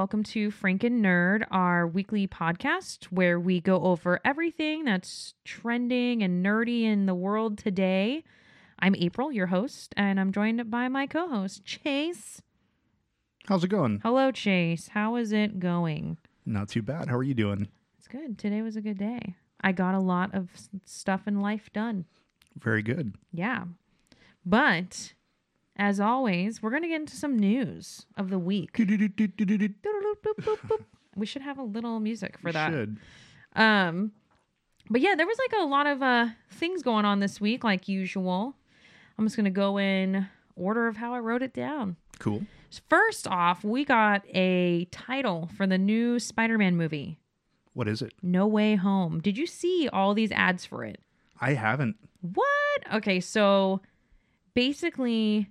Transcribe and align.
Welcome 0.00 0.22
to 0.22 0.50
Franken 0.50 1.02
Nerd, 1.02 1.44
our 1.50 1.86
weekly 1.86 2.26
podcast 2.26 3.04
where 3.10 3.38
we 3.38 3.60
go 3.60 3.82
over 3.82 4.18
everything 4.24 4.86
that's 4.86 5.34
trending 5.44 6.22
and 6.22 6.42
nerdy 6.42 6.84
in 6.84 7.04
the 7.04 7.14
world 7.14 7.58
today. 7.58 8.24
I'm 8.78 8.94
April, 8.94 9.30
your 9.30 9.48
host, 9.48 9.92
and 9.98 10.18
I'm 10.18 10.32
joined 10.32 10.70
by 10.70 10.88
my 10.88 11.06
co 11.06 11.28
host, 11.28 11.66
Chase. 11.66 12.40
How's 13.46 13.62
it 13.62 13.68
going? 13.68 14.00
Hello, 14.02 14.30
Chase. 14.32 14.88
How 14.88 15.16
is 15.16 15.32
it 15.32 15.60
going? 15.60 16.16
Not 16.46 16.70
too 16.70 16.80
bad. 16.80 17.08
How 17.08 17.16
are 17.18 17.22
you 17.22 17.34
doing? 17.34 17.68
It's 17.98 18.08
good. 18.08 18.38
Today 18.38 18.62
was 18.62 18.76
a 18.76 18.80
good 18.80 18.96
day. 18.96 19.34
I 19.60 19.72
got 19.72 19.94
a 19.94 20.00
lot 20.00 20.34
of 20.34 20.48
stuff 20.86 21.28
in 21.28 21.42
life 21.42 21.68
done. 21.74 22.06
Very 22.58 22.80
good. 22.80 23.16
Yeah. 23.34 23.64
But 24.46 25.12
as 25.76 26.00
always, 26.00 26.62
we're 26.62 26.70
going 26.70 26.82
to 26.82 26.88
get 26.88 27.00
into 27.00 27.16
some 27.16 27.38
news 27.38 28.06
of 28.16 28.30
the 28.30 28.38
week. 28.38 28.78
We 31.16 31.26
should 31.26 31.42
have 31.42 31.58
a 31.58 31.62
little 31.62 32.00
music 32.00 32.38
for 32.38 32.52
that. 32.52 32.70
Should. 32.72 32.98
Um, 33.56 34.12
but 34.88 35.00
yeah, 35.00 35.14
there 35.14 35.26
was 35.26 35.38
like 35.38 35.60
a 35.60 35.66
lot 35.66 35.86
of 35.86 36.02
uh 36.02 36.28
things 36.50 36.82
going 36.82 37.04
on 37.04 37.20
this 37.20 37.40
week, 37.40 37.64
like 37.64 37.88
usual. 37.88 38.54
I'm 39.18 39.26
just 39.26 39.36
gonna 39.36 39.50
go 39.50 39.78
in 39.78 40.26
order 40.56 40.86
of 40.86 40.96
how 40.96 41.14
I 41.14 41.18
wrote 41.20 41.42
it 41.42 41.52
down. 41.52 41.96
Cool. 42.18 42.42
First 42.88 43.26
off, 43.26 43.64
we 43.64 43.84
got 43.84 44.22
a 44.32 44.84
title 44.92 45.50
for 45.56 45.66
the 45.66 45.78
new 45.78 46.20
Spider-Man 46.20 46.76
movie, 46.76 47.18
What 47.72 47.88
is 47.88 48.00
it? 48.02 48.12
No 48.22 48.46
Way 48.46 48.76
Home. 48.76 49.20
Did 49.20 49.36
you 49.36 49.46
see 49.46 49.88
all 49.92 50.14
these 50.14 50.30
ads 50.30 50.64
for 50.64 50.84
it? 50.84 51.00
I 51.40 51.54
haven't. 51.54 51.96
What? 52.20 52.94
Okay, 52.94 53.18
so 53.18 53.80
basically 54.54 55.48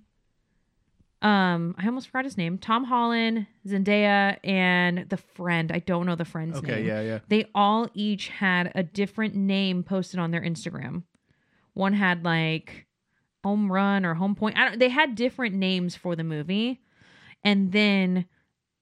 um 1.22 1.74
I 1.78 1.86
almost 1.86 2.08
forgot 2.08 2.24
his 2.24 2.38
name. 2.38 2.56
Tom 2.58 2.84
Holland, 2.84 3.46
Zendaya, 3.66 4.38
and 4.42 5.06
the 5.08 5.16
friend. 5.18 5.70
I 5.72 5.80
don't 5.80 6.06
know 6.06 6.14
the 6.16 6.24
friend's 6.24 6.58
Okay, 6.58 6.76
name. 6.76 6.86
yeah, 6.86 7.00
yeah. 7.02 7.18
They 7.28 7.44
all 7.54 7.88
each 7.94 8.28
had 8.28 8.72
a 8.74 8.82
different 8.82 9.34
name 9.34 9.82
posted 9.82 10.18
on 10.18 10.30
their 10.30 10.40
Instagram. 10.40 11.02
One 11.74 11.92
had 11.92 12.24
like 12.24 12.86
home 13.44 13.70
run 13.70 14.04
or 14.04 14.14
home 14.14 14.34
point. 14.34 14.56
I 14.58 14.68
don't, 14.68 14.78
they 14.78 14.88
had 14.88 15.14
different 15.14 15.54
names 15.54 15.94
for 15.96 16.16
the 16.16 16.24
movie. 16.24 16.80
And 17.44 17.72
then 17.72 18.26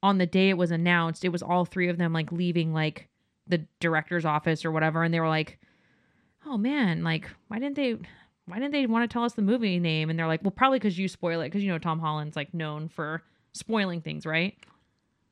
on 0.03 0.19
the 0.19 0.27
day 0.27 0.49
it 0.49 0.57
was 0.59 0.71
announced, 0.71 1.25
it 1.25 1.29
was 1.31 1.43
all 1.43 1.65
three 1.65 1.89
of 1.89 1.99
them 1.99 2.13
like 2.13 2.31
leaving 2.33 2.73
like 2.73 3.09
the 3.47 3.67
director's 3.81 4.25
office 4.25 4.65
or 4.65 4.71
whatever 4.71 5.03
and 5.03 5.13
they 5.13 5.21
were 5.21 5.29
like, 5.29 5.59
"Oh 6.47 6.57
man, 6.59 7.03
like 7.03 7.29
why 7.49 7.59
didn't 7.59 7.77
they 7.77 7.97
why 8.49 8.59
didn't 8.59 8.73
they 8.73 8.87
want 8.87 9.09
to 9.09 9.13
tell 9.13 9.25
us 9.25 9.35
the 9.35 9.43
movie 9.43 9.79
name?" 9.79 10.11
And 10.11 10.19
they're 10.19 10.27
like, 10.27 10.43
"Well, 10.43 10.51
probably 10.51 10.81
cuz 10.81 10.99
you 10.99 11.09
spoil 11.09 11.41
it 11.41 11.51
cuz 11.51 11.63
you 11.63 11.71
know 11.71 11.79
Tom 11.79 11.99
Holland's 12.01 12.37
like 12.37 12.53
known 12.55 12.89
for 12.89 13.23
spoiling 13.53 14.01
things, 14.01 14.25
right?" 14.27 14.55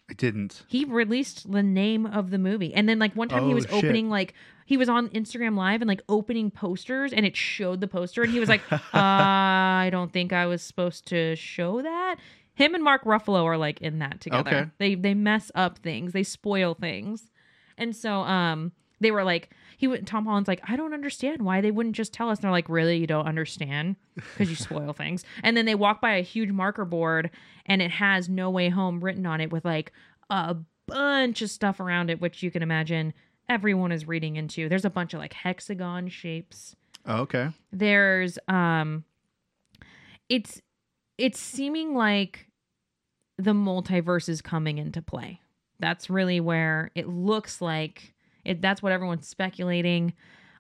I 0.09 0.15
didn't. 0.15 0.63
he 0.69 0.85
released 0.85 1.51
the 1.51 1.65
name 1.65 2.07
of 2.07 2.31
the 2.31 2.39
movie 2.39 2.73
and 2.73 2.89
then 2.89 3.01
like 3.01 3.15
one 3.17 3.29
time 3.29 3.45
he 3.45 3.53
Oh, 3.53 3.55
was 3.57 3.65
shit. 3.65 3.73
opening 3.75 4.09
like 4.09 4.35
he 4.65 4.77
was 4.77 4.89
on 4.89 5.09
instagram 5.09 5.57
live 5.57 5.83
and 5.83 5.89
like 5.89 6.01
opening 6.09 6.49
posters 6.49 7.13
and 7.13 7.27
it 7.27 7.37
showed 7.37 7.81
the 7.81 7.89
poster 7.89 8.23
and 8.23 8.31
he 8.33 8.39
was 8.39 8.49
like 8.49 8.61
uh, 8.71 8.79
i 8.95 9.89
don't 9.91 10.13
think 10.13 10.33
i 10.33 10.47
was 10.47 10.63
supposed 10.63 11.09
to 11.09 11.35
show 11.35 11.83
that 11.83 12.17
him 12.55 12.73
and 12.77 12.85
mark 12.85 13.03
ruffalo 13.03 13.43
are 13.45 13.57
like 13.59 13.81
in 13.81 13.99
that 13.99 14.21
together 14.21 14.49
Okay. 14.59 14.71
they 14.79 14.95
they 14.95 15.13
mess 15.13 15.51
up 15.57 15.79
things 15.81 16.13
they 16.13 16.23
spoil 16.23 16.75
things 16.75 17.33
and 17.77 17.97
so 17.97 18.21
um 18.21 18.71
they 19.01 19.11
were 19.11 19.25
like 19.25 19.51
he 19.77 19.87
would 19.87 20.07
tom 20.07 20.25
holland's 20.25 20.49
like 20.49 20.61
i 20.69 20.77
don't 20.77 20.95
understand 20.95 21.43
why 21.43 21.61
they 21.61 21.71
wouldn't 21.71 21.95
just 21.95 22.13
tell 22.13 22.29
us. 22.31 22.39
And 22.39 22.45
they're 22.45 22.51
like 22.51 22.69
really? 22.69 22.97
You 22.99 23.07
don't 23.07 23.27
understand? 23.27 23.97
Because 24.15 24.49
you 24.51 24.57
spoil 24.57 24.93
things. 24.97 25.25
And 25.43 25.57
then 25.57 25.67
they 25.67 25.75
walk 25.75 26.01
by 26.01 26.13
a 26.17 26.23
huge 26.23 26.51
marker 26.51 26.85
board 26.85 27.31
and 27.67 27.83
it 27.83 27.91
has 27.91 28.29
no 28.29 28.51
way 28.51 28.69
home 28.69 29.03
written 29.03 29.27
on 29.27 29.41
it 29.41 29.53
with 29.53 29.65
like 29.65 29.93
a 30.31 30.57
bunch 30.87 31.43
of 31.43 31.51
stuff 31.51 31.81
around 31.81 32.11
it 32.11 32.21
which 32.21 32.43
you 32.43 32.51
can 32.51 32.63
imagine 32.63 33.13
everyone 33.49 33.93
is 33.93 34.07
reading 34.09 34.37
into. 34.37 34.69
There's 34.69 34.85
a 34.85 34.91
bunch 34.91 35.15
of 35.15 35.21
like 35.21 35.33
hexagon 35.33 36.09
shapes. 36.09 36.75
Oh, 37.09 37.21
okay. 37.23 37.51
there's 37.73 38.37
um 38.49 39.05
it's 40.29 40.61
it's 41.19 41.39
seeming 41.39 41.95
like 41.95 42.49
the 43.39 43.53
multiverse 43.53 44.29
is 44.29 44.43
coming 44.43 44.79
into 44.79 45.01
play. 45.03 45.41
That's 45.79 46.09
really 46.11 46.41
where 46.41 46.91
it 46.95 47.07
looks 47.09 47.61
like 47.61 48.15
it 48.47 48.63
that's 48.63 48.83
what 48.83 48.93
everyone's 48.93 49.29
speculating 49.29 50.13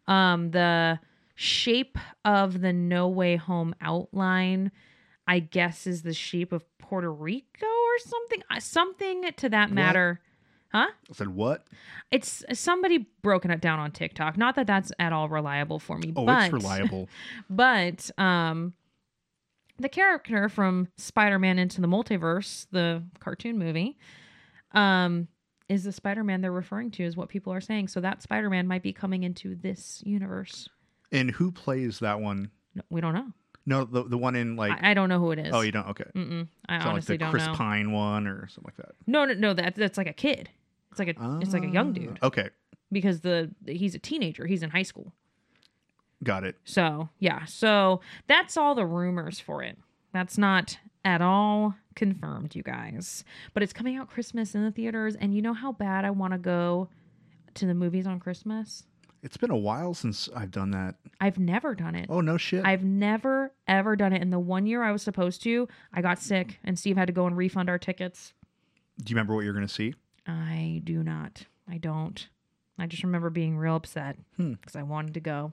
um 0.08 0.50
the 0.50 0.98
shape 1.34 1.96
of 2.24 2.60
the 2.60 2.72
no 2.72 3.08
way 3.08 3.36
home 3.36 3.74
outline 3.80 4.70
i 5.26 5.38
guess 5.38 5.86
is 5.86 6.02
the 6.02 6.14
shape 6.14 6.52
of 6.52 6.64
puerto 6.78 7.10
rico 7.12 7.66
or 7.66 7.98
something 7.98 8.42
uh, 8.50 8.60
something 8.60 9.22
to 9.36 9.48
that 9.48 9.68
What? 9.68 9.74
matter 9.74 10.20
huh 10.72 10.86
I 11.10 11.12
said 11.12 11.28
what? 11.28 11.66
it's 12.10 12.44
somebody 12.52 13.06
broken 13.22 13.50
it 13.50 13.60
down 13.60 13.78
on 13.78 13.90
tiktok 13.92 14.36
not 14.36 14.54
that 14.56 14.66
that's 14.66 14.92
at 14.98 15.12
all 15.12 15.28
reliable 15.28 15.78
for 15.78 15.98
me 15.98 16.12
Oh, 16.16 16.24
but 16.26 16.44
it's 16.44 16.52
reliable. 16.52 17.08
but 17.50 18.10
um 18.18 18.72
the 19.78 19.90
character 19.90 20.48
from 20.48 20.88
Spider-Man 20.96 21.58
into 21.58 21.82
the 21.82 21.86
Multiverse, 21.86 22.66
the 22.70 23.02
cartoon 23.20 23.58
movie, 23.58 23.98
um 24.72 25.28
is 25.68 25.84
the 25.84 25.92
Spider-Man 25.92 26.40
they're 26.42 26.52
referring 26.52 26.90
to 26.92 27.04
is 27.04 27.16
what 27.16 27.28
people 27.28 27.52
are 27.52 27.60
saying. 27.60 27.88
So 27.88 28.00
that 28.00 28.22
Spider-Man 28.22 28.66
might 28.66 28.82
be 28.82 28.92
coming 28.92 29.22
into 29.24 29.54
this 29.56 30.02
universe. 30.06 30.68
and 31.12 31.30
who 31.30 31.50
plays 31.50 31.98
that 32.00 32.20
one? 32.20 32.50
No, 32.74 32.82
we 32.90 33.00
don't 33.00 33.14
know. 33.14 33.32
No, 33.68 33.84
the 33.84 34.04
the 34.04 34.16
one 34.18 34.36
in 34.36 34.54
like. 34.54 34.72
I, 34.80 34.92
I 34.92 34.94
don't 34.94 35.08
know 35.08 35.18
who 35.18 35.32
it 35.32 35.38
is. 35.40 35.52
oh, 35.52 35.60
you 35.62 35.72
don't. 35.72 35.88
Okay. 35.88 36.04
Mm-mm, 36.14 36.46
I 36.68 36.76
It's 36.76 36.84
not 36.84 36.86
like 36.86 36.86
honestly 36.86 37.14
the 37.16 37.24
don't 37.24 37.30
Chris 37.32 37.46
know. 37.46 37.54
Pine 37.54 37.90
one 37.90 38.26
or 38.28 38.46
something 38.48 38.72
like 38.78 38.86
that. 38.86 38.94
No, 39.08 39.24
no, 39.24 39.34
no. 39.34 39.54
That 39.54 39.74
that's 39.74 39.98
like 39.98 40.06
a 40.06 40.12
kid. 40.12 40.48
It's 40.90 40.98
like 41.00 41.08
a 41.08 41.38
it's 41.42 41.52
like 41.52 41.64
a 41.64 41.68
young 41.68 41.92
dude 41.92 42.18
Ah, 42.22 42.26
Okay, 42.28 42.48
because 42.92 43.20
the 43.22 43.50
he's 43.66 43.94
a 43.96 43.98
teenager. 43.98 44.46
He's 44.46 44.62
in 44.62 44.70
high 44.70 44.84
school. 44.84 45.12
got 46.22 46.44
it. 46.44 46.56
So, 46.64 47.08
yeah. 47.18 47.44
So, 47.44 48.00
that's 48.28 48.56
all 48.56 48.74
the 48.74 48.86
rumors 48.86 49.38
for 49.40 49.62
it. 49.62 49.76
That's 50.16 50.38
not 50.38 50.78
at 51.04 51.20
all 51.20 51.74
confirmed, 51.94 52.54
you 52.56 52.62
guys. 52.62 53.22
But 53.52 53.62
it's 53.62 53.74
coming 53.74 53.96
out 53.96 54.08
Christmas 54.08 54.54
in 54.54 54.64
the 54.64 54.70
theaters. 54.70 55.14
And 55.14 55.34
you 55.34 55.42
know 55.42 55.52
how 55.52 55.72
bad 55.72 56.06
I 56.06 56.10
want 56.10 56.32
to 56.32 56.38
go 56.38 56.88
to 57.52 57.66
the 57.66 57.74
movies 57.74 58.06
on 58.06 58.18
Christmas? 58.18 58.84
It's 59.22 59.36
been 59.36 59.50
a 59.50 59.56
while 59.58 59.92
since 59.92 60.30
I've 60.34 60.50
done 60.50 60.70
that. 60.70 60.94
I've 61.20 61.38
never 61.38 61.74
done 61.74 61.94
it. 61.94 62.06
Oh 62.08 62.22
no 62.22 62.38
shit. 62.38 62.64
I've 62.64 62.82
never, 62.82 63.52
ever 63.68 63.94
done 63.94 64.14
it. 64.14 64.22
And 64.22 64.32
the 64.32 64.38
one 64.38 64.66
year 64.66 64.82
I 64.82 64.90
was 64.90 65.02
supposed 65.02 65.42
to, 65.42 65.68
I 65.92 66.00
got 66.00 66.18
sick, 66.18 66.60
and 66.64 66.78
Steve 66.78 66.96
had 66.96 67.08
to 67.08 67.12
go 67.12 67.26
and 67.26 67.36
refund 67.36 67.68
our 67.68 67.78
tickets. 67.78 68.32
Do 69.04 69.10
you 69.10 69.16
remember 69.16 69.34
what 69.34 69.44
you're 69.44 69.52
gonna 69.52 69.68
see? 69.68 69.94
I 70.26 70.80
do 70.82 71.02
not. 71.02 71.44
I 71.68 71.76
don't. 71.76 72.26
I 72.78 72.86
just 72.86 73.02
remember 73.04 73.28
being 73.28 73.58
real 73.58 73.76
upset 73.76 74.16
Hmm. 74.38 74.52
because 74.52 74.76
I 74.76 74.82
wanted 74.82 75.12
to 75.12 75.20
go. 75.20 75.52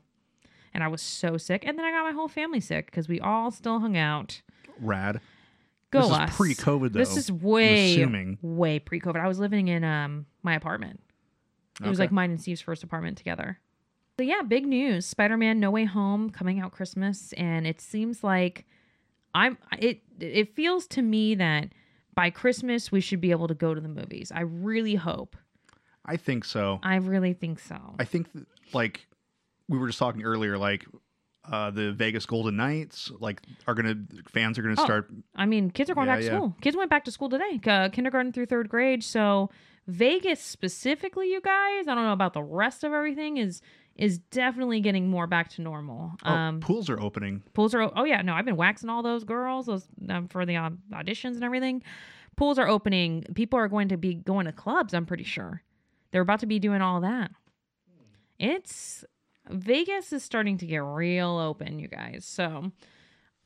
And 0.74 0.84
I 0.84 0.88
was 0.88 1.02
so 1.02 1.38
sick. 1.38 1.66
And 1.68 1.78
then 1.78 1.86
I 1.86 1.92
got 1.92 2.04
my 2.06 2.12
whole 2.14 2.28
family 2.30 2.60
sick 2.60 2.88
because 2.88 3.10
we 3.10 3.20
all 3.20 3.52
still 3.52 3.80
hung 3.80 3.96
out. 3.98 4.42
Rad. 4.84 5.22
Go 5.92 6.02
this 6.02 6.12
us. 6.12 6.30
is 6.30 6.36
pre-COVID 6.36 6.94
though. 6.94 7.00
This 7.00 7.18
is 7.18 7.32
way, 7.32 7.94
assuming. 7.94 8.38
way 8.42 8.80
pre-COVID. 8.80 9.18
I 9.18 9.28
was 9.28 9.40
living 9.40 9.68
in 9.68 9.84
um 9.84 10.26
my 10.42 10.56
apartment. 10.56 11.00
It 11.84 11.88
was 11.88 12.00
like 12.00 12.12
mine 12.12 12.30
and 12.30 12.40
Steve's 12.40 12.62
first 12.62 12.84
apartment 12.84 13.18
together. 13.18 13.60
So 14.18 14.24
yeah, 14.24 14.44
big 14.44 14.68
news. 14.68 15.06
Spider-Man 15.06 15.60
No 15.60 15.72
Way 15.72 15.86
Home 15.86 16.30
coming 16.30 16.60
out 16.60 16.72
Christmas 16.72 17.34
and 17.34 17.66
it 17.66 17.82
seems 17.82 18.24
like 18.24 18.66
I'm 19.34 19.58
it 19.80 20.02
it 20.20 20.56
feels 20.56 20.88
to 20.88 21.02
me 21.02 21.36
that 21.36 21.70
by 22.16 22.30
Christmas 22.30 22.92
we 22.92 23.02
should 23.02 23.22
be 23.22 23.32
able 23.32 23.48
to 23.48 23.56
go 23.56 23.74
to 23.74 23.82
the 23.82 23.88
movies. 23.88 24.32
I 24.34 24.42
really 24.42 24.96
hope. 24.96 25.36
I 26.06 26.18
think 26.18 26.46
so. 26.46 26.80
I 26.84 26.96
really 26.98 27.34
think 27.34 27.60
so. 27.60 27.78
I 27.98 28.04
think 28.06 28.32
th- 28.34 28.46
like 28.74 29.08
we 29.68 29.78
were 29.78 29.88
just 29.88 30.00
talking 30.00 30.24
earlier, 30.24 30.58
like 30.58 30.86
uh, 31.52 31.70
the 31.72 31.92
Vegas 31.92 32.26
Golden 32.26 32.56
Knights, 32.56 33.12
like 33.20 33.42
are 33.68 33.74
gonna 33.74 33.96
fans 34.30 34.58
are 34.58 34.62
gonna 34.62 34.76
Oh. 34.78 34.84
start. 34.86 35.12
I 35.36 35.46
mean, 35.46 35.70
kids 35.72 35.90
are 35.90 35.96
going 35.96 36.08
Yeah, 36.08 36.14
back 36.14 36.20
to 36.22 36.26
yeah. 36.26 36.38
school. 36.38 36.56
Kids 36.62 36.78
went 36.78 36.90
back 36.90 37.04
to 37.06 37.12
school 37.12 37.30
today, 37.30 37.60
uh, 37.68 37.90
kindergarten 37.90 38.32
through 38.32 38.46
third 38.46 38.70
grade. 38.70 39.04
So 39.04 39.50
Vegas 39.88 40.40
specifically, 40.40 41.30
you 41.32 41.42
guys, 41.42 41.88
I 41.88 41.96
don't 41.96 42.06
know 42.06 42.14
about 42.14 42.34
the 42.34 42.44
rest 42.44 42.84
of 42.84 42.94
everything 42.94 43.38
is 43.38 43.62
is 43.96 44.18
definitely 44.18 44.80
getting 44.82 45.08
more 45.08 45.28
back 45.28 45.50
to 45.50 45.62
normal. 45.62 46.14
Oh, 46.26 46.32
Um, 46.32 46.60
pools 46.62 46.90
are 46.90 47.00
opening. 47.00 47.44
pools 47.54 47.76
are 47.76 47.92
oh 47.96 48.06
yeah 48.06 48.22
no 48.24 48.34
I've 48.34 48.46
been 48.46 48.56
waxing 48.56 48.90
all 48.90 49.04
those 49.04 49.24
girls 49.24 49.66
those 49.68 49.88
um, 50.10 50.28
for 50.30 50.46
the 50.46 50.56
um, 50.56 50.80
auditions 50.92 51.36
and 51.36 51.44
everything. 51.44 51.84
Pools 52.36 52.58
are 52.58 52.68
opening. 52.68 53.24
People 53.36 53.60
are 53.60 53.68
going 53.68 53.90
to 53.90 53.98
be 53.98 54.16
going 54.16 54.46
to 54.48 54.52
clubs. 54.52 54.94
I'm 54.96 55.06
pretty 55.06 55.24
sure 55.26 55.62
they're 56.12 56.22
about 56.24 56.40
to 56.40 56.46
be 56.48 56.58
doing 56.58 56.82
all 56.82 57.02
that. 57.02 57.32
It's 58.40 59.06
Vegas 59.50 60.14
is 60.14 60.24
starting 60.24 60.58
to 60.60 60.66
get 60.66 60.78
real 60.84 61.38
open, 61.38 61.80
you 61.80 61.88
guys. 61.88 62.26
So, 62.26 62.72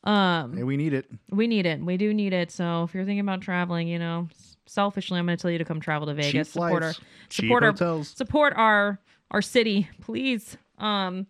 um, 0.03 0.55
Hey, 0.55 0.63
we 0.63 0.77
need 0.77 0.93
it. 0.93 1.09
we 1.31 1.47
need 1.47 1.65
it. 1.65 1.81
We 1.83 1.97
do 1.97 2.13
need 2.13 2.33
it. 2.33 2.51
So 2.51 2.83
if 2.83 2.93
you're 2.93 3.03
thinking 3.05 3.19
about 3.21 3.41
traveling, 3.41 3.87
you 3.87 3.99
know, 3.99 4.27
selfishly, 4.65 5.17
I'm 5.19 5.25
going 5.25 5.37
to 5.37 5.41
tell 5.41 5.51
you 5.51 5.57
to 5.57 5.65
come 5.65 5.79
travel 5.79 6.07
to 6.07 6.13
Cheap 6.13 6.33
Vegas. 6.33 6.49
Support 6.49 6.83
our 6.83 6.93
flights, 6.93 6.99
cheap 7.29 7.45
support 7.45 7.63
our 7.63 7.71
hotels. 7.71 8.09
support 8.09 8.53
our 8.55 8.99
our 9.31 9.41
city, 9.41 9.89
please. 10.01 10.57
Um, 10.77 11.27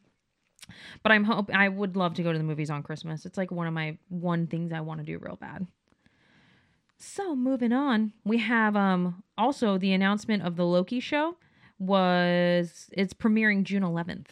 but 1.02 1.12
I'm 1.14 1.24
hope 1.24 1.50
I 1.54 1.70
would 1.70 1.96
love 1.96 2.16
to 2.16 2.24
go 2.24 2.34
to 2.34 2.38
the 2.38 2.44
movies 2.44 2.70
on 2.70 2.84
Christmas. 2.84 3.26
It's 3.26 3.38
like 3.38 3.52
one 3.52 3.68
of 3.68 3.74
my 3.74 3.98
one 4.10 4.48
things 4.48 4.74
I 4.74 4.82
want 4.82 5.00
to 5.00 5.06
do 5.06 5.18
real 5.18 5.38
bad. 5.38 5.66
So 7.00 7.36
moving 7.36 7.72
on, 7.72 8.12
we 8.26 8.40
have 8.40 8.76
um 8.76 9.24
also 9.38 9.78
the 9.78 9.94
announcement 9.94 10.44
of 10.44 10.56
the 10.58 10.66
Loki 10.66 11.00
show 11.00 11.38
was 11.80 12.90
it's 12.92 13.14
premiering 13.14 13.64
June 13.64 13.84
11th. 13.84 14.28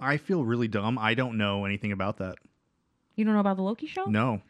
I 0.00 0.16
feel 0.16 0.44
really 0.44 0.68
dumb. 0.68 0.98
I 0.98 1.14
don't 1.14 1.36
know 1.36 1.64
anything 1.64 1.92
about 1.92 2.18
that. 2.18 2.36
You 3.16 3.24
don't 3.24 3.34
know 3.34 3.40
about 3.40 3.56
the 3.56 3.62
Loki 3.62 3.86
show? 3.86 4.04
No. 4.06 4.40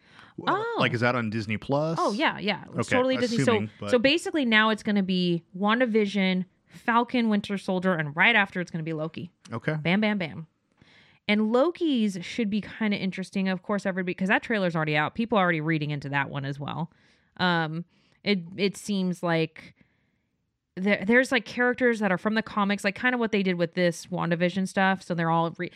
Oh. 0.47 0.77
Like, 0.79 0.95
is 0.95 1.01
that 1.01 1.15
on 1.17 1.29
Disney 1.29 1.57
Plus? 1.59 1.99
Oh 2.01 2.13
yeah, 2.13 2.39
yeah. 2.39 2.63
It's 2.77 2.89
Okay, 2.89 2.97
totally 2.97 3.17
Disney. 3.19 3.43
assuming, 3.43 3.67
so 3.69 3.73
but- 3.81 3.91
so 3.91 3.99
basically 3.99 4.45
now 4.45 4.71
it's 4.71 4.83
going 4.83 4.97
to 4.97 5.03
be 5.03 5.43
WandaVision, 5.59 6.45
Falcon, 6.67 7.29
Winter 7.29 7.59
Soldier, 7.59 7.95
and 7.95 8.15
right 8.17 8.35
after 8.37 8.61
it's 8.61 8.71
going 8.71 8.79
to 8.83 8.89
be 8.89 8.93
Loki. 8.93 9.31
Okay. 9.53 9.75
Bam, 9.83 10.01
bam, 10.01 10.19
bam. 10.19 10.47
And 11.29 11.53
Loki's 11.53 12.17
should 12.23 12.49
be 12.51 12.61
kind 12.61 12.95
of 12.95 13.01
interesting. 13.01 13.49
Of 13.49 13.63
course, 13.63 13.87
everybody 13.87 14.13
because 14.15 14.29
that 14.29 14.43
trailer's 14.43 14.75
already 14.75 14.97
out. 14.97 15.15
People 15.15 15.37
are 15.39 15.43
already 15.43 15.61
reading 15.61 15.91
into 15.91 16.09
that 16.09 16.31
one 16.31 16.45
as 16.45 16.59
well. 16.59 16.91
Um, 17.37 17.85
it 18.25 18.41
it 18.57 18.77
seems 18.77 19.23
like 19.23 19.75
there 20.81 21.05
there's 21.07 21.33
like 21.33 21.45
characters 21.45 22.01
that 22.01 22.11
are 22.13 22.19
from 22.19 22.35
the 22.35 22.43
comics, 22.43 22.85
like 22.85 22.95
kind 22.95 23.15
of 23.15 23.21
what 23.21 23.33
they 23.33 23.43
did 23.43 23.57
with 23.57 23.75
this 23.75 24.07
WandaVision 24.07 24.67
stuff. 24.69 25.03
So 25.03 25.15
they're 25.15 25.31
all 25.31 25.55
re- 25.59 25.73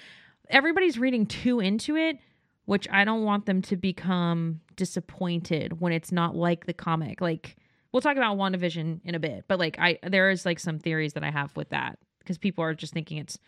everybody's 0.49 0.99
reading 0.99 1.27
too 1.27 1.61
into 1.61 1.97
it, 1.97 2.19
which 2.67 2.89
I 2.91 3.05
don't 3.05 3.25
want 3.25 3.47
them 3.47 3.63
to 3.63 3.77
become 3.77 4.61
disappointed 4.77 5.81
when 5.81 5.93
it's 5.93 6.13
not 6.13 6.35
like 6.35 6.67
the 6.67 6.73
comic. 6.73 7.21
Like 7.21 7.57
we'll 7.93 8.03
talk 8.03 8.17
about 8.17 8.37
WandaVision 8.37 9.01
in 9.05 9.15
a 9.15 9.21
bit, 9.21 9.45
but 9.49 9.59
like 9.59 9.79
I 9.79 9.99
there 10.03 10.31
is 10.31 10.45
like 10.45 10.59
some 10.59 10.79
theories 10.79 11.13
that 11.15 11.25
I 11.25 11.31
have 11.31 11.55
with 11.57 11.71
that 11.71 11.99
because 12.19 12.39
people 12.39 12.65
are 12.65 12.75
just 12.75 12.93
thinking 12.93 13.19
it's 13.19 13.39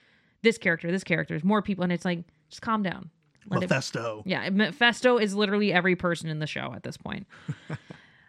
this 0.43 0.59
character, 0.59 0.91
this 0.93 1.05
character, 1.05 1.35
there's 1.35 1.45
more 1.45 1.63
people, 1.63 1.83
and 1.83 1.93
it's 1.93 2.05
like 2.05 2.25
just 2.49 2.63
calm 2.63 2.83
down. 2.83 3.11
Let 3.49 3.63
it 3.63 3.71
Mephisto. 3.71 4.23
yeah, 4.27 4.49
Mephisto 4.51 5.19
is 5.19 5.35
literally 5.35 5.73
every 5.73 5.95
person 5.95 6.29
in 6.29 6.41
the 6.41 6.47
show 6.47 6.73
at 6.75 6.83
this 6.83 6.97
point. 6.97 7.27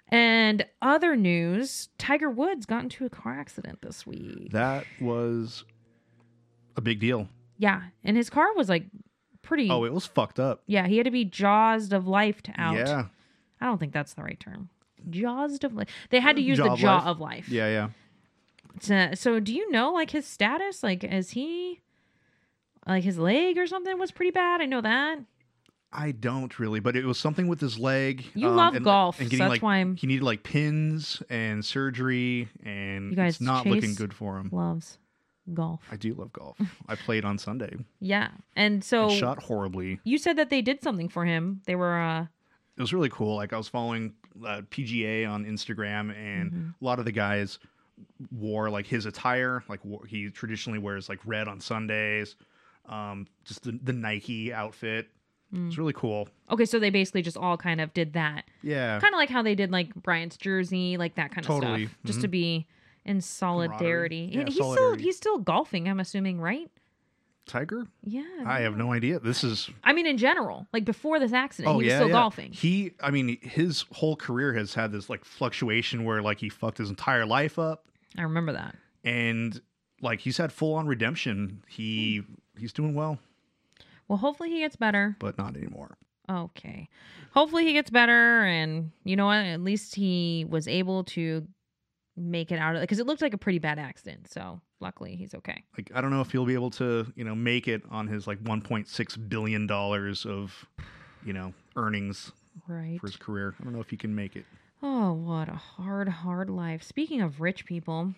and 0.10 0.66
other 0.82 1.16
news, 1.16 1.90
Tiger 1.98 2.30
Woods 2.30 2.66
got 2.66 2.84
into 2.84 3.06
a 3.06 3.10
car 3.10 3.38
accident 3.38 3.82
this 3.82 4.06
week. 4.08 4.52
That 4.52 4.86
was 5.02 5.66
a 6.76 6.82
big 6.82 7.00
deal. 7.00 7.28
Yeah, 7.58 7.82
and 8.04 8.16
his 8.16 8.30
car 8.30 8.54
was 8.56 8.70
like 8.70 8.86
pretty 9.42 9.70
Oh, 9.70 9.84
it 9.84 9.94
was 9.94 10.06
fucked 10.06 10.40
up. 10.40 10.62
Yeah, 10.68 10.88
he 10.88 10.98
had 10.98 11.06
to 11.06 11.12
be 11.12 11.26
jaws 11.26 11.92
of 11.92 12.08
life 12.08 12.42
to 12.44 12.54
out. 12.58 12.76
Yeah. 12.78 13.06
I 13.60 13.66
don't 13.66 13.80
think 13.80 13.94
that's 13.94 14.14
the 14.14 14.22
right 14.24 14.40
term. 14.40 14.70
Jaws 15.10 15.64
of 15.64 15.74
life. 15.74 15.90
They 16.10 16.20
had 16.20 16.36
to 16.36 16.42
use 16.42 16.58
Jaw 16.58 16.70
the 16.70 16.76
jaw 16.76 16.98
life? 16.98 17.06
of 17.08 17.20
life. 17.20 17.50
Yeah, 17.50 17.68
yeah. 17.68 17.90
So, 18.80 19.10
so 19.16 19.40
do 19.40 19.54
you 19.54 19.72
know 19.72 19.92
like 19.92 20.12
his 20.12 20.26
status? 20.26 20.84
Like 20.84 21.04
is 21.04 21.32
he 21.32 21.82
like 22.88 23.04
his 23.04 23.18
leg 23.18 23.58
or 23.58 23.68
something 23.68 23.98
was 23.98 24.12
pretty 24.12 24.32
bad? 24.32 24.62
I 24.62 24.66
know 24.66 24.82
that. 24.82 25.20
I 25.92 26.12
don't 26.12 26.60
really, 26.60 26.80
but 26.80 26.96
it 26.96 27.06
was 27.06 27.18
something 27.18 27.48
with 27.48 27.62
his 27.62 27.80
leg. 27.80 28.24
um, 28.36 28.42
You 28.42 28.50
love 28.50 28.76
and, 28.76 28.84
golf, 28.84 29.20
and 29.22 29.32
so 29.32 29.38
that's 29.38 29.50
like 29.50 29.64
why 29.64 29.78
I'm- 29.78 29.96
he 29.96 30.06
needed 30.08 30.24
like 30.24 30.44
pins 30.44 31.24
and 31.30 31.64
surgery, 31.64 32.50
and 32.64 33.12
You 33.12 33.16
guys, 33.16 33.36
it's 33.36 33.42
not 33.42 33.66
looking 33.66 33.94
good 33.96 34.14
for 34.14 34.38
him. 34.38 34.50
Loves 34.52 34.98
golf. 35.54 35.82
I 35.90 35.96
do 35.96 36.14
love 36.14 36.34
golf. 36.34 36.58
I 36.90 36.96
played 36.96 37.24
on 37.24 37.38
Sunday. 37.38 37.78
Yeah. 38.02 38.30
And 38.56 38.84
so 38.84 39.10
and 39.10 39.18
shot 39.18 39.44
horribly. 39.44 40.00
you 40.04 40.18
said 40.18 40.36
that 40.38 40.50
they 40.50 40.62
did 40.62 40.84
something 40.84 41.08
for 41.08 41.24
him. 41.26 41.62
They 41.66 41.76
were 41.76 41.98
uh 41.98 42.24
It 42.76 42.82
was 42.82 42.94
really 42.94 43.10
cool. 43.10 43.36
Like 43.38 43.54
I 43.54 43.58
was 43.58 43.70
following 43.70 44.14
uh, 44.46 44.64
PGA 44.70 45.26
on 45.26 45.46
Instagram, 45.46 46.14
and 46.16 46.52
Mm-hmm. 46.52 46.70
a 46.82 46.86
lot 46.86 47.00
of 47.00 47.06
the 47.06 47.12
guys 47.14 47.60
wore 48.32 48.70
like 48.70 48.86
his 48.88 49.06
attire. 49.06 49.64
Like 49.70 49.80
he 50.08 50.30
traditionally 50.30 50.80
wears 50.80 51.08
like 51.10 51.20
red 51.26 51.48
on 51.48 51.60
Sundays. 51.62 52.36
Um, 52.88 53.26
just 53.46 53.64
the, 53.64 53.80
the 53.84 53.94
Nike 53.94 54.54
outfit. 54.54 55.08
Mm. 55.54 55.68
It's 55.68 55.78
really 55.78 55.94
cool. 55.94 56.28
okay, 56.52 56.66
so 56.66 56.78
they 56.80 56.90
basically 56.90 57.22
just 57.22 57.38
all 57.38 57.56
kind 57.58 57.80
of 57.80 57.94
did 57.94 58.14
that. 58.14 58.44
Yeah. 58.62 59.00
Kind 59.00 59.14
of 59.14 59.18
like 59.18 59.30
how 59.30 59.42
they 59.42 59.56
did 59.56 59.72
like 59.72 59.94
Bryant's 59.96 60.36
jersey, 60.38 60.98
like 60.98 61.16
that 61.16 61.32
kind 61.32 61.40
of 61.40 61.48
Totally. 61.48 61.86
stuff. 61.86 61.98
Just 62.06 62.22
to 62.22 62.28
be 62.28 62.68
in 63.06 63.22
solidarity. 63.22 64.30
Yeah, 64.34 64.42
And 64.42 64.50
he's 64.50 64.58
still 64.58 64.96
he's 64.96 65.16
still 65.18 65.38
golfing, 65.40 65.88
I'm 65.88 66.00
assuming, 66.00 66.40
right? 66.42 66.70
Tiger? 67.46 67.88
Yeah. 68.04 68.24
I 68.46 68.60
have 68.60 68.76
no 68.76 68.92
idea. 68.92 69.20
This 69.20 69.42
is 69.46 69.70
I 69.86 69.94
mean 69.94 70.06
in 70.06 70.18
general, 70.18 70.68
like 70.74 70.84
before 70.84 71.18
this 71.18 71.32
accident, 71.32 71.74
oh 71.74 71.80
he 71.80 71.86
was 71.86 71.92
yeah, 71.92 71.98
still 72.00 72.08
yeah. 72.10 72.14
golfing. 72.14 72.52
He, 72.52 72.92
I 73.00 73.10
mean, 73.12 73.38
his 73.42 73.86
whole 73.94 74.18
career 74.18 74.54
has 74.54 74.74
had 74.74 74.92
this 74.92 75.10
like 75.10 75.24
fluctuation 75.24 76.04
where 76.04 76.22
like 76.22 76.40
he 76.40 76.50
fucked 76.50 76.78
his 76.80 76.90
entire 76.90 77.26
life 77.26 77.58
up, 77.58 77.86
I 78.18 78.24
remember 78.24 78.52
that. 78.52 78.76
and 79.06 79.62
like 80.02 80.20
he's 80.20 80.36
had 80.36 80.52
full 80.52 80.74
on 80.76 80.88
redemption. 80.88 81.64
He 81.70 82.24
he's 82.60 82.74
doing 82.74 82.94
well, 82.94 83.18
Well, 84.08 84.18
hopefully 84.18 84.50
he 84.50 84.60
gets 84.60 84.76
better. 84.76 85.16
but 85.20 85.38
not 85.38 85.56
anymore. 85.58 85.98
Okay. 86.30 86.90
Hopefully 87.32 87.66
he 87.66 87.74
gets 87.74 87.90
better 87.90 88.44
and 88.44 88.92
you 89.04 89.16
know 89.16 89.28
what? 89.28 89.38
At 89.46 89.62
least 89.62 89.96
he 89.96 90.46
was 90.50 90.68
able 90.68 91.04
to 91.06 91.48
make 92.18 92.52
it 92.52 92.60
out 92.60 92.76
of 92.76 92.82
it 92.82 92.84
because 92.84 93.00
it 93.00 93.06
looked 93.06 93.22
like 93.22 93.34
a 93.34 93.38
pretty 93.38 93.60
bad 93.60 93.80
accident. 93.80 94.30
So 94.30 94.60
luckily 94.80 95.16
he's 95.16 95.34
okay. 95.36 95.64
Like 95.78 95.92
I 95.94 96.02
don't 96.02 96.10
know 96.12 96.22
if 96.22 96.32
he'll 96.32 96.46
be 96.46 96.54
able 96.56 96.72
to 96.72 97.12
you 97.16 97.24
know 97.24 97.36
make 97.36 97.68
it 97.68 97.84
on 97.90 98.08
his 98.08 98.28
like 98.28 98.44
1.6 98.44 99.30
billion 99.30 99.68
dollars 99.68 100.26
of 100.26 100.66
you 101.24 101.34
know 101.34 101.54
earnings 101.76 102.32
Right. 102.68 103.00
for 103.00 103.08
his 103.08 103.16
career. 103.18 103.54
I 103.62 103.64
don't 103.64 103.72
know 103.74 103.82
if 103.82 103.90
he 103.92 103.98
can 103.98 104.14
make 104.16 104.36
it. 104.36 104.44
Oh, 104.82 105.14
what 105.14 105.48
a 105.48 105.54
hard, 105.56 106.10
hard 106.10 106.50
life. 106.50 106.82
Speaking 106.84 107.22
of 107.22 107.40
rich 107.40 107.66
people, 107.66 108.14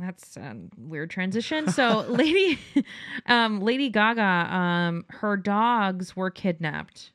that's 0.00 0.36
a 0.36 0.56
weird 0.76 1.10
transition. 1.10 1.70
So, 1.70 2.00
Lady, 2.08 2.58
um, 3.26 3.60
Lady 3.60 3.88
Gaga, 3.90 4.22
um, 4.22 5.04
her 5.08 5.36
dogs 5.36 6.16
were 6.16 6.30
kidnapped. 6.30 7.12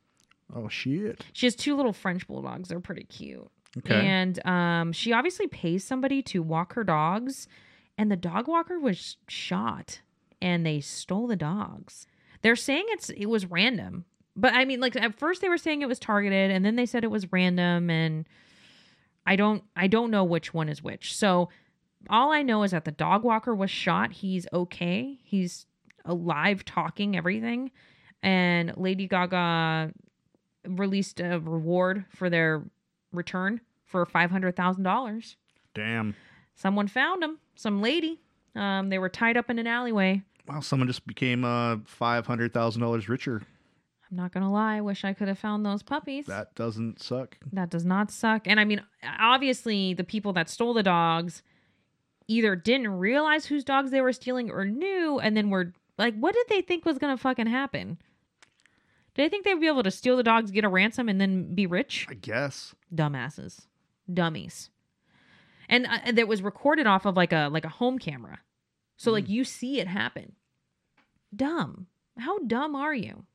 Oh 0.56 0.68
shit. 0.70 1.24
She 1.34 1.46
has 1.46 1.56
two 1.56 1.76
little 1.76 1.94
French 1.94 2.28
bulldogs. 2.28 2.70
They're 2.70 2.80
pretty 2.80 3.06
cute. 3.06 3.50
Okay. 3.80 4.06
And 4.06 4.46
um, 4.46 4.92
she 4.92 5.14
obviously 5.14 5.48
pays 5.48 5.84
somebody 5.84 6.22
to 6.24 6.44
walk 6.44 6.74
her 6.74 6.84
dogs, 6.84 7.48
and 7.98 8.12
the 8.12 8.16
dog 8.16 8.48
walker 8.48 8.80
was 8.80 9.18
shot, 9.28 10.02
and 10.42 10.66
they 10.66 10.80
stole 10.80 11.28
the 11.28 11.36
dogs. 11.36 12.06
They're 12.44 12.56
saying 12.56 12.86
it's 12.90 13.10
it 13.10 13.28
was 13.28 13.46
random, 13.48 14.06
but 14.36 14.54
I 14.54 14.66
mean, 14.66 14.80
like 14.80 14.96
at 14.96 15.18
first 15.18 15.42
they 15.42 15.50
were 15.50 15.58
saying 15.58 15.82
it 15.82 15.88
was 15.88 16.00
targeted, 16.00 16.52
and 16.52 16.64
then 16.64 16.76
they 16.76 16.86
said 16.86 17.04
it 17.04 17.12
was 17.12 17.32
random, 17.32 17.90
and 17.90 18.28
I 19.26 19.36
don't 19.36 19.64
I 19.76 19.88
don't 19.88 20.12
know 20.12 20.24
which 20.24 20.54
one 20.54 20.70
is 20.70 20.84
which. 20.84 21.16
So 21.16 21.50
all 22.10 22.32
I 22.32 22.42
know 22.42 22.64
is 22.64 22.72
that 22.72 22.86
the 22.86 22.92
dog 22.92 23.24
walker 23.24 23.54
was 23.56 23.72
shot. 23.72 24.12
He's 24.12 24.48
okay. 24.54 25.18
He's 25.24 25.66
alive, 26.06 26.66
talking, 26.66 27.16
everything. 27.16 27.72
And 28.22 28.74
Lady 28.78 29.08
Gaga 29.08 29.92
released 30.68 31.20
a 31.20 31.40
reward 31.40 32.06
for 32.10 32.30
their 32.30 32.64
return 33.12 33.62
for 33.86 34.06
five 34.06 34.32
hundred 34.32 34.56
thousand 34.56 34.84
dollars. 34.84 35.36
Damn. 35.74 36.16
Someone 36.56 36.88
found 36.88 37.22
them. 37.22 37.40
Some 37.56 37.82
lady. 37.82 38.22
Um, 38.56 38.90
they 38.90 39.00
were 39.00 39.10
tied 39.10 39.38
up 39.38 39.50
in 39.50 39.60
an 39.60 39.68
alleyway. 39.68 40.22
Wow, 40.48 40.60
someone 40.60 40.88
just 40.88 41.06
became 41.08 41.44
uh 41.46 41.78
five 41.86 42.28
hundred 42.28 42.54
thousand 42.54 42.82
dollars 42.82 43.10
richer. 43.10 43.42
I'm 44.10 44.18
not 44.18 44.32
gonna 44.32 44.52
lie. 44.52 44.78
I 44.78 44.82
wish 44.82 45.04
I 45.04 45.14
could 45.14 45.28
have 45.28 45.40
found 45.40 45.66
those 45.66 45.82
puppies. 45.82 46.28
That 46.28 46.54
doesn't 46.56 47.02
suck. 47.02 47.38
That 47.52 47.70
does 47.70 47.86
not 47.86 48.12
suck. 48.12 48.44
And 48.46 48.60
I 48.60 48.66
mean, 48.66 48.82
obviously, 49.20 49.94
the 49.94 50.04
people 50.04 50.34
that 50.34 50.50
stole 50.50 50.74
the 50.74 50.84
dogs 50.84 51.42
either 52.28 52.56
didn't 52.56 52.88
realize 52.88 53.46
whose 53.46 53.64
dogs 53.64 53.92
they 53.92 54.02
were 54.02 54.14
stealing 54.14 54.50
or 54.50 54.66
knew, 54.66 55.20
and 55.20 55.36
then 55.36 55.50
were 55.50 55.74
like, 55.98 56.16
what 56.16 56.34
did 56.34 56.48
they 56.50 56.62
think 56.62 56.86
was 56.86 56.98
going 56.98 57.16
to 57.16 57.22
fucking 57.22 57.48
happen? 57.48 57.98
Did 59.14 59.26
they 59.26 59.30
think 59.30 59.46
they'd 59.46 59.60
be 59.60 59.68
able 59.68 59.84
to 59.84 59.92
steal 59.92 60.18
the 60.18 60.24
dogs, 60.24 60.52
get 60.52 60.64
a 60.64 60.70
ransom, 60.70 61.08
and 61.08 61.22
then 61.22 61.54
be 61.54 61.68
rich? 61.68 62.08
I 62.10 62.16
guess. 62.16 62.74
Dumbasses. 62.94 63.68
Dummies. 64.12 64.70
And 65.70 65.86
uh, 65.88 66.12
that 66.14 66.28
was 66.28 66.42
recorded 66.42 66.88
off 66.88 67.06
of 67.06 67.16
like 67.16 67.32
a 67.32 67.48
like 67.52 67.64
a 67.66 67.70
home 67.70 68.00
camera. 68.00 68.40
So 68.98 69.12
like 69.12 69.30
you 69.30 69.44
see 69.44 69.80
it 69.80 69.88
happen. 69.88 70.34
Dumb. 71.36 71.88
How 72.18 72.40
dumb 72.40 72.76
are 72.76 72.94
you? 72.94 73.26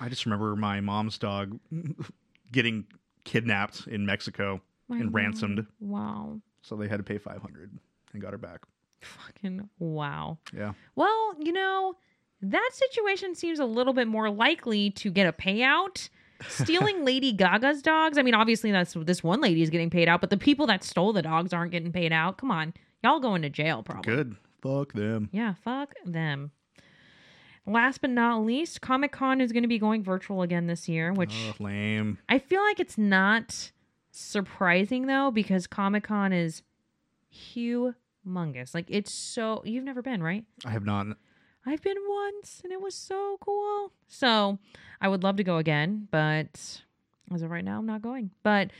I 0.00 0.08
just 0.08 0.26
remember 0.26 0.54
my 0.54 0.80
mom's 0.80 1.18
dog 1.18 1.58
getting 2.52 2.86
kidnapped 3.24 3.86
in 3.86 4.06
Mexico 4.06 4.60
My 4.88 4.98
and 4.98 5.12
ransomed, 5.12 5.66
Wow. 5.80 6.40
So 6.62 6.76
they 6.76 6.88
had 6.88 6.98
to 6.98 7.02
pay 7.04 7.18
five 7.18 7.40
hundred 7.42 7.70
and 8.12 8.22
got 8.22 8.32
her 8.32 8.38
back. 8.38 8.60
Fucking 9.00 9.68
wow. 9.78 10.38
Yeah. 10.56 10.72
Well, 10.96 11.34
you 11.38 11.52
know, 11.52 11.94
that 12.42 12.70
situation 12.72 13.34
seems 13.34 13.58
a 13.58 13.64
little 13.64 13.92
bit 13.92 14.08
more 14.08 14.30
likely 14.30 14.90
to 14.90 15.10
get 15.10 15.26
a 15.26 15.32
payout. 15.32 16.08
Stealing 16.48 17.04
Lady 17.04 17.32
Gaga's 17.32 17.82
dogs. 17.82 18.16
I 18.16 18.22
mean, 18.22 18.34
obviously 18.34 18.70
that's 18.70 18.94
this 18.94 19.22
one 19.24 19.40
lady 19.40 19.60
is 19.62 19.70
getting 19.70 19.90
paid 19.90 20.08
out, 20.08 20.20
but 20.20 20.30
the 20.30 20.36
people 20.36 20.66
that 20.68 20.84
stole 20.84 21.12
the 21.12 21.22
dogs 21.22 21.52
aren't 21.52 21.72
getting 21.72 21.90
paid 21.92 22.12
out. 22.12 22.38
Come 22.38 22.50
on. 22.52 22.74
Y'all 23.02 23.18
going 23.20 23.42
to 23.42 23.50
jail 23.50 23.82
probably. 23.82 24.14
Good. 24.14 24.36
Fuck 24.62 24.92
them. 24.92 25.28
Yeah, 25.32 25.54
fuck 25.64 25.94
them. 26.04 26.50
Last 27.66 28.00
but 28.00 28.10
not 28.10 28.44
least, 28.44 28.80
Comic 28.80 29.12
Con 29.12 29.40
is 29.40 29.52
going 29.52 29.62
to 29.62 29.68
be 29.68 29.78
going 29.78 30.02
virtual 30.02 30.42
again 30.42 30.66
this 30.66 30.88
year, 30.88 31.12
which 31.12 31.34
Oh, 31.60 31.62
lame. 31.62 32.18
I 32.28 32.38
feel 32.38 32.62
like 32.62 32.80
it's 32.80 32.96
not 32.96 33.72
surprising 34.18 35.06
though 35.06 35.30
because 35.30 35.66
Comic 35.66 36.04
Con 36.04 36.32
is 36.32 36.62
humongous. 37.32 38.74
Like 38.74 38.86
it's 38.88 39.12
so 39.12 39.62
you've 39.64 39.84
never 39.84 40.02
been, 40.02 40.22
right? 40.22 40.44
I 40.64 40.70
have 40.70 40.84
not. 40.84 41.06
I've 41.66 41.82
been 41.82 41.96
once 42.08 42.60
and 42.64 42.72
it 42.72 42.80
was 42.80 42.94
so 42.94 43.36
cool. 43.40 43.92
So 44.06 44.58
I 45.00 45.08
would 45.08 45.22
love 45.22 45.36
to 45.36 45.44
go 45.44 45.58
again, 45.58 46.08
but 46.10 46.82
As 47.32 47.42
of 47.42 47.50
right 47.50 47.64
now, 47.64 47.78
I'm 47.78 47.86
not 47.86 48.00
going. 48.02 48.30
But 48.42 48.70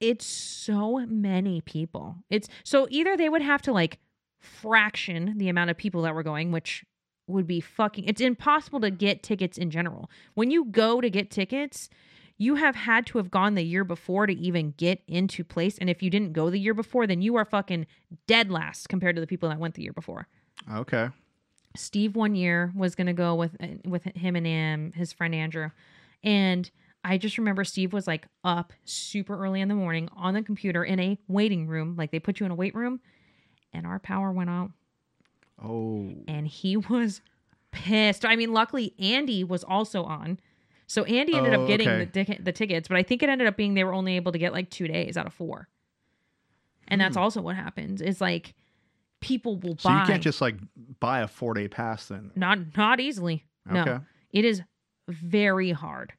it's 0.00 0.26
so 0.26 0.98
many 1.06 1.60
people. 1.60 2.16
It's 2.30 2.48
so 2.62 2.86
either 2.90 3.16
they 3.16 3.28
would 3.28 3.42
have 3.42 3.62
to 3.62 3.72
like 3.72 3.98
fraction 4.40 5.34
the 5.38 5.48
amount 5.48 5.70
of 5.70 5.76
people 5.76 6.02
that 6.02 6.14
were 6.14 6.22
going, 6.22 6.52
which 6.52 6.84
would 7.26 7.46
be 7.46 7.60
fucking 7.60 8.04
it's 8.04 8.20
impossible 8.20 8.80
to 8.80 8.90
get 8.90 9.22
tickets 9.22 9.56
in 9.56 9.70
general. 9.70 10.10
When 10.34 10.50
you 10.50 10.66
go 10.66 11.00
to 11.00 11.08
get 11.08 11.30
tickets, 11.30 11.88
you 12.36 12.56
have 12.56 12.74
had 12.74 13.06
to 13.06 13.18
have 13.18 13.30
gone 13.30 13.54
the 13.54 13.62
year 13.62 13.84
before 13.84 14.26
to 14.26 14.32
even 14.34 14.74
get 14.76 15.00
into 15.06 15.44
place. 15.44 15.78
And 15.78 15.88
if 15.88 16.02
you 16.02 16.10
didn't 16.10 16.32
go 16.32 16.50
the 16.50 16.58
year 16.58 16.74
before, 16.74 17.06
then 17.06 17.22
you 17.22 17.36
are 17.36 17.44
fucking 17.44 17.86
dead 18.26 18.50
last 18.50 18.88
compared 18.88 19.14
to 19.16 19.20
the 19.20 19.26
people 19.26 19.48
that 19.48 19.58
went 19.58 19.74
the 19.74 19.82
year 19.82 19.92
before. 19.92 20.26
Okay. 20.72 21.10
Steve 21.76 22.14
one 22.16 22.34
year 22.34 22.72
was 22.74 22.94
gonna 22.94 23.12
go 23.12 23.34
with 23.34 23.56
uh, 23.60 23.66
with 23.84 24.04
him 24.16 24.36
and 24.36 24.46
him, 24.46 24.92
his 24.94 25.12
friend 25.12 25.34
Andrew, 25.34 25.70
and 26.22 26.70
I 27.02 27.18
just 27.18 27.36
remember 27.36 27.64
Steve 27.64 27.92
was 27.92 28.06
like 28.06 28.26
up 28.44 28.72
super 28.84 29.36
early 29.36 29.60
in 29.60 29.68
the 29.68 29.74
morning 29.74 30.08
on 30.16 30.34
the 30.34 30.42
computer 30.42 30.84
in 30.84 30.98
a 31.00 31.18
waiting 31.28 31.66
room, 31.66 31.96
like 31.96 32.12
they 32.12 32.20
put 32.20 32.38
you 32.40 32.46
in 32.46 32.52
a 32.52 32.54
wait 32.54 32.74
room, 32.76 33.00
and 33.72 33.86
our 33.86 33.98
power 33.98 34.30
went 34.32 34.50
out, 34.50 34.70
Oh. 35.62 36.12
and 36.28 36.46
he 36.46 36.76
was 36.90 37.20
pissed. 37.72 38.24
I 38.24 38.36
mean, 38.36 38.52
luckily 38.52 38.94
Andy 38.98 39.42
was 39.44 39.64
also 39.64 40.04
on, 40.04 40.38
so 40.86 41.04
Andy 41.04 41.34
ended 41.34 41.54
Oh, 41.54 41.62
up 41.62 41.68
getting 41.68 41.88
okay. 41.88 42.04
the 42.04 42.38
the 42.42 42.52
tickets, 42.52 42.88
but 42.88 42.96
I 42.96 43.02
think 43.02 43.22
it 43.22 43.28
ended 43.28 43.46
up 43.46 43.56
being 43.56 43.74
they 43.74 43.84
were 43.84 43.94
only 43.94 44.16
able 44.16 44.32
to 44.32 44.38
get 44.38 44.52
like 44.52 44.70
two 44.70 44.86
days 44.88 45.16
out 45.16 45.26
of 45.26 45.32
four, 45.34 45.68
and 46.88 47.00
that's 47.00 47.16
Hmm. 47.16 47.22
also 47.22 47.40
what 47.40 47.56
happens. 47.56 48.00
Is 48.02 48.20
like 48.20 48.54
people 49.20 49.56
will 49.58 49.76
So 49.78 49.88
buy 49.88 50.00
you 50.00 50.06
can't 50.06 50.22
just 50.22 50.40
like 50.40 50.56
buy 51.00 51.20
a 51.20 51.28
four 51.28 51.54
day 51.54 51.68
pass 51.68 52.06
then. 52.08 52.30
not 52.36 52.76
not 52.76 53.00
easily. 53.00 53.44
No. 53.64 54.00
It 54.32 54.44
is 54.44 54.62
very 55.08 55.70
hard. 55.72 56.12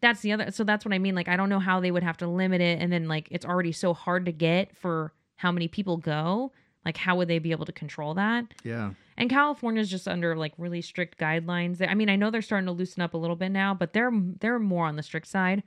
That's 0.00 0.20
the 0.20 0.32
other 0.32 0.50
so 0.50 0.64
that's 0.64 0.84
what 0.84 0.94
I 0.94 0.98
mean. 0.98 1.14
Like 1.14 1.28
I 1.28 1.36
don't 1.36 1.48
know 1.48 1.58
how 1.60 1.80
they 1.80 1.90
would 1.90 2.02
have 2.02 2.16
to 2.18 2.26
limit 2.26 2.60
it 2.60 2.80
and 2.80 2.92
then 2.92 3.08
like 3.08 3.28
it's 3.30 3.44
already 3.44 3.72
so 3.72 3.92
hard 3.94 4.24
to 4.26 4.32
get 4.32 4.76
for 4.76 5.12
how 5.36 5.52
many 5.52 5.68
people 5.68 5.96
go. 5.98 6.52
Like 6.84 6.96
how 6.96 7.16
would 7.16 7.28
they 7.28 7.38
be 7.38 7.50
able 7.50 7.66
to 7.66 7.72
control 7.72 8.14
that? 8.14 8.46
Yeah. 8.64 8.92
And 9.16 9.30
California's 9.30 9.90
just 9.90 10.06
under 10.06 10.36
like 10.36 10.52
really 10.58 10.82
strict 10.82 11.18
guidelines. 11.18 11.86
I 11.86 11.94
mean, 11.94 12.08
I 12.08 12.16
know 12.16 12.30
they're 12.30 12.42
starting 12.42 12.66
to 12.66 12.72
loosen 12.72 13.02
up 13.02 13.14
a 13.14 13.18
little 13.18 13.36
bit 13.36 13.50
now, 13.50 13.74
but 13.74 13.92
they're 13.92 14.12
they're 14.40 14.58
more 14.58 14.86
on 14.86 14.96
the 14.96 15.02
strict 15.02 15.26
side. 15.26 15.62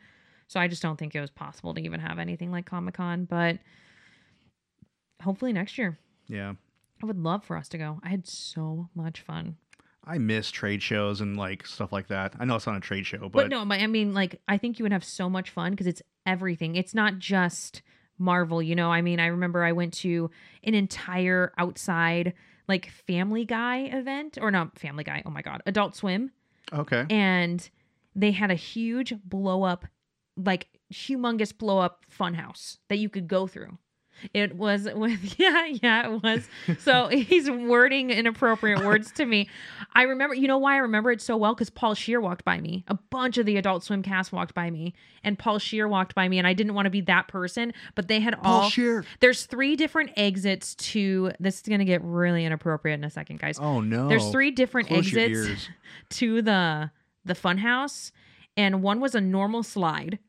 So 0.47 0.59
I 0.59 0.67
just 0.67 0.81
don't 0.81 0.97
think 0.97 1.15
it 1.15 1.21
was 1.21 1.29
possible 1.29 1.73
to 1.75 1.81
even 1.81 1.99
have 1.99 2.17
anything 2.17 2.51
like 2.51 2.65
Comic-Con, 2.65 3.25
but 3.25 3.59
hopefully 5.21 5.53
next 5.53 5.77
year. 5.77 5.99
Yeah. 6.27 6.53
I 7.03 7.05
would 7.05 7.19
love 7.19 7.43
for 7.43 7.55
us 7.55 7.69
to 7.69 7.77
go. 7.77 7.99
I 8.03 8.09
had 8.09 8.27
so 8.27 8.89
much 8.95 9.21
fun. 9.21 9.57
I 10.03 10.17
miss 10.17 10.49
trade 10.49 10.81
shows 10.81 11.21
and 11.21 11.37
like 11.37 11.67
stuff 11.67 11.91
like 11.91 12.07
that. 12.07 12.33
I 12.39 12.45
know 12.45 12.55
it's 12.55 12.65
not 12.65 12.77
a 12.77 12.79
trade 12.79 13.05
show, 13.05 13.19
But, 13.19 13.31
but, 13.31 13.49
no, 13.49 13.63
but 13.63 13.79
I 13.79 13.85
mean, 13.85 14.15
like, 14.15 14.41
I 14.47 14.57
think 14.57 14.79
you 14.79 14.83
would 14.83 14.91
have 14.91 15.03
so 15.03 15.29
much 15.29 15.51
fun 15.51 15.71
because 15.71 15.85
it's 15.87 16.01
everything. 16.25 16.75
It's 16.75 16.95
not 16.95 17.19
just 17.19 17.83
Marvel, 18.17 18.61
you 18.61 18.75
know. 18.75 18.91
I 18.91 19.01
mean, 19.01 19.19
I 19.19 19.27
remember 19.27 19.63
I 19.63 19.71
went 19.71 19.93
to 19.95 20.31
an 20.63 20.73
entire 20.73 21.53
outside 21.59 22.33
like 22.69 22.89
Family 23.07 23.43
Guy 23.43 23.89
event, 23.91 24.37
or 24.41 24.51
not 24.51 24.79
Family 24.79 25.03
Guy. 25.03 25.23
Oh 25.25 25.31
my 25.31 25.41
god, 25.41 25.61
Adult 25.65 25.95
Swim, 25.95 26.31
okay. 26.71 27.05
and 27.09 27.69
they 28.15 28.31
had 28.31 28.51
a 28.51 28.55
huge 28.55 29.13
blow 29.25 29.63
up, 29.63 29.85
like 30.37 30.67
humongous 30.93 31.55
blow 31.55 31.79
up 31.79 32.05
funhouse 32.09 32.77
that 32.87 32.97
you 32.97 33.09
could 33.09 33.27
go 33.27 33.47
through. 33.47 33.77
It 34.33 34.55
was 34.55 34.87
with 34.93 35.35
yeah, 35.39 35.65
yeah, 35.65 36.11
it 36.13 36.23
was. 36.23 36.47
So 36.79 37.07
he's 37.11 37.49
wording 37.49 38.09
inappropriate 38.09 38.83
words 38.83 39.11
to 39.13 39.25
me. 39.25 39.49
I 39.93 40.03
remember, 40.03 40.35
you 40.35 40.47
know 40.47 40.57
why 40.57 40.75
I 40.75 40.77
remember 40.77 41.11
it 41.11 41.21
so 41.21 41.37
well? 41.37 41.53
Because 41.53 41.69
Paul 41.69 41.93
Scheer 41.95 42.21
walked 42.21 42.45
by 42.45 42.59
me. 42.59 42.83
A 42.87 42.95
bunch 42.95 43.37
of 43.37 43.45
the 43.45 43.57
Adult 43.57 43.83
Swim 43.83 44.03
cast 44.03 44.31
walked 44.31 44.53
by 44.53 44.69
me, 44.69 44.93
and 45.23 45.37
Paul 45.37 45.59
Scheer 45.59 45.87
walked 45.87 46.15
by 46.15 46.27
me, 46.27 46.37
and 46.37 46.47
I 46.47 46.53
didn't 46.53 46.73
want 46.73 46.85
to 46.85 46.91
be 46.91 47.01
that 47.01 47.27
person, 47.27 47.73
but 47.95 48.07
they 48.07 48.19
had 48.19 48.35
all. 48.43 48.69
Scheer. 48.69 49.05
There's 49.19 49.45
three 49.45 49.75
different 49.75 50.11
exits 50.17 50.75
to. 50.75 51.31
This 51.39 51.55
is 51.55 51.61
gonna 51.63 51.85
get 51.85 52.03
really 52.03 52.45
inappropriate 52.45 52.99
in 52.99 53.03
a 53.03 53.09
second, 53.09 53.39
guys. 53.39 53.59
Oh 53.59 53.81
no. 53.81 54.07
There's 54.07 54.29
three 54.31 54.51
different 54.51 54.87
Close 54.87 55.15
exits 55.15 55.69
to 56.11 56.41
the 56.41 56.91
the 57.25 57.33
funhouse, 57.33 58.11
and 58.57 58.81
one 58.81 58.99
was 58.99 59.15
a 59.15 59.21
normal 59.21 59.63
slide. 59.63 60.19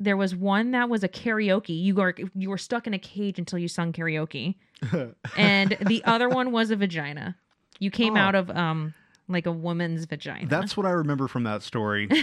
There 0.00 0.16
was 0.16 0.34
one 0.34 0.70
that 0.70 0.88
was 0.88 1.04
a 1.04 1.08
karaoke. 1.08 1.78
You 1.80 1.94
were 1.94 2.14
you 2.34 2.48
were 2.50 2.58
stuck 2.58 2.86
in 2.86 2.94
a 2.94 2.98
cage 2.98 3.38
until 3.38 3.58
you 3.58 3.68
sung 3.68 3.92
karaoke, 3.92 4.54
and 5.36 5.76
the 5.86 6.02
other 6.04 6.28
one 6.28 6.52
was 6.52 6.70
a 6.70 6.76
vagina. 6.76 7.36
You 7.78 7.90
came 7.90 8.16
Oh. 8.16 8.20
out 8.20 8.34
of 8.34 8.50
um 8.50 8.94
like 9.28 9.46
a 9.46 9.52
woman's 9.52 10.06
vagina. 10.06 10.46
That's 10.48 10.76
what 10.76 10.86
I 10.86 10.90
remember 10.90 11.28
from 11.28 11.44
that 11.44 11.62
story. 11.62 12.08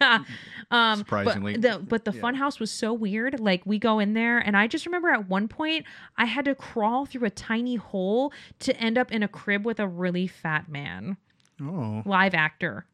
Yeah. 0.00 0.22
um, 0.70 0.98
Surprisingly. 1.00 1.54
But 1.56 1.62
the 1.62 1.78
but 1.80 2.04
the 2.04 2.12
Yeah. 2.12 2.20
funhouse 2.22 2.60
was 2.60 2.70
so 2.70 2.92
weird. 2.92 3.40
Like 3.40 3.62
we 3.66 3.80
go 3.80 3.98
in 3.98 4.14
there, 4.14 4.38
and 4.38 4.56
I 4.56 4.68
just 4.68 4.86
remember 4.86 5.08
at 5.10 5.28
one 5.28 5.48
point 5.48 5.86
I 6.16 6.24
had 6.24 6.44
to 6.44 6.54
crawl 6.54 7.04
through 7.04 7.26
a 7.26 7.30
tiny 7.30 7.74
hole 7.74 8.32
to 8.60 8.76
end 8.76 8.96
up 8.96 9.10
in 9.10 9.24
a 9.24 9.28
crib 9.28 9.66
with 9.66 9.80
a 9.80 9.88
really 9.88 10.28
fat 10.28 10.68
man, 10.68 11.16
oh. 11.60 12.02
live 12.06 12.32
actor, 12.34 12.86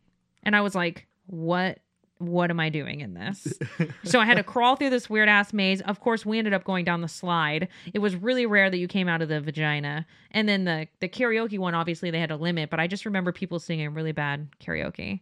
and 0.45 0.57
I 0.57 0.63
was 0.63 0.75
like, 0.75 1.07
what? 1.27 1.79
What 2.27 2.51
am 2.51 2.61
I 2.61 2.69
doing 2.69 3.01
in 3.01 3.15
this? 3.15 3.53
so 4.05 4.21
I 4.21 4.25
had 4.25 4.37
to 4.37 4.43
crawl 4.43 4.77
through 4.77 4.91
this 4.91 5.09
weird 5.11 5.29
ass 5.29 5.53
maze. 5.53 5.81
Of 5.83 6.01
course, 6.01 6.25
we 6.25 6.39
ended 6.39 6.53
up 6.55 6.65
going 6.65 6.85
down 6.85 7.01
the 7.01 7.09
slide. 7.09 7.69
It 7.93 7.99
was 7.99 8.17
really 8.17 8.47
rare 8.47 8.71
that 8.71 8.79
you 8.79 8.89
came 8.89 9.09
out 9.09 9.23
of 9.23 9.29
the 9.29 9.41
vagina. 9.41 10.07
And 10.31 10.49
then 10.49 10.65
the 10.65 10.89
the 11.01 11.09
karaoke 11.09 11.59
one, 11.59 11.75
obviously 11.75 12.11
they 12.11 12.21
had 12.21 12.31
a 12.31 12.37
limit, 12.37 12.71
but 12.71 12.81
I 12.81 12.87
just 12.87 13.05
remember 13.05 13.33
people 13.33 13.59
singing 13.59 13.93
really 13.95 14.13
bad 14.13 14.49
karaoke. 14.61 15.21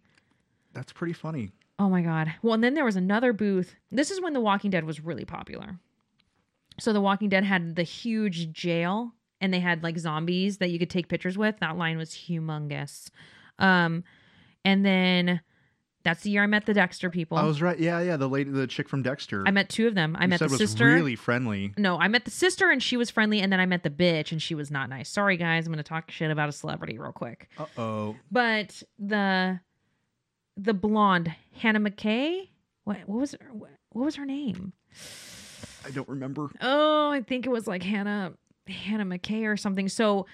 That's 0.72 0.92
pretty 0.92 1.12
funny. 1.12 1.50
Oh 1.78 1.88
my 1.88 2.02
god. 2.02 2.32
Well, 2.42 2.54
and 2.54 2.62
then 2.62 2.74
there 2.74 2.84
was 2.84 2.96
another 2.96 3.32
booth. 3.32 3.74
This 3.90 4.10
is 4.10 4.20
when 4.20 4.32
The 4.34 4.40
Walking 4.40 4.70
Dead 4.70 4.84
was 4.84 5.00
really 5.00 5.24
popular. 5.24 5.78
So 6.78 6.92
The 6.92 7.00
Walking 7.00 7.28
Dead 7.28 7.44
had 7.44 7.76
the 7.76 7.82
huge 7.82 8.52
jail 8.52 9.12
and 9.40 9.52
they 9.52 9.60
had 9.60 9.82
like 9.82 9.98
zombies 9.98 10.58
that 10.58 10.70
you 10.70 10.78
could 10.78 10.90
take 10.90 11.08
pictures 11.08 11.36
with. 11.36 11.58
That 11.58 11.76
line 11.76 11.98
was 11.98 12.10
humongous. 12.10 13.10
Um 13.58 14.04
and 14.64 14.84
then 14.86 15.40
that's 16.04 16.22
the 16.22 16.30
year 16.30 16.42
I 16.42 16.46
met 16.46 16.66
the 16.66 16.74
Dexter 16.74 17.10
people. 17.10 17.38
I 17.38 17.44
was 17.44 17.62
right. 17.62 17.78
Yeah, 17.78 18.00
yeah. 18.00 18.16
The 18.16 18.28
lady, 18.28 18.50
the 18.50 18.66
chick 18.66 18.88
from 18.88 19.02
Dexter. 19.02 19.44
I 19.46 19.50
met 19.50 19.68
two 19.68 19.86
of 19.86 19.94
them. 19.94 20.16
I 20.18 20.24
you 20.24 20.28
met 20.28 20.38
the 20.40 20.46
was 20.46 20.58
sister. 20.58 20.86
really 20.86 21.16
friendly. 21.16 21.72
No, 21.76 21.98
I 21.98 22.08
met 22.08 22.24
the 22.24 22.30
sister 22.30 22.70
and 22.70 22.82
she 22.82 22.96
was 22.96 23.10
friendly, 23.10 23.40
and 23.40 23.52
then 23.52 23.60
I 23.60 23.66
met 23.66 23.82
the 23.82 23.90
bitch 23.90 24.32
and 24.32 24.40
she 24.42 24.54
was 24.54 24.70
not 24.70 24.88
nice. 24.88 25.08
Sorry, 25.08 25.36
guys, 25.36 25.66
I'm 25.66 25.72
gonna 25.72 25.82
talk 25.82 26.10
shit 26.10 26.30
about 26.30 26.48
a 26.48 26.52
celebrity 26.52 26.98
real 26.98 27.12
quick. 27.12 27.48
Uh 27.58 27.66
oh. 27.78 28.16
But 28.30 28.82
the 28.98 29.60
the 30.56 30.74
blonde 30.74 31.34
Hannah 31.56 31.80
McKay, 31.80 32.48
what 32.84 32.98
what 33.06 33.20
was 33.20 33.32
her, 33.32 33.50
what 33.90 34.04
was 34.04 34.16
her 34.16 34.26
name? 34.26 34.72
I 35.84 35.90
don't 35.90 36.08
remember. 36.08 36.50
Oh, 36.60 37.10
I 37.10 37.22
think 37.22 37.46
it 37.46 37.50
was 37.50 37.66
like 37.66 37.82
Hannah 37.82 38.32
Hannah 38.66 39.06
McKay 39.06 39.44
or 39.46 39.56
something. 39.56 39.88
So 39.88 40.26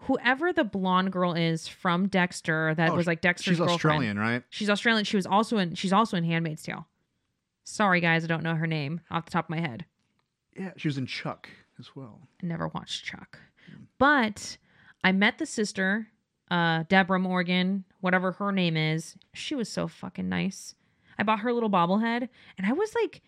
whoever 0.00 0.52
the 0.52 0.64
blonde 0.64 1.12
girl 1.12 1.32
is 1.32 1.66
from 1.68 2.08
Dexter, 2.08 2.74
that 2.76 2.90
Oh, 2.90 2.94
was 2.94 3.06
like 3.06 3.20
Dexter's 3.20 3.52
She's 3.52 3.58
girlfriend. 3.58 3.74
Australian, 3.76 4.18
right? 4.18 4.42
She's 4.50 4.70
Australian. 4.70 5.04
She 5.04 5.16
was 5.16 5.26
also 5.26 5.58
in 5.58 5.74
she's 5.74 5.92
also 5.92 6.16
in 6.16 6.24
Handmaid's 6.24 6.62
Tale. 6.62 6.86
Sorry, 7.64 8.00
guys, 8.00 8.22
I 8.24 8.26
don't 8.28 8.42
know 8.44 8.54
her 8.54 8.66
name 8.66 9.00
off 9.10 9.24
the 9.24 9.30
top 9.32 9.46
of 9.46 9.50
my 9.50 9.60
head. 9.60 9.84
Yeah, 10.56 10.70
she 10.76 10.88
was 10.88 10.98
in 10.98 11.06
Chuck 11.06 11.48
as 11.78 11.96
well. 11.96 12.28
I 12.42 12.46
never 12.46 12.68
watched 12.68 13.04
Chuck. 13.04 13.38
But 13.98 14.56
I 15.02 15.12
met 15.12 15.38
the 15.38 15.46
sister, 15.46 16.06
uh, 16.50 16.84
Deborah 16.88 17.18
Morgan, 17.18 17.84
whatever 18.00 18.32
her 18.32 18.52
name 18.52 18.76
is. 18.76 19.16
She 19.34 19.54
was 19.54 19.68
so 19.68 19.88
fucking 19.88 20.28
nice. 20.28 20.74
I 21.18 21.22
bought 21.24 21.40
her 21.40 21.52
little 21.52 21.70
bobblehead 21.70 22.28
and 22.56 22.66
I 22.66 22.72
was 22.72 22.94
like 22.94 23.22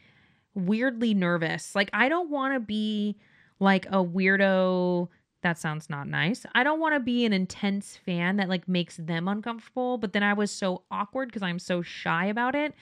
weirdly 0.54 1.14
nervous. 1.14 1.74
Like, 1.74 1.90
I 1.92 2.08
don't 2.08 2.30
want 2.30 2.54
to 2.54 2.60
be 2.60 3.16
like 3.60 3.86
a 3.86 4.04
weirdo. 4.04 5.08
That 5.42 5.56
sounds 5.58 5.88
not 5.88 6.08
nice. 6.08 6.44
I 6.54 6.64
don't 6.64 6.80
want 6.80 6.94
to 6.94 7.00
be 7.00 7.24
an 7.24 7.32
intense 7.32 7.96
fan 7.96 8.36
that 8.38 8.48
like 8.48 8.66
makes 8.66 8.96
them 8.96 9.28
uncomfortable. 9.28 9.96
But 9.98 10.12
then 10.12 10.22
I 10.24 10.32
was 10.32 10.50
so 10.50 10.82
awkward 10.90 11.28
because 11.28 11.42
I'm 11.42 11.58
so 11.60 11.80
shy 11.82 12.26
about 12.26 12.54
it. 12.56 12.74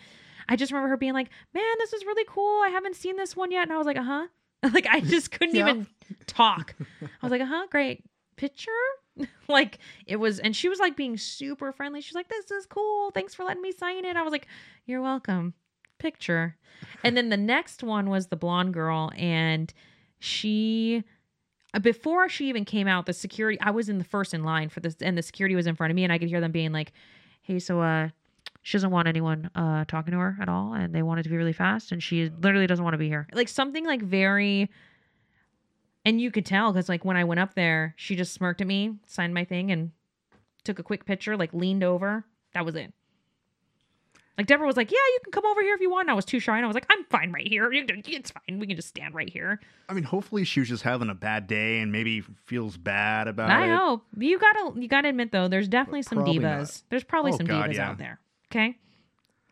I 0.49 0.57
just 0.57 0.73
remember 0.73 0.89
her 0.89 0.97
being 0.97 1.13
like, 1.13 1.29
man, 1.53 1.75
this 1.79 1.93
is 1.93 2.05
really 2.07 2.25
cool. 2.29 2.63
I 2.65 2.69
haven't 2.71 2.97
seen 2.97 3.17
this 3.17 3.37
one 3.37 3.51
yet. 3.51 3.65
And 3.65 3.73
I 3.73 3.79
was 3.79 3.87
like, 3.87 3.99
uh 3.99 4.03
huh. 4.03 4.27
Like, 4.73 4.87
I 4.87 5.01
just 5.01 5.31
couldn't 5.33 5.55
Yeah. 5.55 5.69
even 5.69 5.87
talk. 6.27 6.75
I 6.81 7.07
was 7.27 7.31
like, 7.31 7.43
uh 7.43 7.47
huh, 7.47 7.67
great. 7.71 8.05
Picture? 8.37 8.71
like, 9.49 9.79
it 10.07 10.17
was, 10.17 10.39
and 10.39 10.57
she 10.57 10.69
was 10.69 10.79
like 10.79 10.97
being 10.97 11.17
super 11.19 11.73
friendly. 11.73 12.01
She's 12.01 12.15
like, 12.15 12.29
this 12.29 12.51
is 12.51 12.65
cool. 12.67 13.11
Thanks 13.11 13.35
for 13.35 13.45
letting 13.45 13.63
me 13.63 13.73
sign 13.73 14.05
it. 14.07 14.17
I 14.17 14.23
was 14.23 14.33
like, 14.33 14.47
you're 14.87 15.03
welcome. 15.03 15.53
Picture. 15.99 16.57
And 17.05 17.17
then 17.17 17.29
the 17.29 17.37
next 17.37 17.83
one 17.83 18.09
was 18.11 18.27
the 18.29 18.37
blonde 18.37 18.75
girl, 18.75 19.11
and 19.17 19.73
she, 20.19 21.05
before 21.83 22.28
she 22.28 22.49
even 22.49 22.64
came 22.64 22.88
out, 22.88 23.06
the 23.06 23.12
security, 23.12 23.61
I 23.61 23.71
was 23.71 23.88
in 23.88 23.99
the 23.99 24.04
first 24.04 24.35
in 24.35 24.45
line 24.45 24.68
for 24.68 24.80
this, 24.80 24.97
and 25.00 25.16
the 25.16 25.23
security 25.23 25.54
was 25.54 25.66
in 25.66 25.75
front 25.75 25.90
of 25.90 25.97
me, 25.97 26.04
and 26.04 26.12
I 26.12 26.18
could 26.18 26.28
hear 26.28 26.40
them 26.40 26.52
being 26.52 26.73
like, 26.73 26.92
hey, 27.42 27.59
so, 27.59 27.80
uh, 27.80 28.09
she 28.66 28.76
doesn't 28.76 28.90
want 28.90 29.06
anyone 29.06 29.49
uh 29.54 29.85
talking 29.85 30.11
to 30.11 30.18
her 30.18 30.37
at 30.40 30.49
all 30.49 30.73
and 30.73 30.92
they 30.92 31.00
want 31.00 31.21
it 31.21 31.23
to 31.23 31.28
be 31.28 31.37
really 31.37 31.52
fast 31.52 31.92
and 31.92 32.02
she 32.02 32.33
literally 32.40 32.66
doesn't 32.66 32.85
want 32.85 32.95
to 32.95 32.99
be 32.99 33.06
here. 33.06 33.28
Like 33.33 33.47
something 33.47 33.87
like 33.87 34.02
very 34.02 34.68
and 36.04 36.21
you 36.21 36.33
could 36.33 36.45
tell 36.45 36.73
because 36.73 36.88
like 36.88 37.04
when 37.04 37.16
i 37.16 37.23
went 37.23 37.38
up 37.38 37.54
there 37.54 37.95
she 37.97 38.16
just 38.16 38.35
smirked 38.35 38.61
at 38.61 38.66
me 38.66 38.97
signed 39.06 39.33
my 39.35 39.45
thing 39.45 39.71
and 39.71 39.92
took 40.64 40.80
a 40.80 40.83
quick 40.83 41.04
picture 41.04 41.37
like 41.37 41.54
leaned 41.54 41.85
over. 41.85 42.25
That 42.54 42.64
was 42.64 42.75
it 42.75 42.92
Like 44.38 44.47
Deborah 44.47 44.66
was 44.66 44.76
like, 44.76 44.90
"Yeah, 44.90 44.99
you 45.14 45.19
can 45.25 45.33
come 45.33 45.47
over 45.47 45.62
here 45.62 45.75
if 45.75 45.81
you 45.81 45.90
want." 45.90 46.05
And 46.07 46.11
I 46.11 46.14
was 46.14 46.25
too 46.26 46.38
shy, 46.40 46.57
and 46.57 46.64
I 46.64 46.69
was 46.69 46.75
like, 46.75 46.87
"I'm 46.90 47.05
fine 47.05 47.33
right 47.33 47.47
here. 47.49 47.71
It's 47.73 48.31
fine. 48.31 48.59
We 48.59 48.66
can 48.66 48.76
just 48.76 48.88
stand 48.88 49.14
right 49.14 49.31
here." 49.31 49.61
I 49.88 49.95
mean, 49.95 50.05
hopefully 50.05 50.45
she 50.45 50.61
was 50.61 50.69
just 50.69 50.83
having 50.83 51.09
a 51.09 51.14
bad 51.14 51.47
day 51.47 51.78
and 51.81 51.90
maybe 51.90 52.21
feels 52.45 52.76
bad 52.76 53.28
about 53.28 53.50
I 53.50 53.66
it. 53.66 53.73
I 53.73 53.76
hope 53.76 54.05
you 54.19 54.38
gotta 54.38 54.78
you 54.81 54.88
gotta 54.88 55.09
admit 55.09 55.33
though, 55.33 55.49
there's 55.49 55.69
definitely 55.69 56.02
some 56.02 56.19
divas. 56.19 56.43
not. 56.43 56.83
There's 56.90 57.05
probably 57.05 57.33
Oh, 57.33 57.37
some 57.38 57.47
God, 57.47 57.71
divas 57.71 57.75
yeah. 57.75 57.88
out 57.90 57.99
there. 57.99 58.21
Okay, 58.52 58.76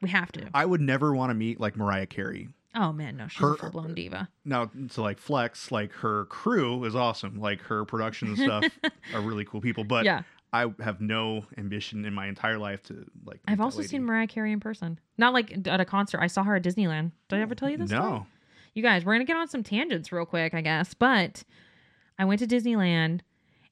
we 0.02 0.10
have 0.10 0.30
to. 0.32 0.48
I 0.52 0.66
would 0.66 0.80
never 0.80 1.14
want 1.14 1.30
to 1.30 1.34
meet 1.34 1.58
like 1.60 1.76
Mariah 1.76 2.06
Carey. 2.06 2.48
Oh 2.76 2.92
man, 2.92 3.16
no, 3.16 3.28
she's 3.28 3.40
Her- 3.40 3.54
a 3.54 3.56
full 3.56 3.70
blown 3.70 3.92
uh, 3.92 3.94
diva. 3.94 4.28
Now, 4.44 4.68
to 4.90 5.00
like 5.00 5.18
flex, 5.18 5.70
like 5.70 5.92
her 5.92 6.24
crew 6.26 6.84
is 6.84 6.94
awesome. 6.96 7.38
Like 7.40 7.60
her 7.62 7.84
production 7.84 8.28
and 8.28 8.36
stuff 8.38 8.64
are 9.14 9.20
really 9.20 9.44
cool 9.44 9.60
people. 9.60 9.84
But 9.84 10.04
yeah, 10.04 10.22
I 10.54 10.72
have 10.84 11.00
no 11.00 11.44
ambition 11.58 12.04
in 12.04 12.14
my 12.14 12.28
entire 12.28 12.58
life 12.58 12.80
to 12.84 13.04
like. 13.26 13.40
I've 13.48 13.60
also 13.60 13.78
lady. 13.78 13.88
seen 13.88 14.04
Mariah 14.04 14.28
Carey 14.28 14.52
in 14.52 14.60
person. 14.60 15.00
Not 15.18 15.32
like 15.32 15.66
at 15.66 15.80
a 15.80 15.84
concert. 15.84 16.20
I 16.20 16.28
saw 16.28 16.44
her 16.44 16.54
at 16.54 16.62
Disneyland. 16.62 17.10
Did 17.28 17.40
I 17.40 17.42
ever 17.42 17.56
tell 17.56 17.68
you 17.68 17.76
this? 17.76 17.90
story? 17.90 18.02
No. 18.04 18.26
You 18.72 18.82
guys, 18.82 19.04
we're 19.04 19.14
gonna 19.14 19.24
get 19.24 19.36
on 19.36 19.48
some 19.48 19.64
tangents 19.64 20.12
real 20.12 20.24
quick, 20.24 20.54
I 20.54 20.60
guess. 20.60 20.94
But 20.94 21.42
I 22.20 22.24
went 22.24 22.38
to 22.38 22.46
Disneyland 22.46 23.22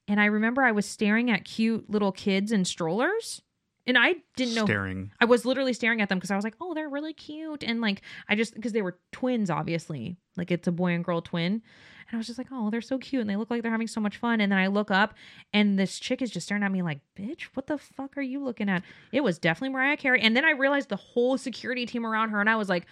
and 0.09 0.21
I 0.21 0.25
remember 0.25 0.63
I 0.63 0.73
was 0.73 0.85
staring 0.85 1.31
at 1.31 1.45
cute 1.45 1.89
little 1.89 2.11
kids 2.11 2.51
in 2.51 2.65
strollers. 2.65 3.43
And 3.87 3.99
I 3.99 4.17
didn't 4.37 4.55
know 4.55 4.65
Staring. 4.65 5.11
I 5.21 5.25
was 5.25 5.45
literally 5.45 5.73
staring 5.73 6.01
at 6.01 6.09
them 6.09 6.19
because 6.19 6.31
I 6.31 6.37
was 6.37 6.45
like, 6.45 6.55
oh, 6.61 6.73
they're 6.73 6.89
really 6.89 7.13
cute. 7.13 7.65
And 7.65 7.81
like, 7.81 8.03
I 8.29 8.37
just, 8.37 8.55
because 8.55 8.73
they 8.73 8.83
were 8.83 8.99
twins, 9.11 9.51
obviously. 9.51 10.17
Like, 10.37 10.53
it's 10.53 10.69
a 10.69 10.73
boy 10.73 10.93
and 10.93 11.05
girl 11.05 11.21
twin. 11.21 11.55
And 11.55 11.63
I 12.13 12.17
was 12.17 12.27
just 12.27 12.39
like, 12.39 12.49
oh, 12.53 12.71
they're 12.71 12.81
so 12.81 12.99
cute. 12.99 13.23
And 13.23 13.29
they 13.29 13.37
look 13.37 13.51
like 13.51 13.63
they're 13.63 13.73
having 13.73 13.89
so 13.89 14.01
much 14.01 14.19
fun. 14.19 14.41
And 14.41 14.53
then 14.53 14.59
I 14.59 14.69
look 14.69 14.91
up 14.93 15.15
and 15.53 15.79
this 15.79 15.99
chick 15.99 16.23
is 16.23 16.31
just 16.31 16.47
staring 16.47 16.63
at 16.63 16.71
me 16.71 16.83
like, 16.83 17.01
bitch, 17.19 17.45
what 17.55 17.67
the 17.67 17.79
fuck 17.79 18.17
are 18.17 18.23
you 18.23 18.45
looking 18.45 18.69
at? 18.69 18.85
It 19.11 19.23
was 19.23 19.39
definitely 19.39 19.71
Mariah 19.71 19.97
Carey. 19.97 20.21
And 20.21 20.37
then 20.37 20.45
I 20.45 20.51
realized 20.51 20.89
the 20.89 20.97
whole 20.97 21.37
security 21.37 21.85
team 21.85 22.07
around 22.07 22.31
her. 22.31 22.41
And 22.41 22.51
I 22.51 22.57
was 22.57 22.69
like, 22.69 22.87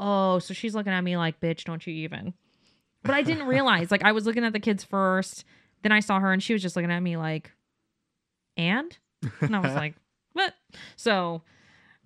oh, 0.00 0.40
so 0.40 0.54
she's 0.54 0.74
looking 0.74 0.92
at 0.92 1.02
me 1.02 1.16
like, 1.16 1.38
bitch, 1.38 1.64
don't 1.64 1.86
you 1.86 1.92
even. 1.92 2.34
But 3.04 3.14
I 3.14 3.22
didn't 3.22 3.46
realize. 3.46 3.90
Like, 3.90 4.04
I 4.04 4.12
was 4.12 4.26
looking 4.26 4.44
at 4.44 4.52
the 4.52 4.60
kids 4.60 4.82
first. 4.82 5.44
Then 5.82 5.92
I 5.92 6.00
saw 6.00 6.18
her 6.18 6.32
and 6.32 6.42
she 6.42 6.52
was 6.52 6.62
just 6.62 6.74
looking 6.74 6.90
at 6.90 7.00
me 7.00 7.16
like, 7.16 7.52
and? 8.56 8.96
And 9.40 9.54
I 9.54 9.60
was 9.60 9.74
like, 9.74 9.94
what? 10.32 10.54
So 10.96 11.42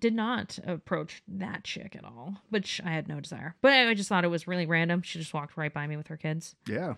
did 0.01 0.15
not 0.15 0.59
approach 0.67 1.23
that 1.27 1.65
chick 1.65 1.97
at 1.97 2.05
all, 2.05 2.37
which 2.51 2.81
I 2.85 2.91
had 2.91 3.09
no 3.09 3.19
desire. 3.21 3.55
But 3.63 3.73
I 3.73 3.95
just 3.95 4.09
thought 4.09 4.25
it 4.25 4.29
was 4.29 4.47
really 4.47 4.67
random. 4.67 5.03
She 5.03 5.19
just 5.19 5.33
walked 5.33 5.57
right 5.57 5.73
by 5.73 5.87
me 5.87 5.97
with 5.97 6.09
her 6.09 6.17
kids. 6.17 6.55
yeah. 6.69 6.95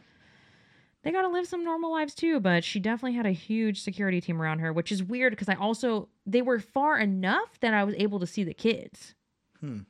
They 1.04 1.12
got 1.12 1.22
to 1.22 1.28
live 1.28 1.46
some 1.46 1.62
normal 1.62 1.92
lives 1.92 2.12
too, 2.12 2.40
but 2.40 2.64
she 2.64 2.80
definitely 2.80 3.16
had 3.16 3.24
a 3.24 3.30
huge 3.30 3.80
security 3.82 4.20
team 4.20 4.42
around 4.42 4.58
her, 4.58 4.72
which 4.72 4.90
is 4.90 5.00
weird 5.02 5.30
because 5.32 5.48
I 5.48 5.54
also, 5.54 6.08
they 6.26 6.42
were 6.42 6.58
far 6.58 6.98
enough 6.98 7.60
that 7.60 7.72
I 7.72 7.84
was 7.84 7.94
able 7.96 8.18
to 8.18 8.26
see 8.26 8.42
the 8.42 8.52
kids. 8.52 9.14
Hmm. 9.60 9.82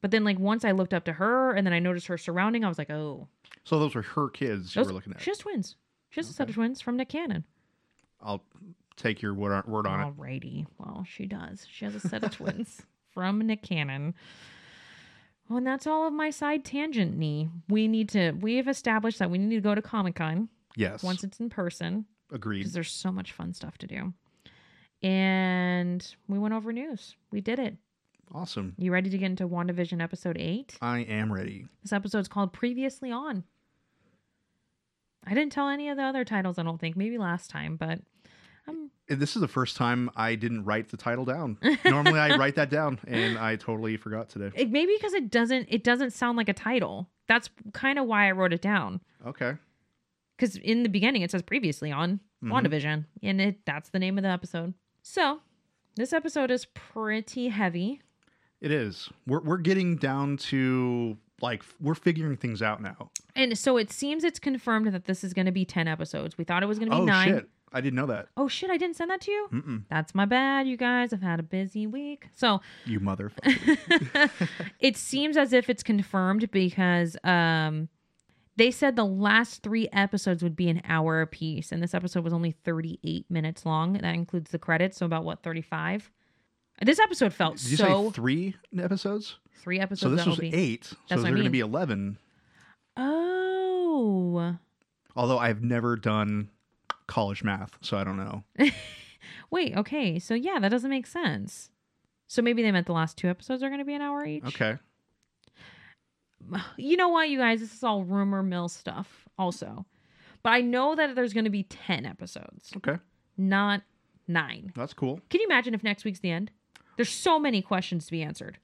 But 0.00 0.12
then, 0.12 0.24
like, 0.24 0.38
once 0.38 0.64
I 0.64 0.72
looked 0.72 0.94
up 0.94 1.04
to 1.04 1.12
her 1.12 1.52
and 1.52 1.66
then 1.66 1.74
I 1.74 1.78
noticed 1.78 2.06
her 2.06 2.16
surrounding, 2.16 2.64
I 2.64 2.68
was 2.68 2.78
like, 2.78 2.90
oh, 2.90 3.28
So 3.64 3.78
those 3.78 3.94
were 3.94 4.02
her 4.02 4.30
kids 4.30 4.74
you 4.74 4.80
those, 4.80 4.88
were 4.88 4.94
looking 4.94 5.12
at. 5.12 5.20
she 5.20 5.30
has 5.30 5.38
twins. 5.38 5.76
She 6.08 6.20
has 6.20 6.30
a 6.30 6.32
set 6.32 6.48
of 6.48 6.54
twins 6.54 6.80
from 6.80 6.96
Nick 6.96 7.10
Cannon. 7.10 7.44
I'll 8.22 8.42
take 8.96 9.22
your 9.22 9.34
word, 9.34 9.66
word 9.66 9.86
on 9.86 10.00
it. 10.00 10.16
Alrighty. 10.16 10.66
Well, 10.78 11.04
she 11.08 11.26
does. 11.26 11.66
She 11.70 11.84
has 11.84 11.94
a 11.94 12.00
set 12.00 12.24
of 12.24 12.30
twins 12.32 12.82
from 13.12 13.38
Nick 13.40 13.62
Cannon. 13.62 14.14
Well, 15.48 15.58
and 15.58 15.66
that's 15.66 15.86
all 15.86 16.06
of 16.06 16.12
my 16.12 16.30
side 16.30 16.64
tangent 16.64 17.16
knee. 17.16 17.48
We 17.68 17.86
need 17.88 18.08
to 18.10 18.32
we've 18.32 18.66
established 18.68 19.18
that 19.20 19.30
we 19.30 19.38
need 19.38 19.54
to 19.54 19.60
go 19.60 19.74
to 19.74 19.82
Comic 19.82 20.16
Con 20.16 20.48
Yes. 20.74 21.02
once 21.02 21.22
it's 21.24 21.38
in 21.40 21.48
person 21.50 22.04
Agreed. 22.32 22.58
because 22.58 22.72
there's 22.72 22.90
so 22.90 23.12
much 23.12 23.32
fun 23.32 23.52
stuff 23.54 23.78
to 23.78 23.86
do. 23.86 24.12
And 25.02 26.06
we 26.26 26.38
went 26.38 26.54
over 26.54 26.72
news. 26.72 27.14
We 27.30 27.40
did 27.40 27.58
it. 27.58 27.76
Awesome. 28.34 28.74
You 28.76 28.92
ready 28.92 29.08
to 29.10 29.18
get 29.18 29.26
into 29.26 29.46
WandaVision 29.46 30.02
episode 30.02 30.36
eight? 30.36 30.76
I 30.82 31.00
am 31.00 31.32
ready. 31.32 31.66
This 31.82 31.92
episode's 31.92 32.26
called 32.28 32.52
Previously 32.52 33.12
On. 33.12 33.44
I 35.24 35.30
didn't 35.34 35.52
tell 35.52 35.68
any 35.68 35.88
of 35.88 35.96
the 35.96 36.02
other 36.02 36.24
titles, 36.24 36.58
I 36.58 36.62
don't 36.64 36.78
think. 36.80 36.96
Maybe 36.96 37.18
last 37.18 37.50
time, 37.50 37.76
but 37.76 38.00
I'm 38.68 38.90
This 39.08 39.36
is 39.36 39.40
the 39.40 39.48
first 39.48 39.76
time 39.76 40.10
I 40.16 40.34
didn't 40.34 40.64
write 40.64 40.88
the 40.88 40.96
title 40.96 41.24
down. 41.24 41.58
Normally 41.84 42.18
I 42.18 42.36
write 42.36 42.54
that 42.56 42.70
down 42.70 42.98
and 43.06 43.38
I 43.38 43.56
totally 43.56 43.96
forgot 43.96 44.28
today. 44.28 44.50
it, 44.54 44.70
maybe 44.70 44.94
because 44.96 45.14
it 45.14 45.30
doesn't 45.30 45.66
it 45.70 45.84
doesn't 45.84 46.12
sound 46.12 46.36
like 46.36 46.48
a 46.48 46.52
title. 46.54 47.08
That's 47.28 47.50
kind 47.72 47.98
of 47.98 48.06
why 48.06 48.28
I 48.28 48.32
wrote 48.32 48.52
it 48.52 48.62
down. 48.62 49.00
Okay. 49.26 49.54
Because 50.36 50.56
in 50.56 50.82
the 50.82 50.88
beginning 50.88 51.22
it 51.22 51.30
says 51.30 51.42
previously 51.42 51.90
on 51.92 52.20
Mhm. 52.44 52.50
WandaVision, 52.52 53.04
and 53.22 53.40
it 53.40 53.64
that's 53.64 53.88
the 53.88 53.98
name 53.98 54.18
of 54.18 54.22
the 54.22 54.28
episode. 54.30 54.74
So 55.02 55.40
this 55.94 56.12
episode 56.12 56.50
is 56.50 56.66
pretty 56.66 57.48
heavy. 57.48 58.02
It 58.60 58.70
is. 58.70 59.08
We're 59.26 59.40
we're 59.40 59.56
getting 59.56 59.96
down 59.96 60.36
to 60.38 61.16
like 61.40 61.62
we're 61.80 61.94
figuring 61.94 62.36
things 62.36 62.60
out 62.62 62.82
now. 62.82 63.10
And 63.34 63.56
so 63.58 63.76
it 63.78 63.90
seems 63.90 64.22
it's 64.24 64.38
confirmed 64.38 64.86
that 64.92 65.04
this 65.06 65.22
is 65.24 65.32
going 65.34 65.44
to 65.46 65.52
be 65.52 65.64
10 65.66 65.86
episodes. 65.88 66.36
We 66.38 66.44
thought 66.44 66.62
it 66.62 66.66
was 66.66 66.78
going 66.78 66.90
to 66.90 66.96
be 66.96 67.02
Oh 67.02 67.04
9. 67.06 67.28
shit. 67.28 67.48
I 67.72 67.80
didn't 67.80 67.96
know 67.96 68.06
that. 68.06 68.28
Oh 68.36 68.48
shit, 68.48 68.70
I 68.70 68.76
didn't 68.76 68.96
send 68.96 69.10
that 69.10 69.20
to 69.22 69.30
you? 69.30 69.48
Mm-mm. 69.52 69.82
That's 69.90 70.14
my 70.14 70.24
bad, 70.24 70.66
you 70.68 70.76
guys. 70.76 71.12
I've 71.12 71.20
had 71.22 71.40
a 71.40 71.42
busy 71.42 71.86
week. 71.86 72.28
So 72.34 72.60
You 72.86 73.00
motherfucker. 73.00 74.30
it 74.80 74.96
seems 74.96 75.36
as 75.36 75.52
if 75.52 75.68
it's 75.68 75.82
confirmed 75.82 76.50
because 76.50 77.16
um 77.24 77.88
they 78.56 78.70
said 78.70 78.96
the 78.96 79.04
last 79.04 79.62
three 79.62 79.86
episodes 79.92 80.42
would 80.42 80.56
be 80.56 80.70
an 80.70 80.80
hour 80.86 81.20
apiece, 81.20 81.72
and 81.72 81.82
this 81.82 81.92
episode 81.92 82.24
was 82.24 82.32
only 82.32 82.52
38 82.52 83.26
minutes 83.30 83.66
long. 83.66 83.92
That 83.94 84.14
includes 84.14 84.50
the 84.50 84.58
credits, 84.58 84.96
so 84.96 85.04
about 85.04 85.24
what 85.24 85.42
35. 85.42 86.10
This 86.82 86.98
episode 86.98 87.34
felt 87.34 87.56
Did 87.58 87.70
you 87.72 87.76
so 87.76 88.06
say 88.06 88.10
three 88.12 88.54
episodes? 88.78 89.36
three 89.58 89.78
episodes. 89.80 90.00
So 90.00 90.16
this 90.16 90.26
was 90.26 90.38
be. 90.38 90.54
eight. 90.54 90.84
So 90.86 90.96
That's 91.08 91.20
I 91.20 91.24
they're 91.24 91.32
going 91.32 91.44
to 91.44 91.50
be 91.50 91.60
eleven. 91.60 92.18
Oh, 92.96 94.56
Although 95.14 95.38
I've 95.38 95.62
never 95.62 95.96
done 95.96 96.50
college 97.06 97.42
math, 97.44 97.76
so 97.80 97.96
I 97.96 98.04
don't 98.04 98.16
know. 98.16 98.44
wait. 99.50 99.76
Okay, 99.76 100.18
so 100.18 100.34
yeah, 100.34 100.58
that 100.58 100.70
doesn't 100.70 100.90
make 100.90 101.06
sense. 101.06 101.70
So 102.28 102.42
maybe 102.42 102.62
they 102.62 102.72
meant 102.72 102.86
the 102.86 102.92
last 102.92 103.16
two 103.16 103.28
episodes 103.28 103.62
are 103.62 103.68
going 103.68 103.80
to 103.80 103.84
be 103.84 103.94
an 103.94 104.02
hour 104.02 104.24
each. 104.24 104.44
Okay. 104.44 104.78
you 106.76 106.96
know 106.96 107.08
what, 107.08 107.28
you 107.28 107.38
guys? 107.38 107.60
This 107.60 107.72
is 107.72 107.84
all 107.84 108.04
rumor 108.04 108.42
mill 108.42 108.68
stuff, 108.68 109.28
also. 109.38 109.86
But 110.42 110.50
I 110.50 110.60
know 110.60 110.94
that 110.94 111.14
there's 111.14 111.32
going 111.32 111.44
to 111.44 111.50
be 111.50 111.64
10 111.64 112.06
episodes, 112.06 112.72
Okay. 112.76 112.98
not 113.36 113.82
nine. 114.28 114.72
That's 114.76 114.94
cool. 114.94 115.20
Can 115.30 115.40
you 115.40 115.46
imagine 115.46 115.74
if 115.74 115.82
next 115.82 116.04
week's 116.04 116.20
the 116.20 116.30
end? 116.30 116.50
There's 116.96 117.08
so 117.08 117.38
many 117.38 117.62
questions 117.62 118.06
to 118.06 118.12
be 118.12 118.22
answered. 118.22 118.58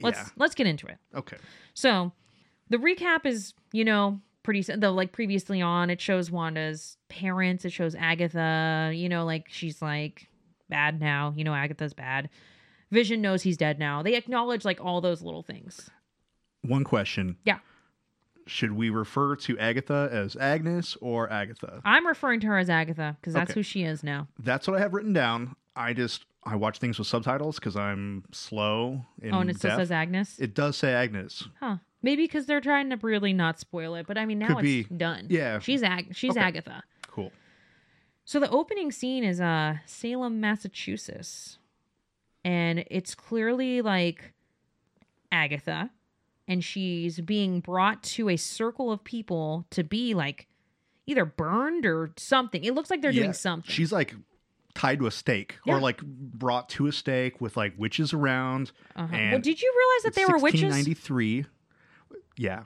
Let's 0.00 0.18
yeah. 0.18 0.28
let's 0.36 0.54
get 0.54 0.66
into 0.66 0.86
it. 0.86 0.98
Okay. 1.14 1.38
So, 1.74 2.12
the 2.68 2.76
recap 2.76 3.24
is, 3.24 3.54
you 3.72 3.84
know, 3.84 4.20
pretty 4.46 4.62
the 4.62 4.90
like 4.90 5.12
previously 5.12 5.60
on. 5.60 5.90
It 5.90 6.00
shows 6.00 6.30
Wanda's 6.30 6.96
parents. 7.08 7.64
It 7.66 7.72
shows 7.72 7.94
Agatha. 7.94 8.92
You 8.94 9.10
know, 9.10 9.26
like 9.26 9.48
she's 9.50 9.82
like 9.82 10.28
bad 10.70 10.98
now. 11.00 11.34
You 11.36 11.44
know, 11.44 11.54
Agatha's 11.54 11.92
bad. 11.92 12.30
Vision 12.90 13.20
knows 13.20 13.42
he's 13.42 13.56
dead 13.56 13.78
now. 13.78 14.02
They 14.02 14.14
acknowledge 14.14 14.64
like 14.64 14.80
all 14.82 15.00
those 15.02 15.20
little 15.20 15.42
things. 15.42 15.90
One 16.62 16.84
question. 16.84 17.36
Yeah. 17.44 17.58
Should 18.46 18.72
we 18.72 18.90
refer 18.90 19.34
to 19.36 19.58
Agatha 19.58 20.08
as 20.12 20.36
Agnes 20.36 20.96
or 21.00 21.28
Agatha? 21.32 21.80
I'm 21.84 22.06
referring 22.06 22.38
to 22.40 22.46
her 22.46 22.58
as 22.58 22.70
Agatha 22.70 23.16
because 23.20 23.34
that's 23.34 23.50
Okay. 23.50 23.58
who 23.58 23.62
she 23.64 23.82
is 23.82 24.04
now. 24.04 24.28
That's 24.38 24.68
what 24.68 24.76
I 24.76 24.80
have 24.80 24.94
written 24.94 25.12
down. 25.12 25.56
I 25.74 25.92
just 25.92 26.24
I 26.44 26.54
watch 26.54 26.78
things 26.78 26.96
with 26.96 27.08
subtitles 27.08 27.56
because 27.58 27.76
I'm 27.76 28.22
slow 28.30 29.04
in 29.20 29.34
oh, 29.34 29.40
and 29.40 29.50
it 29.50 29.56
still 29.58 29.70
deaf. 29.72 29.80
says 29.80 29.90
Agnes. 29.90 30.38
it 30.38 30.54
does 30.54 30.76
say 30.76 30.92
Agnes. 30.94 31.48
huh? 31.58 31.78
Maybe 32.02 32.24
because 32.24 32.46
they're 32.46 32.60
trying 32.60 32.90
to 32.90 32.96
really 33.02 33.32
not 33.32 33.58
spoil 33.58 33.94
it. 33.96 34.06
But 34.06 34.16
I 34.18 34.26
mean, 34.26 34.38
now 34.38 34.48
Could 34.56 34.64
it's 34.64 34.88
be. 34.88 34.96
done. 34.96 35.26
Yeah. 35.30 35.58
she's 35.58 35.82
Ag- 35.82 36.14
she's 36.14 36.32
Okay. 36.32 36.40
Agatha. 36.40 36.84
Cool. 37.08 37.32
So 38.24 38.38
the 38.40 38.50
opening 38.50 38.92
scene 38.92 39.24
is 39.24 39.40
uh 39.40 39.76
Salem, 39.86 40.40
Massachusetts. 40.40 41.58
And 42.44 42.84
it's 42.90 43.14
clearly 43.14 43.82
like 43.82 44.32
Agatha 45.32 45.90
and 46.48 46.62
she's 46.62 47.20
being 47.20 47.60
brought 47.60 48.02
to 48.04 48.28
a 48.28 48.36
circle 48.36 48.92
of 48.92 49.02
people 49.02 49.66
to 49.70 49.82
be 49.82 50.14
like 50.14 50.46
either 51.06 51.24
burned 51.24 51.86
or 51.86 52.12
something. 52.16 52.62
It 52.62 52.74
looks 52.74 52.90
like 52.90 53.02
they're 53.02 53.10
Yeah, 53.10 53.22
doing 53.22 53.32
something. 53.32 53.68
She's 53.70 53.90
like 53.90 54.14
tied 54.74 54.98
to 55.00 55.06
a 55.06 55.10
stake 55.10 55.56
Yeah. 55.64 55.74
or 55.74 55.80
like 55.80 56.00
brought 56.04 56.68
to 56.70 56.86
a 56.86 56.92
stake 56.92 57.40
with 57.40 57.56
like 57.56 57.74
witches 57.76 58.12
around. 58.12 58.70
uh-huh. 58.94 59.14
and 59.14 59.32
Well, 59.32 59.40
did 59.40 59.60
you 59.60 59.72
realize 59.76 60.02
that 60.04 60.14
they 60.14 60.24
were 60.32 60.38
witches? 60.38 60.62
1693. 60.62 61.46
Yeah. 62.36 62.62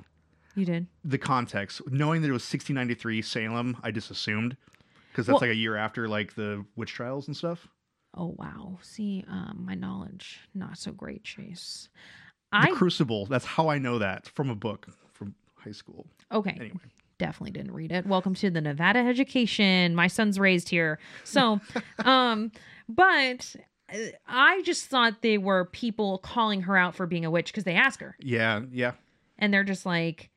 You 0.54 0.64
did. 0.64 0.86
The 1.04 1.18
context, 1.18 1.80
knowing 1.90 2.22
that 2.22 2.28
it 2.28 2.32
was 2.32 2.42
1693 2.42 3.22
Salem, 3.22 3.76
I 3.82 3.90
just 3.90 4.10
assumed 4.10 4.56
because 5.10 5.26
that's 5.26 5.34
Well- 5.40 5.48
like 5.48 5.54
a 5.56 5.58
year 5.58 5.76
after 5.76 6.08
like 6.08 6.34
the 6.34 6.64
witch 6.76 6.92
trials 6.92 7.26
and 7.28 7.36
stuff. 7.36 7.68
Oh 8.16 8.34
wow. 8.36 8.78
See, 8.82 9.24
um 9.28 9.62
my 9.64 9.74
knowledge 9.74 10.40
not 10.54 10.76
so 10.78 10.90
great, 10.92 11.22
Chase. 11.22 11.88
The 12.52 12.58
I 12.58 12.70
Crucible. 12.72 13.26
That's 13.26 13.44
how 13.44 13.68
I 13.68 13.78
know 13.78 13.98
that 14.00 14.26
from 14.28 14.50
a 14.50 14.56
book 14.56 14.88
from 15.12 15.34
high 15.56 15.70
school. 15.72 16.06
okay. 16.32 16.56
Anyway, 16.58 16.80
definitely 17.18 17.52
didn't 17.52 17.72
read 17.72 17.92
it. 17.92 18.04
Welcome 18.06 18.34
to 18.34 18.50
the 18.50 18.60
Nevada 18.60 18.98
education. 18.98 19.94
My 19.94 20.08
son's 20.08 20.40
raised 20.40 20.68
here. 20.68 20.98
So, 21.22 21.60
um, 22.04 22.50
but 22.88 23.54
I 24.26 24.62
just 24.62 24.86
thought 24.86 25.22
they 25.22 25.38
were 25.38 25.66
people 25.66 26.18
calling 26.18 26.62
her 26.62 26.76
out 26.76 26.96
for 26.96 27.06
being 27.06 27.24
a 27.24 27.30
witch 27.30 27.52
because 27.52 27.62
they 27.64 27.74
ask 27.76 28.00
her 28.00 28.16
Yeah, 28.20 28.62
yeah. 28.72 28.92
And 29.40 29.52
they're 29.52 29.64
just 29.64 29.84
like, 29.86 30.30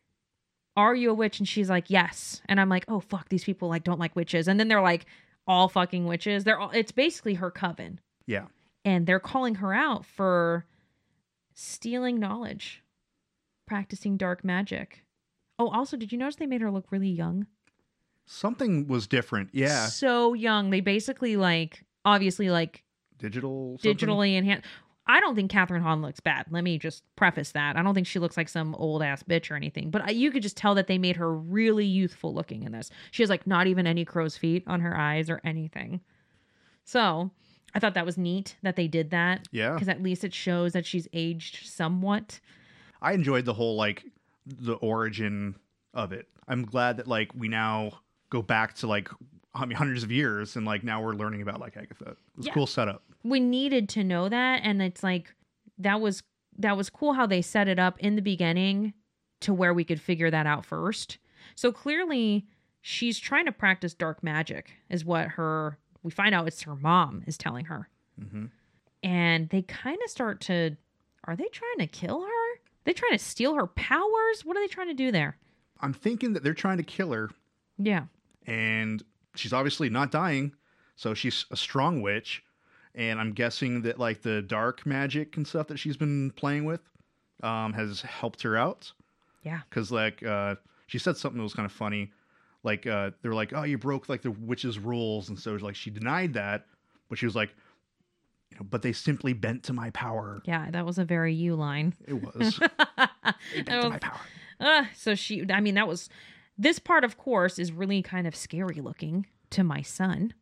"Are 0.76 0.96
you 0.96 1.12
a 1.12 1.14
witch?" 1.14 1.40
And 1.40 1.48
she's 1.48 1.70
like, 1.70 1.90
"Yes." 1.90 2.42
And 2.48 2.60
I'm 2.60 2.70
like, 2.70 2.86
"Oh 2.88 3.00
fuck, 3.00 3.30
these 3.30 3.44
people 3.44 3.70
like 3.70 3.84
don't 3.84 4.00
like 4.00 4.16
witches." 4.16 4.48
And 4.48 4.60
then 4.60 4.68
they're 4.68 4.82
like, 4.82 5.06
"All 5.48 5.68
fucking 5.70 6.06
witches." 6.06 6.44
They're 6.44 6.60
all. 6.60 6.72
It's 6.72 6.92
basically 6.92 7.36
her 7.36 7.52
coven, 7.52 8.00
Yeah. 8.26 8.48
and 8.86 9.06
they're 9.06 9.20
calling 9.20 9.56
her 9.56 9.74
out 9.74 10.06
for 10.06 10.66
stealing 11.54 12.20
knowledge, 12.20 12.82
practicing 13.68 14.18
dark 14.18 14.44
magic. 14.44 15.04
Oh, 15.60 15.70
also, 15.70 15.96
did 15.98 16.12
you 16.12 16.18
notice 16.18 16.36
they 16.38 16.48
made 16.48 16.62
her 16.62 16.72
look 16.72 16.92
really 16.92 17.10
young? 17.10 17.46
Something 18.26 18.88
was 18.88 19.06
different. 19.08 19.50
Yeah. 19.54 19.88
so 19.88 20.34
young. 20.34 20.70
They 20.70 20.80
basically 20.80 21.36
like 21.36 21.84
obviously 22.06 22.50
like 22.50 22.84
Digital. 23.18 23.78
something? 23.78 23.96
digitally 23.96 24.36
enhanced. 24.36 24.66
I 25.06 25.20
don't 25.20 25.36
think 25.36 25.52
Kathryn 25.52 25.82
Hahn 25.82 26.02
looks 26.02 26.20
bad. 26.22 26.46
Let 26.50 26.64
me 26.64 26.78
just 26.78 27.04
preface 27.18 27.52
that. 27.52 27.76
I 27.76 27.84
don't 27.84 27.94
think 27.94 28.08
she 28.08 28.20
looks 28.20 28.38
like 28.38 28.48
some 28.48 28.74
old 28.76 29.04
ass 29.04 29.22
bitch 29.22 29.52
or 29.52 29.56
anything. 29.56 29.90
But 29.92 30.16
you 30.16 30.32
could 30.32 30.42
just 30.44 30.56
tell 30.56 30.76
that 30.76 30.88
they 30.88 30.98
made 30.98 31.18
her 31.18 31.34
really 31.34 31.86
youthful 31.86 32.34
looking 32.34 32.64
in 32.64 32.72
this. 32.72 32.90
She 33.12 33.22
has 33.22 33.30
like 33.30 33.46
not 33.46 33.68
even 33.68 33.86
any 33.86 34.06
crow's 34.06 34.38
feet 34.38 34.64
on 34.66 34.80
her 34.80 34.98
eyes 34.98 35.30
or 35.30 35.42
anything. 35.44 36.00
So 36.86 37.32
I 37.76 37.80
thought 37.80 37.96
that 37.96 38.06
was 38.06 38.18
neat 38.18 38.56
that 38.62 38.76
they 38.76 38.88
did 38.88 39.10
that 39.12 39.48
Yeah. 39.52 39.74
because 39.74 39.90
at 39.90 40.02
least 40.02 40.24
it 40.24 40.34
shows 40.34 40.74
that 40.74 40.86
she's 40.86 41.08
aged 41.14 41.68
somewhat. 41.68 42.40
I 43.02 43.14
enjoyed 43.14 43.46
the 43.46 43.54
whole 43.54 43.76
like 43.76 44.06
the 44.46 44.76
origin 44.76 45.56
of 45.94 46.14
it. 46.14 46.28
I'm 46.48 46.66
glad 46.66 46.98
that 46.98 47.08
like 47.08 47.32
we 47.36 47.48
now 47.48 48.00
go 48.30 48.42
back 48.42 48.76
to 48.76 48.88
like 48.88 49.10
I 49.54 49.66
mean 49.66 49.78
hundreds 49.78 50.04
of 50.04 50.12
years 50.12 50.56
and 50.56 50.66
like 50.66 50.84
now 50.84 51.02
we're 51.04 51.14
learning 51.14 51.42
about 51.42 51.60
like 51.60 51.76
Agatha. 51.78 52.12
It 52.12 52.18
was 52.38 52.48
a 52.48 52.52
cool 52.52 52.68
setup. 52.68 53.04
We 53.24 53.40
needed 53.40 53.90
to 53.90 54.04
know 54.04 54.30
that 54.30 54.62
and 54.64 54.82
it's 54.82 55.04
like 55.04 55.34
that 55.78 56.02
was 56.02 56.24
that 56.58 56.78
was 56.78 56.90
cool 56.90 57.14
how 57.14 57.26
they 57.26 57.42
set 57.42 57.68
it 57.68 57.80
up 57.80 58.00
in 58.00 58.16
the 58.16 58.22
beginning 58.22 58.94
to 59.42 59.54
where 59.54 59.74
we 59.74 59.84
could 59.84 60.00
figure 60.00 60.30
that 60.30 60.46
out 60.46 60.66
first. 60.66 61.18
So 61.56 61.72
clearly 61.72 62.46
she's 62.82 63.20
trying 63.20 63.46
to 63.46 63.52
practice 63.52 63.94
dark 63.94 64.24
magic 64.24 64.74
is 64.90 65.04
what 65.04 65.30
her 65.30 65.78
we 66.04 66.12
find 66.12 66.36
out 66.36 66.48
it's 66.48 66.62
her 66.64 66.76
mom 66.76 67.24
is 67.26 67.38
telling 67.38 67.66
her. 67.66 67.90
Hmm 68.18 68.46
and 69.04 69.50
they 69.50 69.62
kind 69.62 70.00
of 70.04 70.10
start 70.10 70.42
to 70.42 70.76
are 71.26 71.36
they 71.36 71.48
trying 71.52 71.78
to 71.80 71.88
kill 71.88 72.22
her? 72.22 72.60
They 72.84 72.94
trying 72.94 73.14
to 73.14 73.20
steal 73.20 73.56
her 73.56 73.68
powers? 73.68 74.44
What 74.44 74.58
are 74.58 74.62
they 74.62 74.68
trying 74.68 74.90
to 74.90 74.94
do 74.94 75.12
there? 75.12 75.38
I'm 75.80 75.94
thinking 75.94 76.34
that 76.34 76.44
they're 76.44 76.54
trying 76.54 76.78
to 76.78 76.84
kill 76.84 77.12
her. 77.12 77.30
Yeah. 77.78 78.06
And 78.46 79.02
she's 79.36 79.54
obviously 79.54 79.90
not 79.90 80.12
dying, 80.12 80.54
so 80.98 81.14
she's 81.14 81.46
a 81.50 81.56
strong 81.56 82.02
witch. 82.02 82.44
And 82.96 83.20
I'm 83.20 83.32
guessing 83.34 83.82
that 83.84 84.00
like 84.00 84.22
the 84.22 84.42
dark 84.42 84.86
magic 84.86 85.36
and 85.38 85.48
stuff 85.48 85.68
that 85.68 85.78
she's 85.78 85.98
been 85.98 86.32
playing 86.32 86.66
with 86.66 86.82
um, 87.42 87.74
has 87.74 88.02
helped 88.02 88.42
her 88.44 88.56
out. 88.56 88.92
yeah. 89.44 89.62
Because 89.70 89.92
like 89.92 90.22
uh 90.24 90.56
she 90.88 91.00
said 91.00 91.18
something 91.18 91.38
that 91.38 91.44
was 91.44 91.54
kind 91.54 91.66
of 91.66 91.72
funny. 91.72 92.12
Like 92.64 92.86
uh 92.86 93.12
they're 93.22 93.34
like 93.34 93.52
oh 93.54 93.64
you 93.64 93.78
broke 93.78 94.10
like 94.10 94.22
the 94.22 94.32
witch's 94.32 94.78
rules. 94.80 95.30
And 95.30 95.40
so 95.40 95.54
like 95.56 95.76
she 95.76 95.90
denied 95.90 96.34
that 96.34 96.66
but 97.10 97.18
she 97.18 97.26
was 97.26 97.36
like 97.36 97.54
you 98.52 98.58
know 98.58 98.66
but 98.70 98.82
they 98.84 98.94
simply 98.94 99.34
bent 99.34 99.64
to 99.64 99.74
my 99.74 99.90
power. 99.90 100.42
Yeah 100.46 100.70
that 100.72 100.86
was 100.86 100.98
a 101.00 101.06
very 101.06 101.34
you 101.34 101.56
line. 101.56 101.94
It 102.08 102.14
was. 102.22 102.60
Bent 103.56 103.66
That 103.66 103.82
to 103.82 103.90
my 103.90 103.98
power. 104.00 104.20
Uh, 104.60 104.86
so 104.96 105.16
she, 105.16 105.46
I 105.52 105.60
mean, 105.60 105.76
that 105.76 105.88
was 105.88 106.10
this 106.58 106.80
part, 106.80 107.04
of 107.04 107.18
course, 107.18 107.58
is 107.60 107.72
really 107.72 108.02
kind 108.02 108.28
of 108.28 108.36
scary 108.36 108.76
looking 108.80 109.26
to 109.50 109.64
my 109.64 109.82
son. 109.82 110.34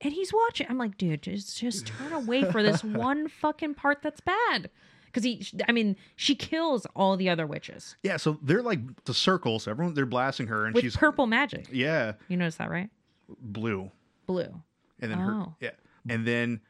And 0.00 0.12
he's 0.12 0.32
watching. 0.32 0.66
I'm 0.68 0.78
like, 0.78 0.98
dude, 0.98 1.22
just 1.22 1.58
just 1.58 1.86
turn 1.86 2.12
away 2.12 2.44
for 2.50 2.62
this 2.62 2.82
one 2.84 3.28
fucking 3.28 3.74
part 3.74 4.02
that's 4.02 4.20
bad. 4.20 4.70
Because 5.06 5.22
he, 5.22 5.46
I 5.68 5.72
mean, 5.72 5.94
she 6.16 6.34
kills 6.34 6.86
all 6.96 7.16
the 7.16 7.28
other 7.30 7.46
witches 7.46 7.94
yeah 8.02 8.16
so 8.16 8.36
they're 8.42 8.62
like 8.62 8.80
the 9.04 9.14
circle 9.14 9.60
so 9.60 9.70
everyone 9.70 9.94
they're 9.94 10.06
blasting 10.06 10.48
her 10.48 10.66
and 10.66 10.74
with 10.74 10.82
she's 10.82 10.96
purple 10.96 11.28
magic. 11.28 11.66
yeah 11.70 12.14
You 12.26 12.36
notice 12.36 12.56
that, 12.56 12.68
right? 12.68 12.90
blue 13.40 13.92
Blue. 14.26 14.60
and 15.00 15.10
then 15.12 15.18
her 15.18 15.32
Oh. 15.32 15.54
yeah 15.60 15.70
and 16.08 16.26
then 16.26 16.60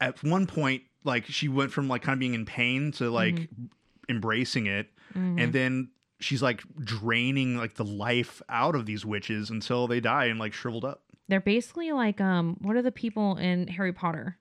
at 0.00 0.22
one 0.22 0.46
point 0.46 0.84
like 1.02 1.26
she 1.26 1.48
went 1.48 1.72
from 1.72 1.88
like 1.88 2.02
kind 2.02 2.14
of 2.14 2.20
being 2.20 2.34
in 2.34 2.46
pain 2.46 2.92
to 2.92 3.10
like 3.10 3.34
Mm-hmm. 3.34 3.64
embracing 4.08 4.66
it 4.66 4.88
and 5.14 5.52
then 5.52 5.88
she's 6.20 6.40
like 6.42 6.62
draining 6.78 7.56
like 7.56 7.74
the 7.74 7.84
life 7.84 8.40
out 8.48 8.76
of 8.76 8.86
these 8.86 9.04
witches 9.04 9.50
until 9.50 9.88
they 9.88 9.98
die 9.98 10.26
and 10.26 10.38
like 10.38 10.52
shriveled 10.52 10.84
up 10.84 11.02
They're 11.30 11.40
basically 11.40 11.92
like, 11.92 12.20
um, 12.20 12.56
what 12.60 12.76
are 12.76 12.82
the 12.82 12.92
people 12.92 13.36
in 13.36 13.68
Harry 13.68 13.92
Potter 13.92 14.36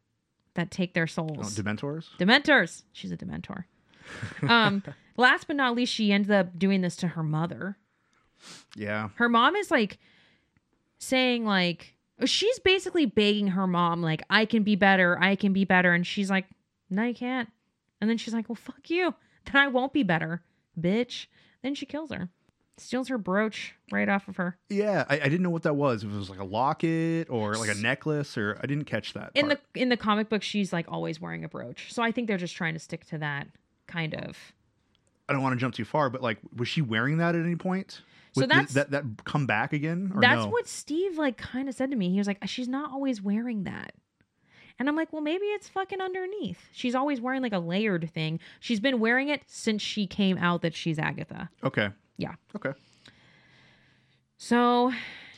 that 0.55 0.71
take 0.71 0.93
their 0.93 1.03
oh, 1.03 1.05
souls? 1.05 1.57
dementors 1.57 2.05
Dementors. 2.19 2.83
She's 2.91 3.11
a 3.11 3.17
Dementor. 3.17 3.63
um, 4.49 4.83
last 5.17 5.47
but 5.47 5.55
not 5.55 5.75
least, 5.75 5.93
she 5.93 6.11
ended 6.11 6.31
up 6.31 6.57
doing 6.59 6.81
this 6.81 6.95
to 6.97 7.09
her 7.09 7.23
mother. 7.23 7.77
yeah 8.75 9.09
her 9.15 9.29
mom 9.29 9.55
is 9.55 9.69
like 9.69 9.97
saying 10.97 11.45
like 11.45 11.95
she's 12.25 12.59
basically 12.59 13.05
begging 13.05 13.49
her 13.49 13.67
mom 13.67 14.01
like 14.01 14.21
i 14.29 14.45
can 14.45 14.63
be 14.63 14.75
better 14.75 15.17
i 15.21 15.35
can 15.35 15.53
be 15.53 15.65
better 15.65 15.93
and 15.93 16.05
she's 16.05 16.29
like 16.29 16.45
no 16.89 17.03
you 17.03 17.13
can't 17.13 17.49
and 17.99 18.09
then 18.09 18.17
she's 18.17 18.33
like 18.33 18.47
well 18.49 18.55
fuck 18.55 18.89
you 18.89 19.13
then 19.45 19.61
i 19.61 19.67
won't 19.67 19.93
be 19.93 20.03
better 20.03 20.41
bitch 20.79 21.27
then 21.63 21.75
she 21.75 21.85
kills 21.85 22.11
her 22.11 22.29
steals 22.81 23.07
her 23.07 23.17
brooch 23.17 23.75
right 23.91 24.09
off 24.09 24.27
of 24.27 24.37
her 24.37 24.57
yeah 24.69 25.05
I, 25.09 25.15
I 25.15 25.23
didn't 25.23 25.41
know 25.41 25.49
what 25.49 25.63
that 25.63 25.75
was 25.75 26.03
if 26.03 26.11
it 26.11 26.15
was 26.15 26.29
like 26.29 26.39
a 26.39 26.43
locket 26.45 27.29
or 27.29 27.55
like 27.55 27.69
a 27.69 27.75
necklace 27.75 28.37
or 28.37 28.57
i 28.63 28.65
didn't 28.67 28.85
catch 28.85 29.13
that 29.13 29.31
in 29.35 29.47
part. 29.47 29.61
the 29.73 29.81
in 29.81 29.89
the 29.89 29.97
comic 29.97 30.29
book 30.29 30.41
she's 30.43 30.71
like 30.73 30.85
always 30.89 31.19
wearing 31.19 31.43
a 31.43 31.49
brooch 31.49 31.91
so 31.93 32.01
i 32.03 32.11
think 32.11 32.27
they're 32.27 32.37
just 32.37 32.55
trying 32.55 32.73
to 32.73 32.79
stick 32.79 33.05
to 33.05 33.17
that 33.17 33.47
kind 33.87 34.13
of 34.13 34.37
i 35.27 35.33
don't 35.33 35.41
want 35.41 35.53
to 35.53 35.59
jump 35.59 35.73
too 35.73 35.85
far 35.85 36.09
but 36.09 36.21
like 36.21 36.37
was 36.55 36.67
she 36.67 36.81
wearing 36.81 37.17
that 37.17 37.35
at 37.35 37.43
any 37.45 37.55
point 37.55 38.01
So 38.37 38.45
that 38.45 38.91
that 38.91 39.03
come 39.25 39.45
back 39.47 39.73
again 39.73 40.11
or 40.13 40.21
That's 40.21 40.45
no? 40.45 40.49
what 40.49 40.67
Steve 40.67 41.17
like 41.17 41.35
kind 41.37 41.67
of 41.67 41.75
said 41.75 41.89
to 41.91 41.97
me. 41.97 42.11
He 42.11 42.19
was 42.19 42.27
like, 42.27 42.37
"She's 42.47 42.67
not 42.67 42.91
always 42.91 43.21
wearing 43.21 43.63
that." 43.63 43.93
And 44.77 44.87
I'm 44.87 44.95
like, 44.95 45.11
"Well, 45.11 45.21
maybe 45.23 45.45
it's 45.45 45.67
fucking 45.67 45.99
underneath. 45.99 46.69
She's 46.71 46.93
always 46.95 47.19
wearing 47.19 47.41
like 47.41 47.53
a 47.53 47.59
layered 47.59 48.09
thing. 48.13 48.39
She's 48.59 48.79
been 48.79 48.99
wearing 48.99 49.29
it 49.29 49.41
since 49.47 49.81
she 49.81 50.05
came 50.07 50.37
out 50.37 50.61
that 50.61 50.75
she's 50.75 50.99
Agatha." 50.99 51.49
okay 51.63 51.89
Yeah. 52.19 52.35
okay 52.55 52.73
So, 54.37 54.93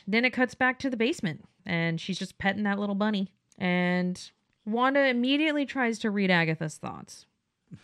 then 0.06 0.24
it 0.24 0.30
cuts 0.32 0.54
back 0.54 0.78
to 0.80 0.90
the 0.90 0.96
basement 0.96 1.44
and 1.66 2.00
she's 2.00 2.18
just 2.18 2.38
petting 2.38 2.64
that 2.64 2.78
little 2.78 2.94
bunny. 2.94 3.32
And 3.58 4.20
Wanda 4.66 5.06
immediately 5.06 5.64
tries 5.66 5.98
to 6.00 6.10
read 6.10 6.30
Agatha's 6.30 6.76
thoughts. 6.76 7.26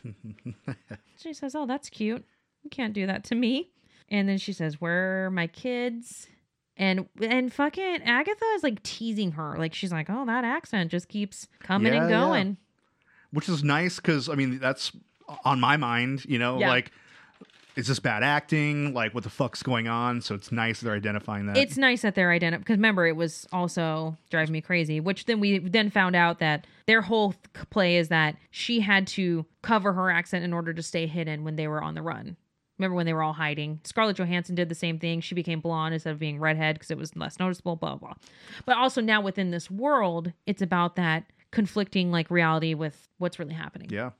she 1.17 1.33
says, 1.33 1.55
"Oh, 1.55 1.67
that's 1.67 1.89
cute. 1.89 2.25
You 2.63 2.71
can't 2.71 2.93
do 2.93 3.07
that 3.07 3.25
to 3.25 3.35
me." 3.35 3.71
And 4.09 4.29
then 4.29 4.39
she 4.39 4.53
says, 4.53 4.81
"Where 4.81 5.27
are 5.27 5.31
my 5.31 5.47
kids?" 5.47 6.27
And 6.77 7.09
and 7.23 7.53
fucking 7.53 8.03
Agatha 8.05 8.45
is 8.57 8.63
like 8.63 8.83
teasing 8.83 9.33
her. 9.33 9.57
Like 9.57 9.75
she's 9.75 9.93
like, 9.93 10.09
"Oh, 10.11 10.25
that 10.27 10.45
accent 10.45 10.91
just 10.91 11.09
keeps 11.09 11.49
coming 11.61 11.93
and 11.95 12.09
Yeah, 12.11 12.19
yeah. 12.21 12.27
going." 12.27 12.57
which 13.31 13.49
is 13.49 13.63
nice 13.63 13.97
because 13.97 14.29
I 14.31 14.35
mean 14.35 14.59
that's 14.59 14.91
on 15.45 15.61
my 15.61 15.77
mind. 15.77 16.25
You 16.27 16.39
know, 16.39 16.59
Yeah. 16.59 16.69
like 16.71 16.91
is 17.77 17.87
this 17.87 17.99
bad 18.01 18.23
acting? 18.23 18.93
Like 18.95 19.15
what 19.15 19.25
the 19.25 19.31
fuck's 19.31 19.63
going 19.63 19.89
on? 19.89 20.21
So 20.21 20.35
it's 20.35 20.51
nice 20.51 20.81
they're 20.81 20.95
identifying 20.95 21.47
that. 21.47 21.57
It's 21.57 21.77
nice 21.77 22.03
that 22.03 22.15
they're 22.15 22.31
identifying 22.31 22.63
because 22.63 22.77
remember 22.77 23.07
it 23.07 23.17
was 23.17 23.47
also 23.53 24.17
driving 24.31 24.53
me 24.53 24.61
crazy. 24.61 25.01
Which 25.01 25.27
then 25.27 25.41
we 25.41 25.59
then 25.59 25.91
found 25.91 26.17
out 26.17 26.39
that 26.41 26.67
their 26.87 27.03
whole 27.03 27.33
th- 27.33 27.69
play 27.71 27.97
is 27.97 28.09
that 28.09 28.37
she 28.51 28.81
had 28.81 29.07
to 29.09 29.47
cover 29.63 29.93
her 29.93 30.11
accent 30.11 30.45
in 30.45 30.53
order 30.53 30.73
to 30.73 30.83
stay 30.83 31.07
hidden 31.07 31.45
when 31.45 31.57
they 31.57 31.69
were 31.69 31.83
on 31.83 31.95
the 31.95 32.03
run. 32.03 32.37
Remember 32.79 32.95
when 32.95 33.07
they 33.07 33.13
were 33.13 33.23
all 33.25 33.33
hiding? 33.33 33.81
Scarlett 33.83 34.17
Johansson 34.17 34.55
did 34.55 34.69
the 34.69 34.75
same 34.75 34.99
thing. 35.01 35.21
She 35.21 35.35
became 35.35 35.61
blonde 35.61 35.95
instead 35.95 36.13
of 36.13 36.19
being 36.21 36.39
redhead 36.39 36.77
because 36.77 36.93
it 36.93 36.99
was 36.99 37.17
less 37.17 37.39
noticeable. 37.39 37.77
Blah 37.77 37.97
blah. 37.97 38.15
But 38.67 38.77
also 38.77 39.01
now 39.01 39.21
within 39.21 39.51
this 39.51 39.71
world, 39.71 40.33
it's 40.47 40.63
about 40.63 40.97
that 40.97 41.25
conflicting 41.51 42.11
like 42.11 42.31
reality 42.31 42.75
with 42.75 43.09
what's 43.19 43.39
really 43.39 43.55
happening. 43.55 43.89
yeah. 43.91 44.11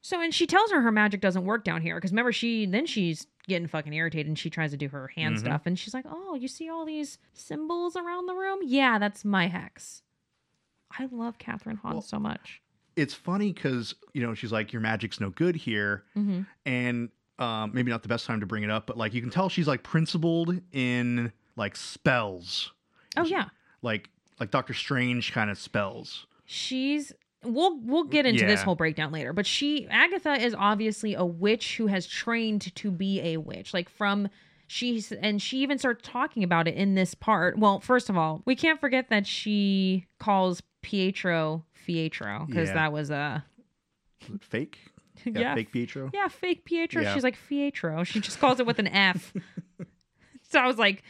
So, 0.00 0.20
and 0.20 0.32
she 0.32 0.46
tells 0.46 0.70
her 0.70 0.80
her 0.82 0.92
magic 0.92 1.20
doesn't 1.20 1.44
work 1.44 1.64
down 1.64 1.82
here 1.82 1.96
because 1.96 2.12
remember 2.12 2.32
she 2.32 2.66
then 2.66 2.86
she's 2.86 3.26
getting 3.46 3.66
fucking 3.66 3.92
irritated 3.92 4.26
and 4.28 4.38
she 4.38 4.50
tries 4.50 4.70
to 4.70 4.76
do 4.76 4.88
her 4.88 5.08
hand 5.08 5.36
Mhm. 5.36 5.40
stuff 5.40 5.62
and 5.66 5.78
she's 5.78 5.92
like, 5.94 6.04
"Oh, 6.08 6.34
you 6.34 6.48
see 6.48 6.68
all 6.68 6.84
these 6.84 7.18
symbols 7.32 7.96
around 7.96 8.26
the 8.26 8.34
room? 8.34 8.60
Yeah, 8.62 8.98
that's 8.98 9.24
my 9.24 9.46
hex." 9.48 10.02
I 10.98 11.06
love 11.10 11.38
Kathryn 11.38 11.78
Hahn 11.78 11.94
Well- 11.94 12.02
so 12.02 12.18
much. 12.18 12.62
It's 12.96 13.14
funny 13.14 13.52
because 13.52 13.94
you 14.12 14.22
know 14.22 14.34
she's 14.34 14.50
like 14.52 14.72
your 14.72 14.80
magic's 14.82 15.20
no 15.20 15.30
good 15.30 15.56
here, 15.56 16.04
hmm 16.14 16.42
and 16.66 17.10
um, 17.38 17.70
maybe 17.72 17.90
not 17.92 18.02
the 18.02 18.08
best 18.08 18.26
time 18.26 18.40
to 18.40 18.46
bring 18.46 18.64
it 18.64 18.70
up, 18.70 18.86
but 18.88 18.96
like 18.98 19.14
you 19.14 19.20
can 19.20 19.30
tell 19.30 19.48
she's 19.48 19.68
like 19.68 19.82
principled 19.84 20.60
in 20.72 21.32
like 21.56 21.76
spells, 21.76 22.72
Oh 23.16 23.24
yeah, 23.24 23.46
like 23.82 24.10
like 24.40 24.50
Doctor 24.50 24.74
Strange 24.74 25.32
kind 25.32 25.50
of 25.50 25.58
spells. 25.58 26.26
she's. 26.44 27.12
We'll 27.44 27.78
we'll 27.80 28.04
get 28.04 28.26
into 28.26 28.44
this 28.46 28.62
whole 28.62 28.74
breakdown 28.74 29.12
later, 29.12 29.32
but 29.32 29.46
she 29.46 29.86
Agatha 29.88 30.34
is 30.34 30.54
obviously 30.58 31.14
a 31.14 31.24
witch 31.24 31.76
who 31.76 31.86
has 31.86 32.06
trained 32.06 32.74
to 32.74 32.90
be 32.90 33.20
a 33.20 33.36
witch, 33.36 33.72
like 33.72 33.88
from 33.88 34.28
she's 34.66 35.12
and 35.12 35.40
she 35.40 35.58
even 35.58 35.78
starts 35.78 36.00
talking 36.06 36.42
about 36.42 36.66
it 36.66 36.74
in 36.74 36.94
this 36.94 37.14
part. 37.14 37.56
Well, 37.58 37.78
first 37.80 38.10
of 38.10 38.16
all, 38.16 38.42
we 38.44 38.56
can't 38.56 38.80
forget 38.80 39.08
that 39.10 39.26
she 39.26 40.06
calls 40.18 40.62
Pietro 40.82 41.64
Pietro 41.86 42.44
because 42.48 42.68
Yeah. 42.68 42.74
that 42.74 42.92
was 42.92 43.10
a 43.10 43.44
fake? 44.40 44.78
yeah, 45.24 45.54
fake 45.54 45.72
Pietro. 45.72 46.10
yeah, 46.12 46.28
fake 46.28 46.64
Pietro. 46.64 47.02
Yeah. 47.02 47.14
She's 47.14 47.24
like 47.24 47.36
Pietro. 47.48 48.02
She 48.04 48.20
just 48.20 48.40
calls 48.40 48.58
it 48.60 48.66
with 48.66 48.78
an 48.80 48.88
F. 48.88 49.32
so 50.50 50.58
I 50.60 50.66
was 50.66 50.76
like, 50.78 51.02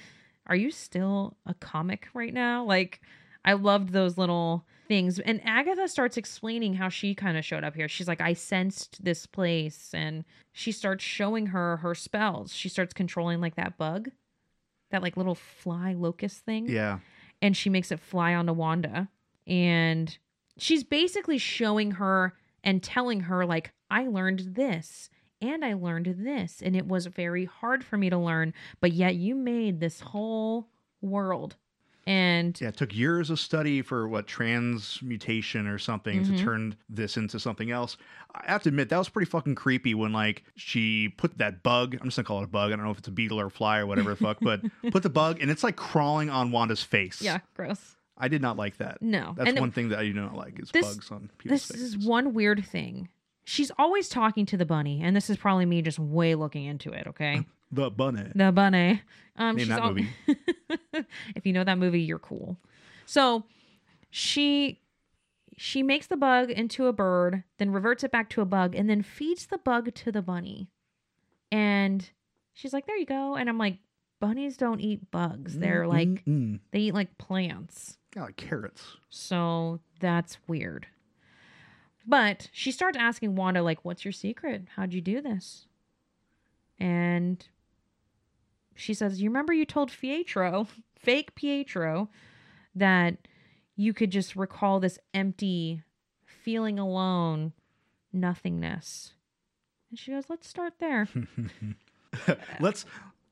are 0.46 0.56
you 0.56 0.70
still 0.70 1.36
a 1.46 1.54
comic 1.54 2.08
right 2.14 2.32
now? 2.32 2.64
Like, 2.64 3.00
I 3.44 3.54
loved 3.54 3.90
those 3.92 4.16
little 4.18 4.64
things. 4.88 5.18
And 5.18 5.40
Agatha 5.44 5.86
starts 5.86 6.16
explaining 6.16 6.74
how 6.74 6.88
she 6.88 7.14
kind 7.14 7.36
of 7.38 7.44
showed 7.44 7.62
up 7.64 7.74
here. 7.74 7.88
She's 7.88 8.08
like, 8.08 8.20
I 8.20 8.32
sensed 8.32 9.04
this 9.04 9.26
place. 9.26 9.90
And 9.94 10.24
she 10.52 10.72
starts 10.72 11.04
showing 11.04 11.46
her 11.46 11.76
her 11.78 11.94
spells. 11.94 12.52
She 12.54 12.68
starts 12.68 12.92
controlling 12.94 13.40
like 13.40 13.54
that 13.56 13.76
bug, 13.78 14.10
that 14.90 15.02
like 15.02 15.16
little 15.16 15.34
fly 15.34 15.92
locust 15.92 16.44
thing 16.44 16.66
Yeah. 16.68 16.98
and 17.42 17.56
she 17.56 17.70
makes 17.70 17.92
it 17.92 18.00
fly 18.00 18.34
onto 18.34 18.52
Wanda. 18.52 19.08
And 19.46 20.16
she's 20.56 20.82
basically 20.84 21.38
showing 21.38 21.92
her 21.92 22.34
and 22.64 22.82
telling 22.82 23.20
her, 23.20 23.46
like, 23.46 23.72
I 23.90 24.06
learned 24.08 24.54
this 24.54 25.08
and 25.40 25.64
I 25.64 25.74
learned 25.74 26.16
this. 26.18 26.60
And 26.62 26.74
it 26.74 26.86
was 26.88 27.06
very 27.06 27.44
hard 27.44 27.84
for 27.84 27.96
me 27.96 28.10
to 28.10 28.18
learn, 28.18 28.52
but 28.80 28.92
yet 28.92 29.14
you 29.14 29.34
made 29.36 29.78
this 29.80 30.00
whole 30.00 30.68
world. 31.00 31.56
And 32.08 32.58
Yeah, 32.58 32.68
it 32.68 32.76
took 32.78 32.96
years 32.96 33.28
of 33.28 33.38
study 33.38 33.82
for 33.82 34.08
what 34.08 34.26
transmutation 34.26 35.66
or 35.66 35.78
something 35.78 36.24
Mhm. 36.24 36.36
to 36.38 36.42
turn 36.42 36.76
this 36.88 37.16
into 37.16 37.38
something 37.38 37.70
else. 37.70 37.96
I 38.34 38.50
have 38.50 38.62
to 38.62 38.70
admit 38.70 38.88
that 38.88 38.98
was 38.98 39.08
pretty 39.08 39.30
fucking 39.30 39.54
creepy 39.56 39.94
when 39.94 40.12
like 40.12 40.44
she 40.56 41.10
put 41.16 41.36
that 41.38 41.62
bug. 41.62 41.94
I'm 42.00 42.06
just 42.08 42.16
gonna 42.16 42.24
call 42.26 42.40
it 42.40 42.44
a 42.44 42.48
bug. 42.48 42.72
I 42.72 42.76
don't 42.76 42.84
know 42.84 42.90
if 42.90 42.98
it's 42.98 43.08
a 43.08 43.12
beetle 43.12 43.38
or 43.40 43.46
a 43.46 43.50
fly 43.50 43.78
or 43.78 43.86
whatever 43.86 44.10
the 44.10 44.16
fuck, 44.16 44.38
but 44.40 44.62
put 44.90 45.02
the 45.02 45.10
bug 45.10 45.38
and 45.40 45.50
it's 45.50 45.62
like 45.62 45.76
crawling 45.76 46.30
on 46.30 46.50
Wanda's 46.50 46.82
face. 46.82 47.20
yeah, 47.20 47.40
gross. 47.54 47.96
I 48.16 48.28
did 48.28 48.42
not 48.42 48.56
like 48.56 48.78
that. 48.78 49.00
No. 49.02 49.34
That's 49.36 49.50
and 49.50 49.60
one 49.60 49.70
thing 49.70 49.90
that 49.90 49.98
I 49.98 50.04
do 50.04 50.12
not 50.14 50.34
like 50.34 50.58
is 50.58 50.70
This- 50.70 50.86
bugs 50.86 51.10
on 51.10 51.30
people's 51.38 51.68
this 51.68 51.76
faces. 51.76 51.94
is 51.94 52.06
one 52.06 52.32
weird 52.34 52.64
thing. 52.64 53.08
She's 53.44 53.70
always 53.78 54.08
talking 54.08 54.44
to 54.46 54.56
the 54.56 54.66
bunny, 54.66 55.00
and 55.02 55.14
this 55.16 55.30
is 55.30 55.36
probably 55.36 55.64
me 55.66 55.80
just 55.82 55.98
way 55.98 56.34
looking 56.34 56.64
into 56.64 56.90
it, 56.92 57.06
okay? 57.06 57.46
the 57.70 57.90
bunny. 57.90 58.30
The 58.34 58.52
bunny. 58.52 59.02
Um, 59.36 59.56
Name 59.56 59.66
she's 59.66 59.68
that 59.68 59.80
al- 59.80 59.88
movie. 59.90 60.08
if 61.36 61.46
you 61.46 61.52
know 61.52 61.64
that 61.64 61.78
movie, 61.78 62.00
you're 62.00 62.18
cool. 62.18 62.56
So 63.06 63.44
she 64.10 64.80
she 65.56 65.82
makes 65.82 66.06
the 66.06 66.16
bug 66.16 66.50
into 66.50 66.86
a 66.86 66.92
bird, 66.92 67.42
then 67.58 67.70
reverts 67.70 68.04
it 68.04 68.12
back 68.12 68.30
to 68.30 68.40
a 68.40 68.44
bug, 68.44 68.74
and 68.74 68.88
then 68.88 69.02
feeds 69.02 69.46
the 69.46 69.58
bug 69.58 69.94
to 69.94 70.12
the 70.12 70.22
bunny. 70.22 70.68
And 71.50 72.08
she's 72.54 72.72
like, 72.72 72.86
"There 72.86 72.96
you 72.96 73.06
go." 73.06 73.36
And 73.36 73.48
I'm 73.48 73.58
like, 73.58 73.78
"Bunnies 74.20 74.56
don't 74.56 74.80
eat 74.80 75.10
bugs. 75.10 75.58
They're 75.58 75.86
like 75.86 76.08
mm, 76.08 76.24
mm. 76.26 76.60
they 76.72 76.80
eat 76.80 76.94
like 76.94 77.18
plants." 77.18 77.98
Yeah, 78.16 78.24
like 78.24 78.36
carrots. 78.36 78.96
So 79.10 79.80
that's 80.00 80.38
weird. 80.46 80.86
But 82.06 82.48
she 82.52 82.72
starts 82.72 82.96
asking 82.96 83.36
Wanda, 83.36 83.62
like, 83.62 83.84
what's 83.84 84.02
your 84.02 84.12
secret? 84.12 84.62
How'd 84.76 84.94
you 84.94 85.02
do 85.02 85.20
this? 85.20 85.66
And 86.78 87.46
she 88.78 88.94
says, 88.94 89.20
You 89.20 89.28
remember 89.28 89.52
you 89.52 89.64
told 89.64 89.90
Pietro, 89.90 90.66
fake 90.96 91.34
Pietro, 91.34 92.08
that 92.74 93.16
you 93.76 93.92
could 93.92 94.10
just 94.10 94.36
recall 94.36 94.80
this 94.80 94.98
empty, 95.12 95.82
feeling 96.24 96.78
alone, 96.78 97.52
nothingness. 98.12 99.14
And 99.90 99.98
she 99.98 100.12
goes, 100.12 100.24
Let's 100.28 100.48
start 100.48 100.74
there. 100.78 101.08
let's 102.60 102.84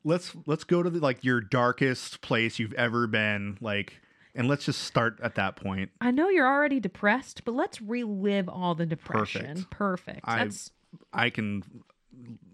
let's 0.04 0.32
let's 0.46 0.64
go 0.64 0.82
to 0.82 0.90
the, 0.90 0.98
like 1.00 1.24
your 1.24 1.40
darkest 1.40 2.20
place 2.20 2.58
you've 2.58 2.74
ever 2.74 3.06
been 3.06 3.56
like 3.60 4.00
and 4.34 4.48
let's 4.48 4.66
just 4.66 4.82
start 4.82 5.18
at 5.22 5.34
that 5.36 5.56
point 5.56 5.90
I 6.00 6.10
know 6.10 6.28
you're 6.28 6.46
already 6.46 6.78
depressed, 6.78 7.44
but 7.44 7.54
let's 7.54 7.80
relive 7.80 8.48
all 8.48 8.74
the 8.74 8.84
depression. 8.86 9.46
Perfect. 9.46 9.70
Perfect. 9.70 10.20
I- 10.24 10.44
That's 10.44 10.70
i 11.12 11.30
can 11.30 11.62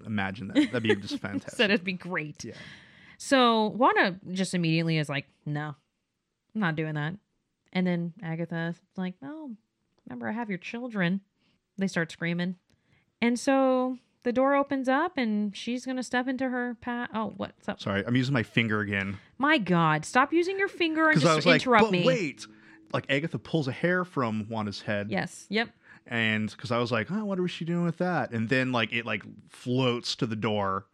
imagine 0.07 0.49
that 0.49 0.55
that'd 0.73 0.83
be 0.83 0.95
just 1.07 1.19
fantastic 1.19 1.55
said 1.57 1.71
it'd 1.71 1.85
be 1.85 1.93
great. 1.93 2.45
yeah 2.45 2.55
So 3.19 3.67
Wanda 3.69 4.19
just 4.33 4.55
immediately 4.55 4.99
is 4.99 5.09
like, 5.09 5.27
no, 5.47 5.75
I'm 6.55 6.61
not 6.61 6.75
doing 6.77 6.95
that. 6.95 7.15
And 7.73 7.87
then 7.87 8.13
Agatha's 8.23 8.77
like, 8.97 9.15
no, 9.23 9.53
remember, 10.07 10.29
I 10.29 10.33
have 10.33 10.49
your 10.49 10.59
children. 10.59 11.21
They 11.79 11.87
start 11.87 12.11
screaming. 12.13 12.57
And 13.21 13.39
so 13.39 13.97
the 14.25 14.33
door 14.33 14.55
opens 14.55 14.89
up 14.89 15.17
and 15.17 15.57
she's 15.57 15.85
going 15.85 15.97
to 15.97 16.03
step 16.03 16.27
into 16.29 16.49
her 16.49 16.77
path. 16.81 17.09
Oh, 17.15 17.33
what's 17.37 17.69
up? 17.69 17.81
sorry 17.81 18.05
i'm 18.07 18.17
using 18.17 18.33
my 18.35 18.43
finger 18.43 18.81
again 18.81 19.19
My 19.39 19.59
God, 19.59 20.05
stop 20.05 20.33
using 20.33 20.59
your 20.59 20.69
finger 20.69 21.09
and 21.09 21.15
because 21.15 21.29
i 21.31 21.35
was 21.35 21.45
just 21.45 21.47
like 21.47 21.63
interrupt 21.63 21.85
but 21.85 21.93
me. 21.93 22.05
wait 22.05 22.47
like 22.93 23.07
agatha 23.09 23.39
pulls 23.39 23.67
a 23.69 23.73
hair 23.73 24.05
from 24.05 24.47
wanda's 24.51 24.81
head 24.83 25.11
Yes. 25.11 25.47
Yep. 25.49 25.71
And 26.07 26.51
because 26.51 26.71
i 26.71 26.79
was 26.79 26.91
like 26.93 27.11
oh, 27.11 27.25
what 27.25 27.39
was 27.41 27.51
she 27.51 27.65
doing 27.65 27.85
with 27.85 27.99
that 27.99 28.31
and 28.33 28.49
then 28.49 28.73
like 28.73 28.93
it 28.93 29.05
like 29.07 29.23
floats 29.49 30.15
to 30.17 30.27
the 30.27 30.37
door 30.37 30.87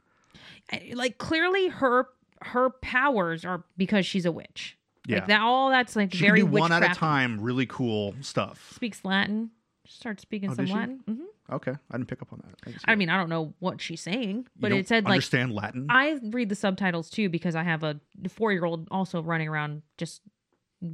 Like 0.92 1.18
clearly 1.18 1.68
her 1.68 2.09
her 2.42 2.71
powers 2.71 3.44
are 3.44 3.64
because 3.77 4.07
she's 4.07 4.25
a 4.25 4.31
witch. 4.33 4.77
yeah 5.07 5.16
Like 5.18 5.27
that 5.29 5.40
all 5.40 5.71
that's 5.71 5.97
like 5.97 6.12
she 6.12 6.21
very 6.21 6.40
can 6.42 6.51
do 6.53 6.59
one 6.61 6.73
at 6.73 6.83
a 6.83 6.94
time 6.94 7.40
really 7.40 7.66
cool 7.66 8.14
stuff 8.21 8.73
Speaks 8.75 9.05
Latin. 9.05 9.51
Start 9.87 10.21
speaking 10.21 10.51
Oh, 10.51 10.55
some 10.55 10.66
she? 10.66 10.73
Latin. 10.73 11.01
hmm 11.07 11.25
okay 11.51 11.73
i 11.90 11.97
didn't 11.97 12.09
pick 12.09 12.21
up 12.21 12.31
on 12.33 12.42
that 12.44 12.75
I, 12.87 12.92
I 12.92 12.94
mean, 12.94 13.09
I 13.09 13.16
don't 13.16 13.31
know 13.31 13.55
what 13.59 13.81
she's 13.81 14.03
saying, 14.03 14.47
but 14.61 14.71
it 14.71 14.87
said 14.87 15.05
like 15.05 15.12
understand 15.12 15.53
latin 15.55 15.87
I 15.88 16.18
read 16.23 16.51
the 16.51 16.55
subtitles 16.55 17.09
too 17.09 17.31
because 17.31 17.57
I 17.57 17.62
have 17.62 17.83
a 17.83 17.99
four 18.29 18.53
year 18.53 18.66
old 18.66 18.87
also 18.90 19.23
running 19.23 19.49
around 19.49 19.81
just 19.97 20.21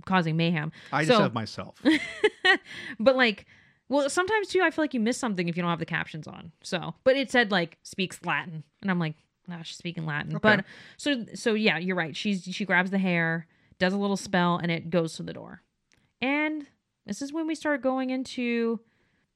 causing 0.06 0.36
mayhem. 0.36 0.70
i 0.92 1.04
just 1.04 1.16
so- 1.16 1.22
have 1.24 1.34
myself 1.34 1.82
But 3.00 3.16
like, 3.16 3.46
well, 3.88 4.08
sometimes 4.08 4.48
too, 4.48 4.60
I 4.62 4.70
feel 4.70 4.82
like 4.82 4.94
you 4.94 5.00
miss 5.00 5.18
something 5.18 5.48
if 5.48 5.56
you 5.56 5.62
don't 5.62 5.70
have 5.70 5.78
the 5.78 5.86
captions 5.86 6.26
on. 6.26 6.52
So, 6.62 6.94
but 7.04 7.16
it 7.16 7.30
said 7.30 7.50
like 7.50 7.78
speaks 7.82 8.18
Latin, 8.24 8.64
and 8.82 8.90
I'm 8.90 8.98
like, 8.98 9.14
ah, 9.50 9.60
she's 9.62 9.76
speaking 9.76 10.06
Latin. 10.06 10.36
Okay. 10.36 10.40
But 10.56 10.64
so 10.96 11.24
so 11.34 11.54
yeah, 11.54 11.78
you're 11.78 11.96
right. 11.96 12.16
She's 12.16 12.44
she 12.44 12.64
grabs 12.64 12.90
the 12.90 12.98
hair, 12.98 13.46
does 13.78 13.92
a 13.92 13.98
little 13.98 14.16
spell, 14.16 14.56
and 14.56 14.70
it 14.70 14.90
goes 14.90 15.14
to 15.16 15.22
the 15.22 15.32
door. 15.32 15.62
And 16.20 16.66
this 17.06 17.20
is 17.20 17.32
when 17.32 17.46
we 17.46 17.54
start 17.54 17.82
going 17.82 18.10
into 18.10 18.80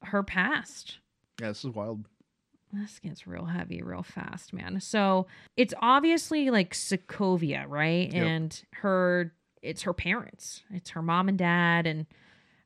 her 0.02 0.22
past. 0.22 0.98
yeah 1.40 1.48
this 1.48 1.64
is 1.64 1.70
wild 1.74 2.04
This 2.72 2.98
gets 3.00 3.26
real 3.26 3.44
heavy 3.46 3.82
real 3.82 4.02
fast, 4.02 4.52
man. 4.52 4.80
So 4.80 5.26
it's 5.56 5.74
obviously 5.82 6.50
like 6.50 6.72
Sokovia, 6.72 7.64
right? 7.68 8.12
Yep. 8.12 8.24
And 8.24 8.62
her, 8.74 9.34
it's 9.60 9.82
her 9.82 9.92
parents. 9.92 10.62
It's 10.70 10.90
her 10.90 11.02
mom 11.02 11.28
and 11.28 11.36
dad, 11.36 11.86
and 11.86 12.06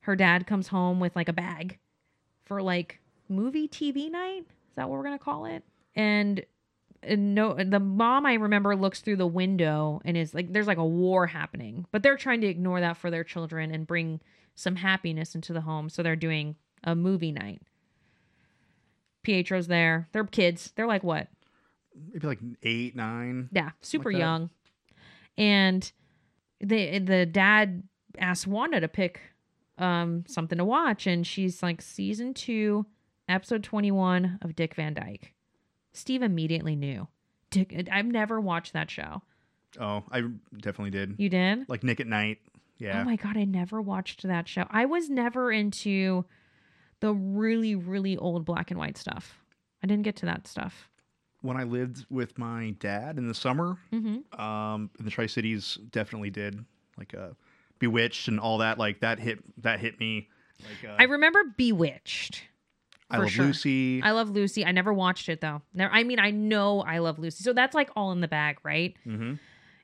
her 0.03 0.15
dad 0.17 0.47
comes 0.47 0.69
home 0.69 1.01
with 1.01 1.17
like 1.17 1.29
a 1.29 1.33
bag 1.33 1.79
for 2.45 2.63
like 2.63 3.01
movie 3.29 3.67
TV 3.69 4.11
night. 4.11 4.41
Is 4.49 4.77
that 4.77 4.89
what 4.89 4.99
we're 4.99 5.05
gonna 5.05 5.19
call 5.19 5.47
it? 5.47 5.65
And, 5.95 6.45
and 7.03 7.35
no, 7.35 7.55
the 7.55 7.81
mom 7.81 8.27
I 8.27 8.35
remember 8.35 8.75
looks 8.77 9.01
through 9.01 9.17
the 9.17 9.27
window 9.27 10.01
and 10.05 10.17
is 10.17 10.35
like, 10.35 10.53
there's 10.53 10.67
like 10.67 10.79
a 10.79 10.85
war 10.87 11.27
happening, 11.27 11.87
but 11.93 12.03
they're 12.03 12.17
trying 12.17 12.41
to 12.43 12.47
ignore 12.47 12.81
that 12.81 12.97
for 12.97 13.11
their 13.11 13.25
children 13.25 13.71
and 13.73 13.87
bring 13.87 14.21
some 14.55 14.77
happiness 14.77 15.35
into 15.35 15.53
the 15.53 15.63
home. 15.63 15.89
So 15.89 16.03
they're 16.03 16.17
doing 16.17 16.57
a 16.85 16.95
movie 16.95 17.33
night. 17.33 17.63
Pietro's 19.23 19.69
there. 19.69 20.09
They're 20.13 20.25
kids. 20.25 20.73
They're 20.77 20.87
like 20.87 21.03
what? 21.05 21.29
maybe 22.13 22.27
like 22.27 22.39
eight 22.63 22.97
nine 22.97 23.49
Yeah, 23.53 23.71
super 23.83 24.11
that. 24.13 24.19
young. 24.19 24.51
And 25.37 25.91
the 26.61 26.99
the 26.99 27.27
dad 27.27 27.83
asks 28.19 28.47
Wanda 28.47 28.81
to 28.81 28.89
pick 28.89 29.21
um 29.79 30.25
something 30.29 30.59
to 30.59 30.65
watch 30.65 31.07
and 31.07 31.27
she's 31.27 31.63
like 31.63 31.81
season 31.81 32.35
2 32.35 32.85
episode 33.29 33.63
21 33.65 34.39
of 34.43 34.55
Dick 34.57 34.75
Van 34.75 34.95
Dyke. 34.95 35.33
Steve 35.93 36.23
immediately 36.23 36.77
knew. 36.77 37.09
Dick 37.51 37.89
I've 37.91 38.07
never 38.07 38.41
watched 38.41 38.73
that 38.75 38.91
show. 38.91 39.23
Oh, 39.81 40.03
I 40.13 40.23
definitely 40.59 40.91
did. 40.91 41.15
You 41.19 41.29
did? 41.31 41.69
Like 41.69 41.83
Nick 41.83 42.01
at 42.01 42.07
Night. 42.07 42.39
Yeah. 42.79 43.01
Oh 43.01 43.05
my 43.05 43.17
god, 43.17 43.37
I 43.37 43.45
never 43.45 43.81
watched 43.81 44.23
that 44.25 44.49
show. 44.49 44.67
I 44.71 44.85
was 44.87 45.09
never 45.09 45.51
into 45.53 46.25
the 47.01 47.13
really 47.15 47.75
really 47.75 48.17
old 48.17 48.45
black 48.45 48.71
and 48.71 48.79
white 48.79 48.97
stuff. 48.99 49.39
I 49.83 49.87
didn't 49.87 50.03
get 50.05 50.17
to 50.17 50.27
that 50.27 50.47
stuff. 50.47 50.89
when 51.41 51.57
I 51.57 51.65
lived 51.65 52.07
with 52.09 52.39
my 52.39 52.71
dad 52.79 53.19
in 53.19 53.27
the 53.27 53.35
summer, 53.35 53.77
Mhm. 53.93 54.39
um, 54.39 54.91
in 55.01 55.05
the 55.05 55.11
Tri 55.11 55.27
Cities, 55.27 55.77
definitely 55.91 56.31
did 56.31 56.65
like 56.97 57.15
uh, 57.15 57.31
Bewitched 57.83 58.29
and 58.29 58.39
all 58.39 58.59
that. 58.59 58.79
Like 58.79 59.01
that 59.01 59.19
hit 59.19 59.41
that 59.63 59.81
hit 59.81 59.99
me. 59.99 60.29
Like 60.63 60.89
uh, 60.89 60.95
I 60.99 61.05
remember 61.05 61.41
Bewitched. 61.57 62.45
I 63.11 63.19
love 63.19 63.31
sure. 63.31 63.47
Lucy. 63.47 64.01
I 64.03 64.13
love 64.13 64.31
Lucy. 64.31 64.65
I 64.65 64.71
never 64.71 64.93
watched 64.93 65.29
it 65.29 65.41
though. 65.41 65.63
Never, 65.75 65.93
I 65.93 66.05
mean, 66.05 66.21
I 66.21 66.31
know 66.31 66.81
I 66.83 66.99
love 66.99 67.19
Lucy. 67.19 67.43
So 67.43 67.53
that's 67.53 67.75
like 67.75 67.91
all 67.97 68.13
in 68.13 68.21
the 68.21 68.29
bag, 68.29 68.59
right? 68.63 68.95
hmm 69.03 69.35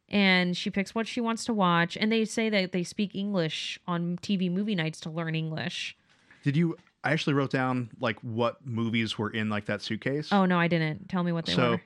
And 0.09 0.57
she 0.57 0.71
picks 0.71 0.95
what 0.95 1.09
she 1.09 1.21
wants 1.21 1.45
to 1.47 1.53
watch. 1.53 1.97
And 1.97 2.13
they 2.13 2.25
say 2.25 2.49
that 2.51 2.71
they 2.71 2.85
speak 2.85 3.17
English 3.17 3.81
on 3.89 4.17
TV 4.23 4.49
movie 4.51 4.77
nights 4.77 5.01
to 5.01 5.11
learn 5.11 5.35
English. 5.35 5.97
Did 6.45 6.57
you? 6.57 6.77
I 7.03 7.11
actually 7.11 7.35
wrote 7.35 7.51
down 7.51 7.91
like 7.99 8.19
what 8.21 8.65
movies 8.65 9.19
were 9.19 9.31
in 9.31 9.51
like 9.51 9.67
that 9.67 9.83
suitcase. 9.83 10.29
Oh, 10.33 10.45
no, 10.47 10.57
I 10.57 10.69
didn't. 10.69 11.09
Tell 11.09 11.25
me 11.25 11.33
what 11.33 11.47
they 11.47 11.53
so 11.53 11.73
were. 11.73 11.77
So 11.79 11.83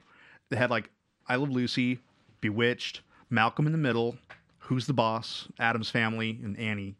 they 0.50 0.56
had 0.58 0.68
like 0.68 0.90
I 1.26 1.36
Love 1.36 1.50
Lucy, 1.50 2.00
Bewitched, 2.42 3.00
Malcolm 3.30 3.64
in 3.66 3.72
the 3.72 3.78
Middle, 3.78 4.18
Who's 4.72 4.86
the 4.86 4.94
Boss, 4.94 5.48
Addams 5.58 5.90
Family, 5.90 6.40
and 6.42 6.58
Annie 6.58 6.96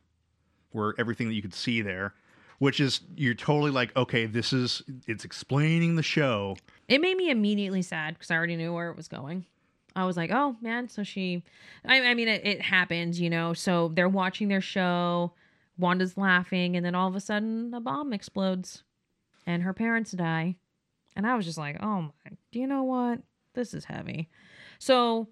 were 0.75 0.95
everything 0.99 1.29
that 1.29 1.35
you 1.35 1.41
could 1.41 1.55
see 1.55 1.81
there. 1.81 2.13
Which 2.59 2.81
is 2.81 3.01
you're 3.17 3.35
totally 3.35 3.71
like, 3.71 3.97
okay, 3.97 4.27
this 4.27 4.53
is 4.53 4.83
it's 5.09 5.25
explaining 5.25 5.97
the 5.97 6.03
show. 6.03 6.57
It 6.87 7.01
made 7.01 7.17
me 7.17 7.31
immediately 7.31 7.81
sad 7.81 8.15
because 8.15 8.31
I 8.31 8.37
already 8.37 8.57
knew 8.57 8.75
where 8.75 8.91
it 8.91 8.97
was 8.97 9.09
going. 9.09 9.47
I 9.97 10.05
was 10.05 10.17
like, 10.19 10.31
oh 10.31 10.57
man, 10.61 10.89
so 10.89 11.03
she, 11.03 11.45
I, 11.85 12.03
I 12.03 12.15
mean, 12.15 12.29
it, 12.29 12.47
it 12.47 12.61
happens, 12.61 13.19
you 13.19 13.31
know. 13.31 13.55
So 13.55 13.91
they're 13.95 14.09
watching 14.09 14.49
their 14.49 14.61
show, 14.61 15.33
Wanda's 15.79 16.17
laughing, 16.17 16.77
and 16.77 16.85
then 16.85 16.95
all 16.95 17.09
of 17.09 17.17
a 17.17 17.21
sudden 17.21 17.73
a 17.75 17.81
bomb 17.81 18.13
explodes 18.13 18.85
and 19.47 19.63
her 19.63 19.73
parents 19.73 20.13
die. 20.13 20.57
And 21.17 21.27
I 21.27 21.37
was 21.37 21.47
just 21.47 21.59
like, 21.59 21.83
oh 21.83 22.03
my, 22.03 22.37
do 22.53 22.61
you 22.61 22.67
know 22.67 22.85
what? 22.85 23.21
This 23.55 23.75
is 23.75 23.87
heavy. 23.87 24.29
So 24.79 25.29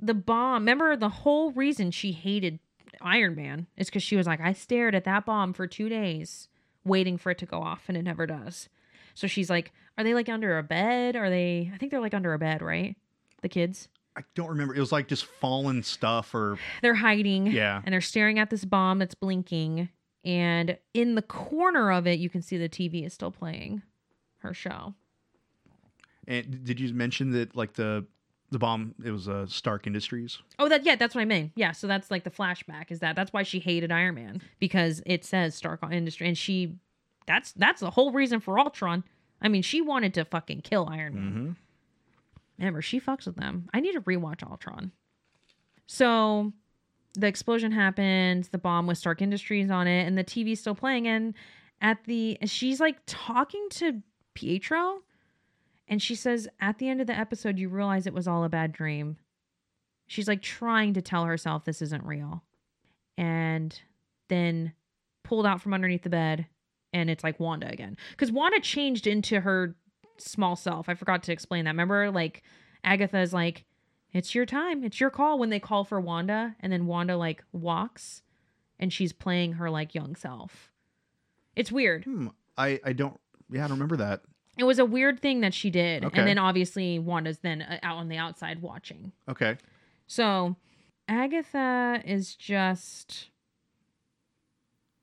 the 0.00 0.14
bomb, 0.14 0.62
remember 0.62 0.96
the 0.96 1.08
whole 1.08 1.52
reason 1.52 1.90
she 1.90 2.12
hated 2.12 2.58
Iron 3.00 3.34
Man 3.34 3.66
is 3.76 3.86
because 3.86 4.02
she 4.02 4.16
was 4.16 4.26
like, 4.26 4.40
I 4.40 4.52
stared 4.52 4.94
at 4.94 5.04
that 5.04 5.26
bomb 5.26 5.52
for 5.52 5.66
two 5.66 5.88
days 5.88 6.48
waiting 6.84 7.18
for 7.18 7.30
it 7.30 7.38
to 7.38 7.46
go 7.46 7.60
off 7.62 7.84
and 7.88 7.96
it 7.96 8.02
never 8.02 8.26
does. 8.26 8.68
So 9.14 9.26
she's 9.26 9.50
like, 9.50 9.72
Are 9.98 10.04
they 10.04 10.14
like 10.14 10.28
under 10.28 10.58
a 10.58 10.62
bed? 10.62 11.16
Are 11.16 11.30
they, 11.30 11.70
I 11.74 11.78
think 11.78 11.90
they're 11.90 12.00
like 12.00 12.14
under 12.14 12.32
a 12.32 12.38
bed, 12.38 12.62
right? 12.62 12.96
The 13.42 13.48
kids? 13.48 13.88
I 14.16 14.22
don't 14.34 14.48
remember. 14.48 14.74
It 14.74 14.80
was 14.80 14.92
like 14.92 15.08
just 15.08 15.24
fallen 15.24 15.82
stuff 15.82 16.34
or 16.34 16.58
They're 16.82 16.94
hiding. 16.94 17.46
Yeah. 17.46 17.82
And 17.84 17.92
they're 17.92 18.00
staring 18.00 18.38
at 18.38 18.50
this 18.50 18.64
bomb 18.64 18.98
that's 18.98 19.14
blinking. 19.14 19.88
And 20.24 20.78
in 20.92 21.14
the 21.14 21.22
corner 21.22 21.92
of 21.92 22.06
it, 22.06 22.18
you 22.18 22.28
can 22.28 22.42
see 22.42 22.58
the 22.58 22.68
TV 22.68 23.06
is 23.06 23.14
still 23.14 23.30
playing 23.30 23.82
her 24.38 24.52
show. 24.52 24.94
And 26.26 26.64
did 26.64 26.78
you 26.80 26.92
mention 26.92 27.32
that 27.32 27.56
like 27.56 27.74
the 27.74 28.06
the 28.50 28.58
bomb 28.58 28.94
it 29.04 29.10
was 29.10 29.28
uh, 29.28 29.46
Stark 29.46 29.86
Industries? 29.86 30.38
Oh, 30.58 30.68
that 30.68 30.84
yeah, 30.84 30.96
that's 30.96 31.14
what 31.14 31.22
I 31.22 31.26
mean. 31.26 31.52
Yeah, 31.54 31.72
so 31.72 31.86
that's 31.86 32.10
like 32.10 32.24
the 32.24 32.30
flashback. 32.30 32.90
Is 32.90 33.00
that 33.00 33.16
that's 33.16 33.32
why 33.32 33.42
she 33.42 33.58
hated 33.60 33.92
Iron 33.92 34.16
Man 34.16 34.42
because 34.58 35.02
it 35.06 35.24
says 35.24 35.54
Stark 35.54 35.80
Industry, 35.90 36.26
and 36.28 36.36
she 36.36 36.74
that's 37.26 37.52
that's 37.52 37.80
the 37.80 37.90
whole 37.90 38.12
reason 38.12 38.40
for 38.40 38.58
Ultron. 38.58 39.04
I 39.40 39.48
mean, 39.48 39.62
she 39.62 39.80
wanted 39.80 40.14
to 40.14 40.24
fucking 40.24 40.62
kill 40.62 40.88
Iron 40.90 41.14
Man. 41.14 41.24
Mm-hmm. 41.24 41.50
Remember, 42.58 42.82
she 42.82 43.00
fucks 43.00 43.26
with 43.26 43.36
them. 43.36 43.68
I 43.72 43.80
need 43.80 43.92
to 43.92 44.02
rewatch 44.02 44.42
Ultron. 44.42 44.92
So 45.86 46.52
the 47.14 47.26
explosion 47.26 47.72
happens, 47.72 48.48
the 48.48 48.58
bomb 48.58 48.86
with 48.86 48.98
Stark 48.98 49.22
Industries 49.22 49.70
on 49.70 49.86
it, 49.86 50.06
and 50.06 50.16
the 50.16 50.24
TV's 50.24 50.60
still 50.60 50.74
playing. 50.74 51.08
And 51.08 51.34
at 51.80 52.04
the 52.04 52.38
she's 52.44 52.80
like 52.80 52.98
talking 53.06 53.66
to 53.70 54.02
Pietro, 54.34 55.02
and 55.90 56.00
she 56.00 56.14
says, 56.14 56.48
At 56.60 56.78
the 56.78 56.88
end 56.88 57.02
of 57.02 57.06
the 57.06 57.18
episode, 57.18 57.58
you 57.58 57.68
realize 57.68 58.06
it 58.06 58.14
was 58.14 58.26
all 58.26 58.44
a 58.44 58.48
bad 58.48 58.72
dream. 58.72 59.18
She's 60.06 60.28
like 60.28 60.40
trying 60.40 60.94
to 60.94 61.02
tell 61.02 61.26
herself 61.26 61.64
this 61.64 61.82
isn't 61.82 62.04
real. 62.04 62.42
And 63.18 63.78
then 64.28 64.72
pulled 65.24 65.44
out 65.44 65.60
from 65.60 65.74
underneath 65.74 66.02
the 66.02 66.08
bed, 66.08 66.46
and 66.92 67.10
it's 67.10 67.22
like 67.22 67.38
Wanda 67.38 67.70
again. 67.70 67.96
Because 68.12 68.32
Wanda 68.32 68.60
changed 68.60 69.06
into 69.06 69.40
her 69.40 69.76
small 70.16 70.56
self. 70.56 70.88
I 70.88 70.94
forgot 70.94 71.22
to 71.24 71.32
explain 71.32 71.66
that. 71.66 71.72
Remember, 71.72 72.10
like 72.10 72.42
Agatha's 72.82 73.34
like, 73.34 73.66
it's 74.12 74.34
your 74.34 74.46
time, 74.46 74.82
it's 74.82 75.00
your 75.00 75.10
call 75.10 75.38
when 75.38 75.50
they 75.50 75.60
call 75.60 75.84
for 75.84 76.00
Wanda, 76.00 76.56
and 76.60 76.72
then 76.72 76.86
Wanda 76.86 77.16
like 77.16 77.44
walks 77.52 78.22
and 78.80 78.92
she's 78.92 79.12
playing 79.12 79.52
her 79.52 79.70
like 79.70 79.94
young 79.94 80.16
self. 80.16 80.72
It's 81.54 81.70
weird. 81.70 82.04
Hmm. 82.04 82.28
I 82.56 82.80
I 82.84 82.92
don't. 82.92 83.20
Yeah, 83.50 83.64
I 83.64 83.68
don't 83.68 83.76
remember 83.76 83.98
that. 83.98 84.22
It 84.60 84.64
was 84.64 84.78
a 84.78 84.84
weird 84.84 85.20
thing 85.20 85.40
that 85.40 85.54
she 85.54 85.70
did. 85.70 86.04
Okay. 86.04 86.18
And 86.18 86.28
then 86.28 86.36
obviously 86.36 86.98
Wanda's 86.98 87.38
then 87.38 87.62
uh, 87.62 87.78
out 87.82 87.96
on 87.96 88.08
the 88.10 88.18
outside 88.18 88.60
watching. 88.60 89.10
Okay. 89.26 89.56
So 90.06 90.54
Agatha 91.08 92.02
is 92.04 92.34
just. 92.34 93.30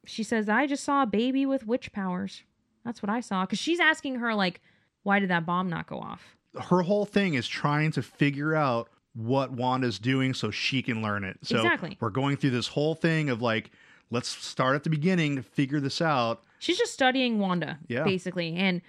She 0.06 0.22
says, 0.24 0.48
I 0.48 0.68
just 0.68 0.84
saw 0.84 1.02
a 1.02 1.06
baby 1.08 1.46
with 1.48 1.66
witch 1.66 1.92
powers. 1.92 2.44
That's 2.86 3.02
what 3.02 3.10
I 3.10 3.20
saw. 3.20 3.46
Because 3.46 3.58
she's 3.60 3.80
asking 3.80 4.16
her, 4.18 4.36
like, 4.36 4.62
why 5.02 5.20
did 5.20 5.30
that 5.32 5.46
bomb 5.46 5.70
not 5.70 5.88
go 5.88 5.98
off? 6.00 6.38
Her 6.70 6.84
whole 6.84 7.06
thing 7.06 7.34
is 7.34 7.48
trying 7.48 7.92
to 7.94 8.04
figure 8.04 8.56
out 8.56 8.90
what 9.14 9.52
Wanda's 9.52 9.98
doing 9.98 10.36
so 10.36 10.52
she 10.52 10.84
can 10.84 11.02
learn 11.02 11.24
it. 11.24 11.40
So 11.42 11.58
Exactly. 11.58 11.98
we're 12.00 12.12
going 12.12 12.38
through 12.38 12.52
this 12.52 12.68
whole 12.68 12.94
thing 12.94 13.30
of 13.32 13.42
like, 13.42 13.72
let's 14.12 14.30
start 14.30 14.76
at 14.76 14.84
the 14.84 14.90
beginning 14.92 15.36
to 15.36 15.42
figure 15.42 15.80
this 15.80 16.00
out. 16.00 16.44
She's 16.60 16.78
just 16.78 16.94
studying 16.94 17.40
Wanda, 17.40 17.80
Yeah. 17.88 18.04
basically. 18.04 18.56
And, 18.56 18.82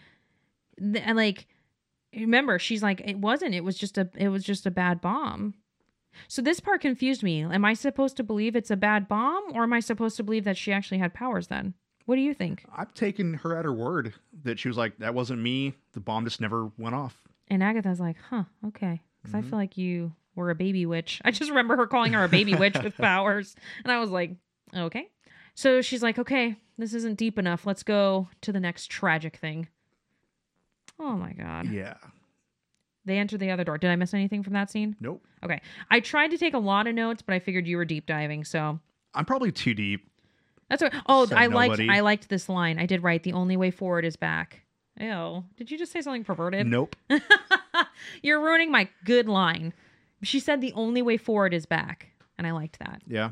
th- 0.80 1.02
and 1.06 1.16
like, 1.16 1.46
remember, 2.14 2.58
she's 2.58 2.82
like, 2.82 3.00
it 3.04 3.18
wasn't. 3.18 3.54
It 3.54 3.64
was 3.64 3.76
just 3.76 3.98
a. 3.98 4.08
It 4.16 4.28
was 4.28 4.44
just 4.44 4.66
a 4.66 4.70
bad 4.70 5.00
bomb. 5.00 5.54
So 6.26 6.42
this 6.42 6.58
part 6.60 6.80
confused 6.80 7.22
me. 7.22 7.42
Am 7.42 7.64
I 7.64 7.74
supposed 7.74 8.16
to 8.16 8.22
believe 8.24 8.56
it's 8.56 8.70
a 8.70 8.76
bad 8.76 9.08
bomb, 9.08 9.44
or 9.54 9.62
am 9.62 9.72
I 9.72 9.80
supposed 9.80 10.16
to 10.16 10.22
believe 10.24 10.44
that 10.44 10.56
she 10.56 10.72
actually 10.72 10.98
had 10.98 11.14
powers? 11.14 11.46
Then, 11.48 11.74
what 12.06 12.16
do 12.16 12.22
you 12.22 12.34
think? 12.34 12.64
I've 12.74 12.94
taken 12.94 13.34
her 13.34 13.56
at 13.56 13.64
her 13.64 13.72
word 13.72 14.14
that 14.42 14.58
she 14.58 14.68
was 14.68 14.76
like, 14.76 14.98
that 14.98 15.14
wasn't 15.14 15.40
me. 15.40 15.74
The 15.92 16.00
bomb 16.00 16.24
just 16.24 16.40
never 16.40 16.70
went 16.78 16.94
off. 16.96 17.16
And 17.48 17.62
Agatha's 17.62 18.00
like, 18.00 18.16
huh, 18.30 18.44
okay. 18.66 19.00
Because 19.22 19.34
I 19.34 19.40
Mhm. 19.42 19.50
feel 19.50 19.58
like 19.58 19.76
you 19.76 20.12
were 20.34 20.50
a 20.50 20.54
baby 20.54 20.86
witch. 20.86 21.20
I 21.24 21.30
just 21.30 21.50
remember 21.50 21.76
her 21.76 21.86
calling 21.86 22.14
her 22.14 22.24
a 22.24 22.28
baby 22.28 22.54
witch 22.54 22.76
with 22.82 22.96
powers. 22.98 23.54
And 23.84 23.92
I 23.92 23.98
was 24.00 24.10
like, 24.10 24.32
okay. 24.74 25.08
So 25.54 25.82
she's 25.82 26.02
like, 26.02 26.18
okay, 26.18 26.56
this 26.78 26.94
isn't 26.94 27.18
deep 27.18 27.38
enough. 27.38 27.66
Let's 27.66 27.82
go 27.82 28.28
to 28.42 28.52
the 28.52 28.60
next 28.60 28.90
tragic 28.90 29.36
thing. 29.36 29.68
Oh 30.98 31.12
my 31.16 31.32
God. 31.32 31.70
Yeah. 31.70 31.94
They 33.04 33.18
enter 33.18 33.38
the 33.38 33.50
other 33.50 33.64
door. 33.64 33.78
Did 33.78 33.90
I 33.90 33.96
miss 33.96 34.12
anything 34.12 34.42
from 34.42 34.52
that 34.52 34.70
scene? 34.70 34.96
Nope. 35.00 35.24
Okay. 35.42 35.60
I 35.90 36.00
tried 36.00 36.30
to 36.32 36.38
take 36.38 36.54
a 36.54 36.58
lot 36.58 36.86
of 36.86 36.94
notes, 36.94 37.22
but 37.22 37.34
I 37.34 37.38
figured 37.38 37.66
you 37.66 37.76
were 37.78 37.84
deep 37.84 38.06
diving. 38.06 38.44
So 38.44 38.78
I'm 39.14 39.24
probably 39.24 39.50
too 39.52 39.72
deep. 39.74 40.10
that's 40.68 40.82
what. 40.82 40.92
Oh, 41.06 41.24
Said 41.26 41.38
I 41.38 41.46
liked. 41.46 41.80
I 41.80 42.00
liked 42.00 42.28
this 42.28 42.48
line. 42.48 42.78
I 42.78 42.86
did 42.86 43.02
write. 43.02 43.22
The 43.22 43.32
only 43.32 43.56
way 43.56 43.70
forward 43.70 44.04
is 44.04 44.16
back. 44.16 44.62
Ew. 45.00 45.44
Did 45.56 45.70
you 45.70 45.78
just 45.78 45.92
say 45.92 46.00
something 46.02 46.24
perverted? 46.24 46.66
Nope. 46.66 46.96
You're 48.22 48.40
ruining 48.42 48.70
my 48.70 48.88
good 49.04 49.28
line. 49.28 49.72
She 50.22 50.40
said 50.40 50.60
the 50.60 50.72
only 50.72 51.02
way 51.02 51.16
forward 51.16 51.54
is 51.54 51.66
back. 51.66 52.08
And 52.36 52.46
I 52.46 52.50
liked 52.52 52.78
that 52.80 53.02
Yeah. 53.06 53.30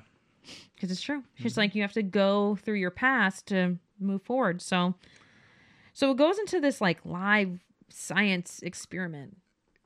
because 0.75 0.91
it's 0.91 1.01
true. 1.03 1.23
She's 1.35 1.53
Mm-hmm. 1.53 1.61
like, 1.61 1.75
you 1.75 1.83
have 1.83 1.93
to 1.93 2.03
go 2.03 2.57
through 2.63 2.77
your 2.77 2.91
past 2.91 3.47
to 3.49 3.77
move 4.01 4.23
forward. 4.23 4.63
So, 4.63 4.95
so 5.97 6.11
it 6.11 6.19
goes 6.19 6.39
into 6.39 6.61
this 6.61 6.83
like 6.83 6.99
live 7.07 7.59
science 7.89 8.61
experiment. 8.63 9.35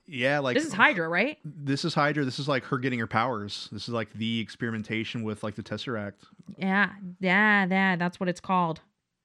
Yeah. 0.07 0.41
Like 0.41 0.57
this 0.57 0.67
is 0.67 0.73
Hydra, 0.73 1.09
right? 1.09 1.39
This 1.45 1.85
is 1.85 1.95
Hydra. 1.95 2.25
This 2.25 2.41
is 2.41 2.49
like 2.49 2.65
her 2.65 2.79
getting 2.79 2.99
her 2.99 3.07
powers. 3.07 3.69
This 3.71 3.87
is 3.87 3.95
like 3.95 4.13
the 4.15 4.41
experimentation 4.41 5.23
with 5.23 5.45
like 5.45 5.55
the 5.55 5.63
Tesseract. 5.63 6.15
Yeah. 6.57 6.91
Yeah. 7.21 7.65
That, 7.67 8.01
that's 8.01 8.19
what 8.19 8.29
it's 8.29 8.41
called. 8.41 8.81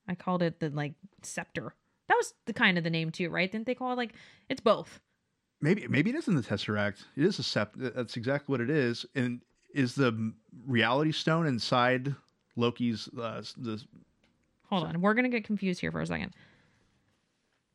I 0.08 0.14
called 0.14 0.44
it 0.44 0.60
the 0.60 0.70
like 0.70 0.94
scepter. 1.24 1.74
That 2.08 2.18
was 2.18 2.36
the 2.46 2.54
kind 2.54 2.78
of 2.78 2.84
the 2.84 2.92
name 2.92 3.10
too, 3.10 3.32
right? 3.32 3.52
Didn't 3.52 3.66
they 3.66 3.74
call 3.74 3.92
it 3.92 3.96
like, 3.96 4.14
it's 4.48 4.62
both. 4.62 5.00
Maybe 5.62 5.88
maybe 5.88 6.12
it 6.12 6.16
isn't 6.18 6.36
the 6.36 6.44
Tesseract. 6.44 7.04
It 7.18 7.24
is 7.24 7.40
a 7.40 7.44
scepter. 7.44 7.90
That's 7.90 8.16
exactly 8.16 8.54
what 8.54 8.62
it 8.62 8.70
is. 8.70 9.08
And 9.16 9.42
is 9.74 9.96
the 9.96 10.34
Reality 10.68 11.14
Stone 11.14 11.48
inside 11.48 12.14
Loki's 12.56 13.10
uh, 13.20 13.42
the 13.58 13.84
Hold 14.70 14.84
on. 14.84 15.02
We're 15.02 15.16
going 15.16 15.24
to 15.24 15.36
get 15.36 15.46
confused 15.46 15.82
here 15.82 15.92
for 15.92 16.02
a 16.02 16.06
second. 16.06 16.36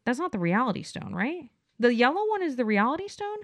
That's 0.05 0.19
not 0.19 0.33
the 0.33 0.39
reality 0.39 0.83
stone, 0.83 1.15
right? 1.15 1.51
The 1.79 1.95
yellow 1.95 2.27
one 2.29 2.43
is 2.43 2.57
the 2.57 2.65
reality 2.65 3.09
stone? 3.09 3.39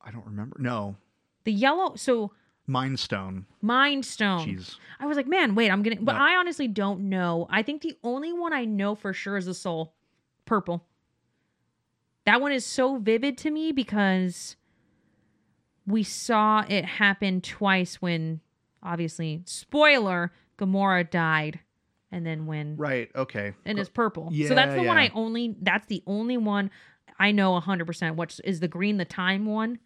I 0.00 0.10
don't 0.10 0.26
remember. 0.26 0.56
No, 0.58 0.96
The 1.44 1.52
yellow, 1.52 1.94
so 1.96 2.32
Mind 2.66 2.98
Stone. 2.98 3.46
Mind 3.60 4.04
Stone. 4.04 4.46
Jeez. 4.48 4.76
I 4.98 5.06
was 5.06 5.16
like, 5.16 5.26
man, 5.26 5.54
wait, 5.54 5.70
I'm 5.70 5.82
gonna. 5.82 5.96
But 6.00 6.14
No. 6.14 6.20
I 6.20 6.36
honestly 6.36 6.66
don't 6.68 7.08
know. 7.08 7.46
I 7.50 7.62
think 7.62 7.82
the 7.82 7.96
only 8.02 8.32
one 8.32 8.52
I 8.52 8.64
know 8.64 8.94
for 8.94 9.12
sure 9.12 9.36
is 9.36 9.46
the 9.46 9.54
Soul, 9.54 9.94
purple. 10.46 10.84
That 12.24 12.40
one 12.40 12.52
is 12.52 12.64
so 12.64 12.96
vivid 12.96 13.36
to 13.38 13.50
me 13.50 13.72
because 13.72 14.56
we 15.86 16.02
saw 16.02 16.64
it 16.66 16.84
happen 16.86 17.42
twice 17.42 18.00
when, 18.00 18.40
obviously, 18.82 19.42
spoiler, 19.44 20.32
Gamora 20.58 21.08
died, 21.10 21.60
and 22.14 22.24
then 22.26 22.46
when 22.46 22.76
Right. 22.76 23.10
Okay. 23.14 23.54
and 23.64 23.78
it's 23.78 23.88
purple. 23.88 24.28
Yeah, 24.32 24.48
so 24.48 24.54
that's 24.54 24.74
the 24.74 24.82
one. 24.82 24.96
I 24.98 25.10
only. 25.14 25.54
That's 25.60 25.86
the 25.86 26.02
only 26.06 26.36
one 26.36 26.70
I 27.18 27.32
know 27.32 27.58
hundred 27.60 27.86
percent. 27.86 28.16
Which 28.16 28.40
is 28.44 28.60
the 28.60 28.68
green, 28.68 28.96
the 28.98 29.04
time 29.04 29.46
one. 29.46 29.78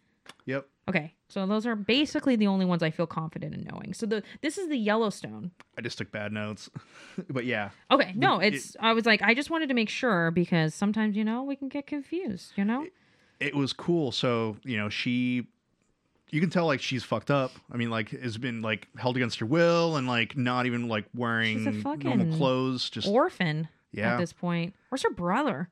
Yep. 0.45 0.67
Okay, 0.87 1.13
so 1.27 1.45
those 1.45 1.67
are 1.67 1.75
basically 1.75 2.35
the 2.35 2.47
only 2.47 2.65
ones 2.65 2.81
I 2.81 2.89
feel 2.89 3.05
confident 3.05 3.53
in 3.53 3.63
knowing. 3.71 3.93
So 3.93 4.05
the 4.07 4.23
this 4.41 4.57
is 4.57 4.69
the 4.69 4.77
Yellowstone. 4.77 5.51
I 5.77 5.81
just 5.81 5.97
took 5.99 6.11
bad 6.11 6.31
notes, 6.33 6.69
but 7.29 7.45
yeah. 7.45 7.69
Okay, 7.91 8.13
no, 8.15 8.39
it- 8.39 8.55
it's 8.55 8.75
I 8.79 8.93
was 8.93 9.05
like 9.05 9.21
I 9.21 9.33
just 9.35 9.49
wanted 9.51 9.67
to 9.69 9.75
make 9.75 9.89
sure 9.89 10.31
because 10.31 10.73
sometimes 10.73 11.15
you 11.15 11.23
know 11.23 11.43
we 11.43 11.55
can 11.55 11.67
get 11.69 11.85
confused, 11.87 12.53
you 12.55 12.65
know. 12.65 12.87
it 13.39 13.55
was 13.55 13.73
cool. 13.73 14.11
So 14.11 14.57
you 14.63 14.77
know, 14.77 14.89
she, 14.89 15.47
you 16.31 16.41
can 16.41 16.49
tell 16.49 16.65
like 16.65 16.81
she's 16.81 17.03
fucked 17.03 17.31
up. 17.31 17.51
I 17.71 17.77
mean, 17.77 17.89
like 17.89 18.09
has 18.09 18.37
been 18.37 18.61
like 18.61 18.87
held 18.97 19.15
against 19.15 19.39
her 19.39 19.45
will 19.45 19.95
and 19.95 20.07
like 20.07 20.37
not 20.37 20.65
even 20.65 20.87
like 20.87 21.05
wearing 21.15 21.81
normal 21.83 22.37
clothes. 22.37 22.89
Just 22.89 23.07
Orphan 23.07 23.67
yeah, 23.91 24.13
at 24.13 24.19
this 24.19 24.33
point. 24.33 24.73
Where's 24.89 25.03
her 25.03 25.11
brother? 25.11 25.69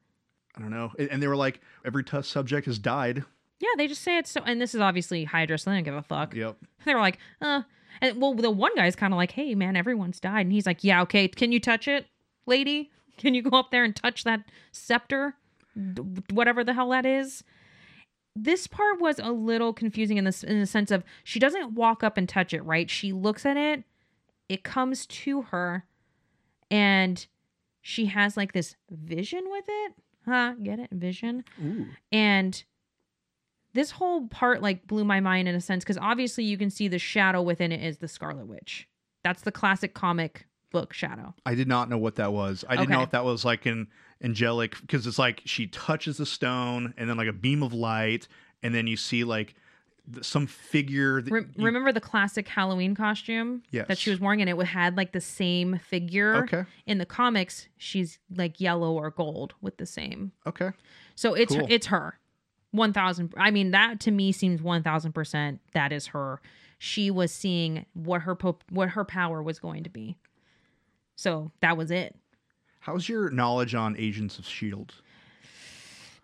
I 0.55 0.61
don't 0.61 0.71
know. 0.71 0.91
And 0.97 1.09
and 1.09 1.23
they 1.23 1.27
were 1.27 1.35
like, 1.35 1.61
every 1.85 2.03
test 2.03 2.31
subject 2.31 2.65
has 2.65 2.79
died. 2.79 3.23
Yeah, 3.59 3.69
they 3.77 3.87
just 3.87 4.01
say 4.01 4.17
it's 4.17 4.29
so. 4.29 4.41
And 4.45 4.61
this 4.61 4.75
is 4.75 4.81
obviously 4.81 5.23
Hydra, 5.23 5.57
so 5.57 5.69
they 5.69 5.77
don't 5.77 5.83
give 5.83 5.95
a 5.95 6.01
fuck. 6.03 6.35
Yep. 6.35 6.57
They 6.85 6.93
were 6.93 7.01
like, 7.01 7.19
uh. 7.41 7.63
And 7.99 8.21
well, 8.21 8.35
the 8.35 8.51
one 8.51 8.75
guy's 8.75 8.95
kind 8.95 9.11
of 9.11 9.17
like, 9.17 9.31
hey, 9.31 9.55
man, 9.55 9.75
everyone's 9.75 10.19
died. 10.19 10.41
And 10.41 10.51
he's 10.51 10.67
like, 10.67 10.83
yeah, 10.83 11.01
okay. 11.01 11.27
Can 11.27 11.51
you 11.51 11.59
touch 11.59 11.87
it, 11.87 12.05
lady? 12.45 12.91
Can 13.17 13.33
you 13.33 13.41
go 13.41 13.57
up 13.57 13.71
there 13.71 13.83
and 13.83 13.95
touch 13.95 14.23
that 14.23 14.43
scepter? 14.71 15.33
D- 15.75 16.03
whatever 16.31 16.63
the 16.63 16.73
hell 16.73 16.89
that 16.89 17.07
is. 17.07 17.43
This 18.39 18.67
part 18.67 19.01
was 19.01 19.17
a 19.17 19.31
little 19.31 19.73
confusing 19.73 20.17
in 20.17 20.23
this 20.23 20.43
in 20.43 20.59
the 20.59 20.67
sense 20.67 20.91
of 20.91 21.03
she 21.23 21.39
doesn't 21.39 21.73
walk 21.73 22.03
up 22.03 22.17
and 22.17 22.29
touch 22.29 22.53
it, 22.53 22.61
right? 22.61 22.87
She 22.87 23.11
looks 23.11 23.47
at 23.47 23.57
it, 23.57 23.83
it 24.47 24.63
comes 24.63 25.07
to 25.07 25.41
her, 25.43 25.85
and 26.69 27.25
she 27.81 28.05
has 28.05 28.37
like 28.37 28.53
this 28.53 28.75
vision 28.91 29.43
with 29.49 29.65
it. 29.67 29.93
Huh? 30.25 30.53
Get 30.61 30.77
it? 30.77 30.89
Vision. 30.91 31.45
Ooh. 31.63 31.87
And 32.11 32.63
this 33.73 33.91
whole 33.91 34.27
part 34.27 34.61
like 34.61 34.85
blew 34.85 35.03
my 35.03 35.19
mind 35.19 35.47
in 35.47 35.55
a 35.55 35.61
sense 35.61 35.83
because 35.83 35.97
obviously 35.97 36.43
you 36.43 36.57
can 36.57 36.69
see 36.69 36.87
the 36.87 36.99
shadow 36.99 37.41
within 37.41 37.71
it 37.71 37.83
is 37.83 37.97
the 37.97 38.07
Scarlet 38.07 38.45
Witch. 38.45 38.87
That's 39.23 39.41
the 39.41 39.51
classic 39.51 39.95
comic 39.95 40.45
book 40.71 40.93
shadow. 40.93 41.33
I 41.45 41.55
did 41.55 41.67
not 41.67 41.89
know 41.89 41.97
what 41.97 42.15
that 42.15 42.33
was. 42.33 42.63
I 42.67 42.75
didn't 42.75 42.89
know 42.89 43.01
if 43.01 43.11
that 43.11 43.23
was 43.25 43.45
like 43.45 43.65
an 43.65 43.87
angelic 44.21 44.79
because 44.81 45.05
it's 45.07 45.19
like 45.19 45.41
she 45.45 45.67
touches 45.67 46.17
the 46.17 46.25
stone 46.25 46.93
and 46.97 47.09
then 47.09 47.17
like 47.17 47.27
a 47.27 47.33
beam 47.33 47.63
of 47.63 47.73
light, 47.73 48.27
and 48.63 48.73
then 48.73 48.87
you 48.87 48.97
see 48.97 49.23
like 49.23 49.55
some 50.21 50.47
figure. 50.47 51.21
That 51.21 51.31
Re- 51.31 51.45
you- 51.55 51.65
remember 51.65 51.91
the 51.91 52.01
classic 52.01 52.47
Halloween 52.47 52.95
costume 52.95 53.63
yes. 53.71 53.87
that 53.87 53.97
she 53.97 54.09
was 54.09 54.19
wearing, 54.19 54.41
and 54.41 54.49
it 54.49 54.65
had 54.65 54.95
like 54.97 55.11
the 55.11 55.21
same 55.21 55.79
figure. 55.79 56.35
Okay. 56.43 56.63
In 56.85 56.97
the 56.97 57.05
comics, 57.05 57.67
she's 57.77 58.19
like 58.35 58.59
yellow 58.61 58.93
or 58.93 59.09
gold 59.11 59.53
with 59.61 59.77
the 59.77 59.85
same. 59.85 60.31
Okay. 60.45 60.71
So 61.15 61.33
it's 61.33 61.55
Cool. 61.55 61.67
it's 61.69 61.87
her. 61.87 62.19
One 62.71 62.91
thousand. 62.93 63.33
I 63.37 63.51
mean, 63.51 63.71
that 63.71 63.99
to 64.01 64.11
me 64.11 64.31
seems 64.31 64.61
one 64.61 64.83
thousand 64.83 65.13
percent. 65.13 65.61
That 65.73 65.91
is 65.91 66.07
her. 66.07 66.41
She 66.79 67.09
was 67.09 67.31
seeing 67.31 67.85
what 67.93 68.21
her 68.21 68.35
po- 68.35 68.59
what 68.69 68.89
her 68.89 69.03
power 69.03 69.41
was 69.41 69.57
going 69.59 69.83
to 69.83 69.89
be. 69.89 70.15
So 71.17 71.51
that 71.61 71.75
was 71.75 71.89
it. 71.91 72.15
How's 72.79 73.09
your 73.09 73.29
knowledge 73.31 73.75
on 73.75 73.97
Agents 73.97 74.37
of 74.39 74.45
Shield? 74.45 74.93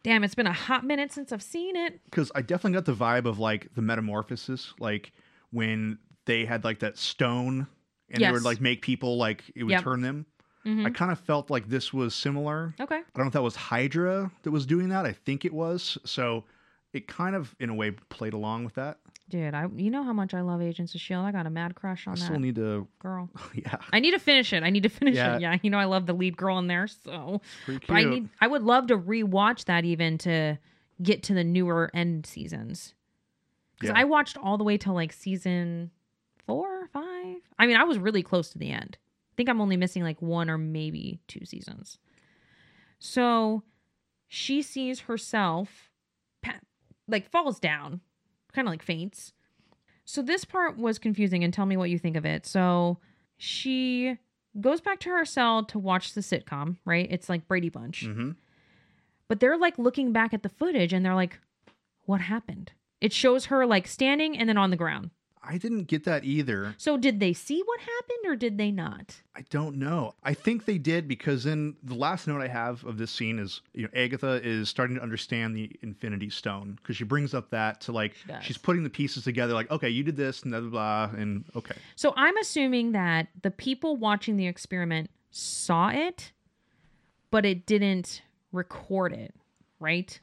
Damn, 0.03 0.23
it's 0.23 0.35
been 0.35 0.47
a 0.47 0.53
hot 0.53 0.85
minute 0.85 1.11
since 1.11 1.31
I've 1.31 1.41
seen 1.41 1.75
it. 1.75 1.99
Because 2.05 2.31
I 2.35 2.41
definitely 2.41 2.73
got 2.73 2.85
the 2.85 2.93
vibe 2.93 3.25
of 3.25 3.39
like 3.39 3.73
the 3.73 3.81
metamorphosis, 3.81 4.73
like 4.79 5.11
when 5.51 5.97
they 6.25 6.45
had 6.45 6.63
like 6.63 6.79
that 6.79 6.97
stone 6.97 7.67
and 8.11 8.23
they 8.23 8.31
would 8.31 8.43
like 8.43 8.61
make 8.61 8.81
people 8.81 9.17
like 9.17 9.43
it 9.55 9.63
would 9.63 9.71
Yep. 9.71 9.83
turn 9.83 10.01
them. 10.01 10.25
Mhm. 10.65 10.85
I 10.85 10.91
kind 10.91 11.11
of 11.11 11.19
felt 11.19 11.49
like 11.49 11.67
this 11.67 11.91
was 11.91 12.13
similar. 12.13 12.75
Okay. 12.79 12.95
I 12.97 13.01
don't 13.15 13.25
know 13.25 13.27
if 13.27 13.33
that 13.33 13.41
was 13.41 13.55
Hydra 13.55 14.31
that 14.43 14.51
was 14.51 14.65
doing 14.65 14.89
that. 14.89 15.05
I 15.05 15.11
think 15.11 15.43
it 15.43 15.53
was. 15.53 15.97
So 16.05 16.45
it 16.93 17.07
kind 17.07 17.35
of, 17.35 17.55
in 17.59 17.69
a 17.69 17.73
way, 17.73 17.91
played 17.91 18.33
along 18.33 18.63
with 18.63 18.75
that. 18.75 18.99
Dude, 19.30 19.53
I 19.53 19.67
you 19.76 19.89
know 19.89 20.03
how 20.03 20.13
much 20.13 20.34
I 20.34 20.41
love 20.41 20.61
Agents 20.61 20.93
of 20.95 21.01
Shield. 21.01 21.26
I 21.26 21.32
got 21.32 21.45
a 21.45 21.49
mad 21.49 21.76
crush 21.76 22.07
on 22.07 22.11
I 22.11 22.13
on 22.13 22.17
still 22.17 22.34
that 22.34 22.39
need 22.39 22.55
to, 22.55 22.88
girl. 22.99 23.30
yeah, 23.55 23.78
I 23.91 23.99
need 23.99 24.11
to 24.11 24.19
finish 24.19 24.51
it. 24.53 24.63
I 24.63 24.69
need 24.69 24.84
to 24.84 24.89
finish 24.89 25.15
Yeah. 25.15 25.36
it. 25.36 25.41
Yeah, 25.41 25.57
you 25.63 25.69
know 25.69 25.78
I 25.80 25.86
love 25.86 26.05
the 26.05 26.13
lead 26.13 26.36
girl 26.38 26.59
in 26.59 26.67
there. 26.67 26.88
So 26.88 27.41
pretty 27.65 27.86
But 27.88 27.93
I 27.95 28.03
need 28.03 28.30
I 28.41 28.47
would 28.47 28.63
love 28.63 28.88
to 28.88 28.97
rewatch 28.97 29.65
that 29.65 29.86
even 29.86 30.17
to 30.19 30.57
get 31.01 31.24
to 31.24 31.34
the 31.34 31.43
newer 31.43 31.89
end 31.93 32.26
seasons. 32.26 32.93
Because 33.80 33.93
Yeah. 33.95 33.99
I 34.01 34.03
watched 34.03 34.38
all 34.38 34.57
the 34.57 34.63
way 34.63 34.78
till 34.78 34.93
like 34.93 35.13
season 35.13 35.89
four 36.45 36.82
or 36.84 36.88
five. 36.88 37.38
I 37.57 37.65
mean, 37.65 37.78
I 37.78 37.84
was 37.86 37.97
really 37.97 38.24
close 38.24 38.49
to 38.49 38.57
the 38.59 38.71
end. 38.71 38.97
I 38.99 39.34
think 39.38 39.49
I'm 39.49 39.61
only 39.61 39.78
missing 39.78 40.03
like 40.03 40.21
one 40.21 40.49
or 40.49 40.57
maybe 40.57 41.19
two 41.28 41.45
seasons. 41.45 41.97
So 42.99 43.63
she 44.28 44.61
sees 44.61 45.01
herself 45.01 45.89
pa- 46.41 46.59
like 47.07 47.30
falls 47.32 47.59
down, 47.59 48.01
kind 48.54 48.68
of 48.68 48.72
like 48.72 48.84
faints. 48.84 49.34
So 50.06 50.22
this 50.22 50.45
part 50.45 50.78
was 50.78 50.99
confusing 50.99 51.43
and 51.43 51.54
tell 51.54 51.66
me 51.66 51.78
what 51.78 51.89
you 51.89 51.97
think 51.97 52.16
of 52.18 52.26
it. 52.26 52.45
So 52.45 52.99
she 53.38 54.18
goes 54.60 54.82
back 54.82 54.99
to 55.01 55.10
her 55.10 55.26
cell 55.26 55.64
to 55.66 55.80
watch 55.80 56.14
the 56.14 56.22
sitcom, 56.22 56.78
right? 56.86 57.08
It's 57.10 57.30
like 57.30 57.47
Brady 57.47 57.70
Bunch. 57.70 58.06
hmm 58.06 58.32
But 59.28 59.39
they're 59.39 59.58
like 59.58 59.78
looking 59.80 60.12
back 60.12 60.34
at 60.34 60.43
the 60.43 60.49
footage 60.49 60.93
and 60.93 61.06
they're 61.06 61.16
like, 61.16 61.39
what 62.06 62.22
happened? 62.22 62.72
It 63.01 63.14
shows 63.14 63.45
her 63.45 63.66
like 63.66 63.88
standing 63.88 64.38
and 64.38 64.47
then 64.47 64.58
on 64.58 64.70
the 64.70 64.78
ground. 64.78 65.10
I 65.45 65.57
didn't 65.57 65.83
get 65.85 66.05
that 66.05 66.23
either. 66.23 66.73
So 66.77 66.95
did 66.97 67.19
they 67.19 67.33
see 67.33 67.61
what 67.65 67.79
happened 67.81 68.25
or 68.25 68.35
did 68.35 68.57
they 68.57 68.71
not? 68.71 69.21
I 69.35 69.41
don't 69.49 69.75
know. 69.75 70.13
I 70.23 70.33
think 70.33 70.65
they 70.65 70.77
did 70.77 71.07
because 71.07 71.43
then 71.43 71.75
the 71.83 71.95
last 71.95 72.27
note 72.27 72.41
I 72.41 72.47
have 72.47 72.83
of 72.85 72.97
this 72.97 73.11
scene 73.11 73.39
is 73.39 73.61
you 73.73 73.83
know 73.83 73.89
Agatha 73.93 74.39
is 74.43 74.69
starting 74.69 74.95
to 74.95 75.03
understand 75.03 75.55
the 75.55 75.69
Infinity 75.81 76.29
Stone 76.29 76.77
because 76.81 76.95
she 76.95 77.03
brings 77.03 77.33
up 77.33 77.49
that 77.49 77.81
to 77.81 77.91
like 77.91 78.15
She 78.15 78.47
she's 78.47 78.57
putting 78.57 78.83
the 78.83 78.89
pieces 78.89 79.23
together 79.25 79.53
like 79.53 79.69
okay 79.69 79.89
you 79.89 80.03
did 80.03 80.15
this 80.15 80.43
and 80.43 80.51
blah 80.51 80.61
blah 80.61 80.69
blah 81.07 81.19
and 81.19 81.43
okay 81.55 81.75
So 81.95 82.13
I'm 82.15 82.37
assuming 82.37 82.93
that 82.93 83.27
the 83.41 83.51
people 83.51 83.97
watching 83.97 84.37
the 84.37 84.47
experiment 84.47 85.09
saw 85.31 85.89
it, 85.89 86.31
but 87.31 87.45
it 87.45 87.65
didn't 87.65 88.21
record 88.51 89.11
it, 89.11 89.33
right? 89.79 90.19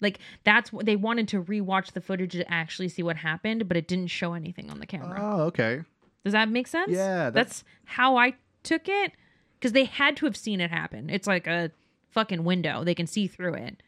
Like 0.00 0.18
that's 0.44 0.72
what 0.72 0.86
they 0.86 0.96
wanted 0.96 1.28
to 1.28 1.42
rewatch 1.42 1.92
the 1.92 2.00
footage 2.00 2.32
to 2.32 2.48
actually 2.52 2.88
see 2.88 3.02
what 3.02 3.16
happened, 3.16 3.66
but 3.68 3.76
it 3.76 3.88
didn't 3.88 4.08
show 4.08 4.34
anything 4.34 4.70
on 4.70 4.78
the 4.80 4.86
camera. 4.86 5.18
oh 5.20 5.40
okay 5.46 5.80
Does 6.24 6.32
that 6.32 6.48
make 6.48 6.66
sense? 6.68 6.92
Yeah, 6.92 7.24
that- 7.30 7.34
that's 7.34 7.64
how 7.84 8.16
I 8.16 8.34
took 8.62 8.88
it 8.88 9.12
because 9.54 9.72
they 9.72 9.84
had 9.84 10.16
to 10.18 10.26
have 10.26 10.36
seen 10.36 10.60
it 10.60 10.70
happen. 10.70 11.10
It's 11.10 11.26
like 11.26 11.46
a 11.46 11.70
fucking 12.10 12.44
window; 12.44 12.84
they 12.84 12.94
can 12.94 13.06
see 13.06 13.26
through 13.26 13.54
it. 13.54 13.82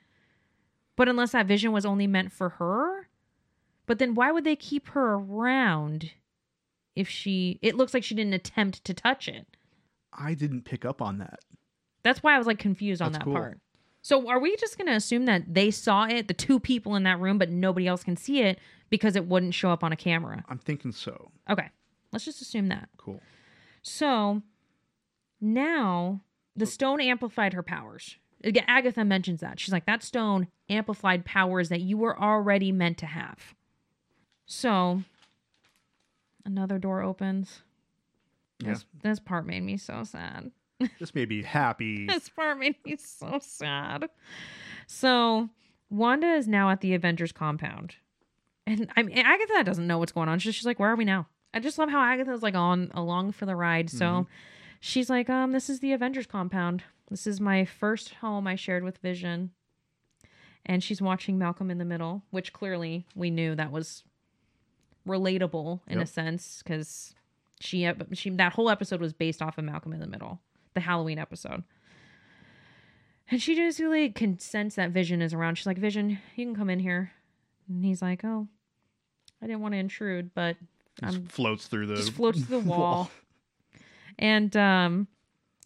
But 0.97 1.09
unless 1.09 1.33
that 1.33 1.47
vision 1.47 1.73
was 1.73 1.87
only 1.87 2.07
meant 2.07 2.33
for 2.33 2.51
her, 2.51 3.09
but 3.87 3.99
then 3.99 4.15
why 4.15 4.33
would 4.33 4.45
they 4.45 4.57
keep 4.57 4.89
her 4.89 5.15
around 5.15 6.11
if 6.97 7.09
she? 7.09 7.59
It 7.63 7.77
looks 7.77 7.95
like 7.95 8.05
she 8.05 8.15
didn't 8.15 8.35
attempt 8.35 8.85
to 8.85 8.95
touch 8.95 9.29
it. 9.29 9.47
I 10.13 10.35
didn't 10.35 10.63
pick 10.65 10.85
up 10.85 11.01
on 11.01 11.19
that. 11.19 11.39
That's 12.03 12.23
why 12.23 12.35
I 12.35 12.39
was 12.39 12.47
like 12.47 12.59
confused 12.59 13.01
on 13.01 13.13
That's 13.13 13.21
that 13.21 13.25
cool. 13.25 13.35
part. 13.35 13.61
So 14.03 14.29
are 14.29 14.41
we 14.41 14.57
just 14.57 14.79
going 14.79 14.89
to 14.89 14.95
assume 14.95 15.27
that 15.27 15.55
they 15.55 15.71
saw 15.71 16.05
it, 16.07 16.29
the 16.29 16.35
two 16.35 16.59
people 16.59 16.97
in 16.97 17.03
that 17.03 17.21
room, 17.21 17.39
but 17.39 17.51
nobody 17.51 17.87
else 17.87 18.03
can 18.03 18.17
see 18.17 18.41
it 18.41 18.59
because 18.89 19.15
it 19.15 19.27
wouldn't 19.27 19.55
show 19.55 19.71
up 19.71 19.85
on 19.85 19.93
a 19.93 19.97
camera? 19.97 20.45
I'm 20.49 20.59
thinking 20.59 20.93
so. 20.93 21.31
Okay, 21.49 21.69
let's 22.13 22.25
just 22.25 22.41
assume 22.41 22.69
that. 22.69 22.89
Cool. 22.97 23.21
So 23.83 24.43
now 25.41 26.23
the 26.57 26.67
stone 26.67 27.01
amplified 27.01 27.53
her 27.53 27.63
powers. 27.63 28.17
Agatha 28.67 29.05
mentions 29.05 29.41
that. 29.41 29.61
She's 29.61 29.73
like, 29.73 29.85
that 29.85 30.03
stone 30.03 30.49
amplified 30.71 31.27
powers 31.27 31.69
that 31.69 31.81
you 31.81 31.99
were 31.99 32.19
already 32.19 32.73
meant 32.73 32.97
to 32.99 33.07
have. 33.07 33.55
So 34.47 35.03
another 36.45 36.79
door 36.79 37.03
opens. 37.03 37.61
Yeah. 38.61 38.71
This, 38.71 38.85
this 39.03 39.21
part 39.21 39.47
made 39.47 39.63
me 39.63 39.77
so 39.77 40.05
sad. 40.05 40.53
This 40.99 41.15
made 41.15 41.29
me 41.29 41.43
happy. 41.43 42.07
This 42.09 42.29
part 42.29 42.59
made 42.59 42.77
me 42.85 42.97
so 42.97 43.39
sad. 43.43 44.09
So 44.87 45.49
Wanda 45.91 46.33
is 46.35 46.49
now 46.49 46.71
at 46.71 46.81
the 46.81 46.95
Avengers 46.95 47.33
compound. 47.33 47.97
And 48.67 48.91
I 48.97 49.03
mean 49.03 49.19
Agatha 49.19 49.65
doesn't 49.65 49.87
know 49.87 49.99
what's 49.99 50.13
going 50.13 50.29
on. 50.29 50.39
She's, 50.39 50.55
she's 50.55 50.67
like, 50.67 50.79
Where 50.79 50.91
are 50.91 50.97
we 50.97 51.05
now? 51.05 51.27
I 51.53 51.59
just 51.61 51.79
love 51.79 51.91
how 51.91 52.01
Agatha's 52.01 52.43
like 52.43 52.55
on 52.55 52.91
along 52.95 53.33
for 53.33 53.45
the 53.47 53.57
ride. 53.57 53.91
So 53.91 54.05
Mhm. 54.05 54.27
she's 54.81 55.11
like, 55.11 55.29
um, 55.29 55.53
this 55.53 55.69
is 55.69 55.81
the 55.81 55.93
Avengers 55.93 56.27
compound. 56.27 56.85
This 57.11 57.27
is 57.27 57.41
my 57.41 57.65
first 57.65 58.15
home 58.15 58.47
I 58.47 58.55
shared 58.55 58.85
with 58.85 58.99
Vision. 58.99 59.51
And 60.65 60.85
she's 60.85 61.03
watching 61.03 61.39
Malcolm 61.39 61.71
in 61.71 61.79
the 61.79 61.85
Middle, 61.85 62.23
which 62.31 62.53
clearly 62.53 63.05
we 63.17 63.31
knew 63.31 63.55
that 63.57 63.73
was 63.73 64.05
relatable 65.09 65.81
in 65.89 65.99
a 66.01 66.07
sense 66.07 66.63
because 66.63 67.15
she, 67.61 67.91
she 68.13 68.31
that 68.31 68.53
whole 68.53 68.71
episode 68.71 69.01
was 69.01 69.13
based 69.13 69.43
off 69.43 69.59
of 69.59 69.65
Malcolm 69.65 69.93
in 69.93 70.01
the 70.01 70.07
Middle, 70.07 70.41
the 70.75 70.81
Halloween 70.81 71.19
episode. 71.19 71.65
And 73.31 73.41
she 73.41 73.55
just 73.55 73.79
really 73.79 74.11
can 74.11 74.39
sense 74.39 74.75
that 74.75 74.91
Vision 74.91 75.23
is 75.23 75.33
around. 75.33 75.57
She's 75.57 75.67
like, 75.67 75.79
Vision, 75.79 76.19
you 76.35 76.45
can 76.47 76.55
come 76.55 76.69
in 76.71 76.81
here. 76.81 77.13
And 77.69 77.85
he's 77.85 78.03
like, 78.03 78.25
Oh, 78.25 78.49
I 79.43 79.47
didn't 79.47 79.61
want 79.61 79.75
to 79.75 79.79
intrude, 79.79 80.35
but 80.35 80.57
Just 81.01 81.17
I'm 81.17 81.27
floats 81.27 81.67
through 81.67 81.87
the 81.87 81.97
just 81.97 82.13
floats 82.13 82.41
to 82.43 82.47
the 82.49 82.59
wall. 82.61 83.11
And 84.19 84.57
um 84.57 85.09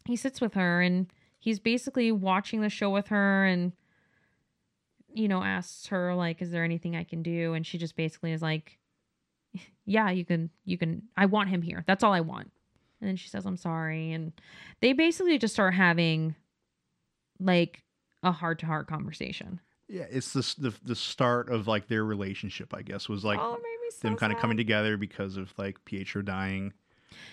he 0.07 0.16
sits 0.16 0.40
with 0.40 0.55
her 0.55 0.82
and 0.82 1.07
he's 1.38 1.59
basically 1.59 2.12
watching 2.12 2.61
the 2.61 2.68
show 2.68 2.90
with 2.90 3.09
her 3.09 3.44
and 3.46 3.72
you 5.12 5.28
know 5.28 5.42
asks 5.42 5.86
her 5.86 6.14
like 6.14 6.42
is 6.42 6.50
there 6.50 6.64
anything 6.64 6.94
I 6.94 7.05
can 7.05 7.22
do 7.22 7.55
and 7.55 7.66
she 7.66 7.78
just 7.78 7.96
basically 7.96 8.32
is 8.32 8.42
like 8.42 8.78
yeah, 9.86 10.11
you 10.11 10.24
can 10.24 10.50
you 10.64 10.76
can 10.78 11.02
I 11.16 11.26
want 11.26 11.48
him 11.50 11.62
here. 11.62 11.84
That's 11.86 12.02
all 12.05 12.12
I 12.12 12.20
want. 12.20 12.50
And 13.05 13.11
then 13.11 13.16
she 13.16 13.28
says 13.28 13.44
I'm 13.44 13.59
sorry 13.59 14.12
and 14.12 14.32
they 14.80 14.94
basically 14.94 15.36
just 15.36 15.52
start 15.52 15.74
having 15.74 16.34
like 17.38 17.82
a 18.22 18.32
heart 18.32 18.61
to 18.61 18.66
heart 18.66 18.86
conversation. 18.86 19.61
Yeah, 19.88 20.07
it's 20.11 20.32
this 20.32 20.55
the 20.55 20.72
the 20.82 20.96
start 20.96 21.50
of 21.50 21.66
like 21.68 21.88
their 21.88 22.02
relationship. 22.02 22.72
I 22.72 22.80
guess 22.80 23.07
was 23.11 23.22
like 23.26 23.38
oh, 23.38 23.52
it 23.52 23.59
made 23.62 23.78
me 23.82 23.90
so 23.90 24.09
them 24.09 24.16
kind 24.16 24.32
of 24.32 24.38
coming 24.38 24.57
together 24.57 24.96
because 24.96 25.36
of 25.36 25.52
like 25.59 25.84
Pietro 25.84 26.22
dying, 26.22 26.72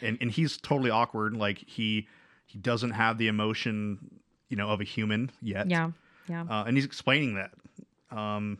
and 0.01 0.17
and 0.19 0.29
he's 0.29 0.57
totally 0.57 0.89
awkward. 0.89 1.37
Like 1.37 1.59
he 1.65 2.09
he 2.47 2.59
doesn't 2.59 2.91
have 2.91 3.17
the 3.17 3.29
emotion, 3.29 4.19
you 4.49 4.57
know, 4.57 4.67
of 4.67 4.81
a 4.81 4.83
human 4.83 5.31
yet. 5.41 5.69
Yeah. 5.69 5.91
Yeah. 6.27 6.43
uh, 6.49 6.65
and 6.67 6.75
he's 6.75 6.83
explaining 6.83 7.35
that. 7.35 7.51
Um, 8.15 8.59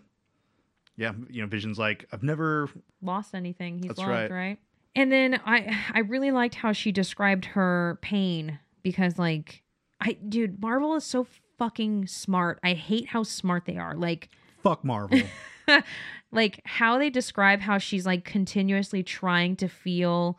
Yeah, 0.96 1.12
you 1.30 1.42
know, 1.42 1.48
Vision's 1.48 1.78
like, 1.78 2.08
I've 2.14 2.24
never. 2.24 2.70
lost 3.02 3.36
anything 3.36 3.80
he's 3.80 3.88
That's 3.88 4.00
loved, 4.00 4.10
right. 4.10 4.32
right. 4.32 4.60
And 4.96 5.12
then 5.12 5.40
I 5.46 5.78
I 5.94 6.00
really 6.00 6.32
liked 6.32 6.56
how 6.56 6.74
she 6.74 6.92
described 6.92 7.46
her 7.46 7.98
pain 8.02 8.60
because 8.84 9.18
like 9.18 9.64
I 10.00 10.14
dude, 10.14 10.62
Marvel 10.62 10.96
is 10.96 11.04
so 11.04 11.28
fucking 11.58 12.08
smart. 12.08 12.60
I 12.64 12.74
hate 12.74 13.08
how 13.10 13.24
smart 13.24 13.66
they 13.66 13.78
are. 13.78 13.96
Like 13.96 14.30
Fuck 14.64 14.84
Marvel. 14.84 15.22
like 16.32 16.62
how 16.66 16.98
they 16.98 17.10
describe 17.10 17.62
how 17.62 17.78
she's 17.78 18.06
like 18.06 18.26
continuously 18.26 19.04
trying 19.04 19.56
to 19.58 19.68
feel 19.68 20.38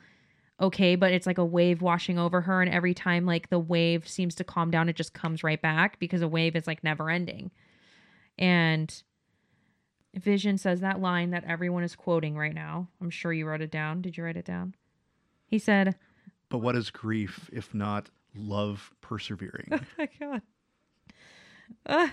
okay, 0.61 0.95
but 0.97 1.13
it's 1.13 1.27
like 1.27 1.39
a 1.39 1.45
wave 1.45 1.83
washing 1.83 2.19
over 2.19 2.41
her 2.43 2.63
and 2.63 2.73
every 2.73 2.95
time 2.95 3.27
like 3.27 3.51
the 3.51 3.59
wave 3.59 4.07
seems 4.07 4.35
to 4.37 4.45
calm 4.45 4.71
down, 4.71 4.89
it 4.89 4.97
just 4.97 5.15
comes 5.15 5.43
right 5.43 5.61
back 5.61 5.99
because 5.99 6.23
a 6.23 6.29
wave 6.29 6.55
is 6.55 6.67
like 6.67 6.85
never 6.85 7.11
ending. 7.11 7.51
And 8.39 9.03
Vision 10.15 10.59
says 10.59 10.81
that 10.81 11.01
line 11.01 11.31
that 11.31 11.45
everyone 11.45 11.85
is 11.85 11.97
quoting 11.97 12.37
right 12.37 12.55
now. 12.55 12.89
I'm 13.01 13.11
sure 13.11 13.33
you 13.33 13.47
wrote 13.47 13.63
it 13.63 13.71
down. 13.71 14.03
Did 14.03 14.17
you 14.17 14.25
write 14.25 14.37
it 14.37 14.45
down? 14.45 14.75
He 15.47 15.59
said, 15.59 15.97
but 16.49 16.59
what 16.59 16.77
is 16.77 16.91
grief 16.91 17.49
if 17.53 17.73
not 17.73 18.11
love 18.35 18.93
persevering? 19.01 19.69
Oh 19.73 19.81
my 19.99 20.09
god. 20.21 20.43
Ugh. 21.87 22.11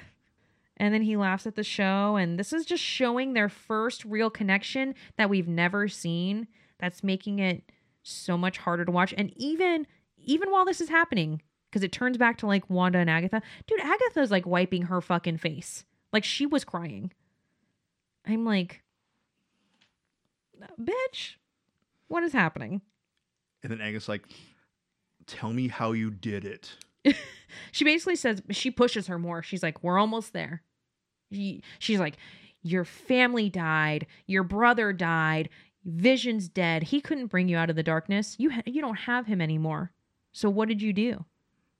And 0.77 0.93
then 0.93 1.01
he 1.01 1.17
laughs 1.17 1.45
at 1.45 1.55
the 1.55 1.63
show, 1.63 2.15
and 2.15 2.39
this 2.39 2.53
is 2.53 2.65
just 2.65 2.81
showing 2.81 3.33
their 3.33 3.49
first 3.49 4.05
real 4.05 4.29
connection 4.29 4.95
that 5.17 5.29
we've 5.29 5.47
never 5.47 5.89
seen. 5.89 6.47
That's 6.79 7.03
making 7.03 7.39
it 7.39 7.69
so 8.01 8.37
much 8.37 8.59
harder 8.59 8.85
to 8.85 8.91
watch. 8.91 9.13
And 9.17 9.33
even 9.35 9.85
even 10.17 10.51
while 10.51 10.63
this 10.63 10.79
is 10.79 10.87
happening, 10.87 11.41
because 11.69 11.83
it 11.83 11.91
turns 11.91 12.17
back 12.17 12.37
to 12.37 12.47
like 12.47 12.69
Wanda 12.69 12.99
and 12.99 13.09
Agatha, 13.09 13.41
dude, 13.67 13.81
Agatha's 13.81 14.31
like 14.31 14.45
wiping 14.45 14.83
her 14.83 15.01
fucking 15.01 15.37
face, 15.37 15.83
like 16.13 16.23
she 16.23 16.45
was 16.45 16.63
crying. 16.63 17.11
I'm 18.25 18.45
like, 18.45 18.83
bitch, 20.79 21.35
what 22.07 22.23
is 22.23 22.33
happening? 22.33 22.81
and 23.61 23.71
then 23.71 23.81
Agatha's 23.81 24.07
like, 24.07 24.23
tell 25.27 25.51
me 25.51 25.67
how 25.67 25.91
you 25.91 26.09
did 26.11 26.45
it. 26.45 26.77
she 27.71 27.83
basically 27.83 28.15
says 28.15 28.41
she 28.51 28.71
pushes 28.71 29.07
her 29.07 29.19
more. 29.19 29.41
She's 29.43 29.63
like, 29.63 29.83
"We're 29.83 29.99
almost 29.99 30.33
there." 30.33 30.63
She, 31.31 31.63
she's 31.77 31.99
like, 31.99 32.17
"Your 32.61 32.83
family 32.83 33.49
died. 33.49 34.07
Your 34.27 34.43
brother 34.43 34.91
died. 34.91 35.49
Vision's 35.85 36.49
dead. 36.49 36.83
He 36.83 36.99
couldn't 36.99 37.27
bring 37.27 37.47
you 37.47 37.57
out 37.57 37.69
of 37.69 37.75
the 37.75 37.83
darkness. 37.83 38.35
You 38.37 38.51
ha- 38.51 38.63
you 38.65 38.81
don't 38.81 38.99
have 38.99 39.27
him 39.27 39.39
anymore. 39.39 39.91
So 40.33 40.49
what 40.49 40.67
did 40.67 40.81
you 40.81 40.91
do?" 40.91 41.25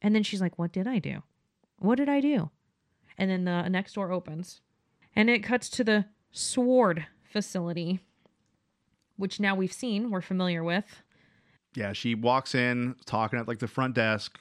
And 0.02 0.16
then 0.16 0.24
she's 0.24 0.42
like, 0.42 0.58
"What 0.58 0.72
did 0.72 0.88
I 0.88 1.00
do? 1.00 1.24
What 1.80 1.96
did 1.96 2.08
I 2.08 2.22
do?" 2.22 2.50
And 3.18 3.30
then 3.30 3.44
the 3.44 3.68
next 3.68 3.94
door 3.94 4.12
opens, 4.14 4.62
and 5.16 5.30
it 5.30 5.44
cuts 5.44 5.70
to 5.72 5.84
the 5.84 6.06
Sword 6.32 7.06
facility, 7.24 8.00
which 9.18 9.40
now 9.40 9.56
we've 9.56 9.74
seen, 9.74 10.12
we're 10.12 10.22
familiar 10.22 10.64
with. 10.64 11.02
Yeah, 11.76 11.94
she 11.94 12.16
walks 12.16 12.56
in 12.56 12.96
talking 13.06 13.40
at 13.40 13.48
like 13.48 13.60
the 13.60 13.68
front 13.68 13.96
desk 13.96 14.40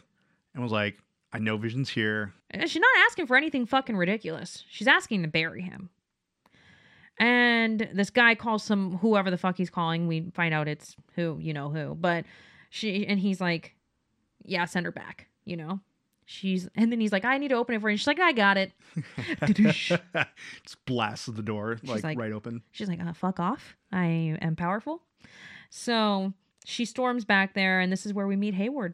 and 0.54 0.62
was 0.62 0.72
like, 0.72 0.98
I 1.32 1.38
know 1.38 1.56
Vision's 1.56 1.90
here. 1.90 2.32
And 2.50 2.68
she's 2.68 2.80
not 2.80 3.06
asking 3.06 3.26
for 3.26 3.36
anything 3.36 3.66
fucking 3.66 3.96
ridiculous. 3.96 4.64
She's 4.70 4.88
asking 4.88 5.22
to 5.22 5.28
bury 5.28 5.62
him. 5.62 5.90
And 7.18 7.88
this 7.92 8.10
guy 8.10 8.34
calls 8.34 8.62
some 8.62 8.98
whoever 8.98 9.30
the 9.30 9.36
fuck 9.36 9.56
he's 9.56 9.70
calling. 9.70 10.06
We 10.06 10.30
find 10.34 10.54
out 10.54 10.68
it's 10.68 10.96
who, 11.16 11.36
you 11.40 11.52
know 11.52 11.68
who. 11.68 11.94
But 11.94 12.24
she 12.70 13.06
and 13.06 13.18
he's 13.18 13.40
like, 13.40 13.74
Yeah, 14.44 14.64
send 14.64 14.86
her 14.86 14.92
back, 14.92 15.26
you 15.44 15.56
know? 15.56 15.80
She's 16.30 16.68
and 16.74 16.92
then 16.92 17.00
he's 17.00 17.10
like, 17.10 17.24
I 17.24 17.38
need 17.38 17.48
to 17.48 17.54
open 17.54 17.74
it 17.74 17.80
for 17.80 17.88
you. 17.88 17.96
She's 17.96 18.06
like, 18.06 18.20
I 18.20 18.32
got 18.32 18.58
it. 18.58 18.72
Just 19.54 20.84
blasts 20.84 21.24
the 21.24 21.42
door 21.42 21.78
like, 21.82 22.04
like- 22.04 22.18
right 22.18 22.32
open. 22.32 22.60
She's 22.70 22.86
like, 22.86 23.00
uh, 23.00 23.14
fuck 23.14 23.40
off. 23.40 23.78
I 23.90 24.36
am 24.42 24.54
powerful. 24.54 25.00
So 25.70 26.34
she 26.66 26.84
storms 26.84 27.24
back 27.24 27.54
there, 27.54 27.80
and 27.80 27.90
this 27.90 28.04
is 28.04 28.12
where 28.12 28.26
we 28.26 28.36
meet 28.36 28.52
Hayward. 28.52 28.92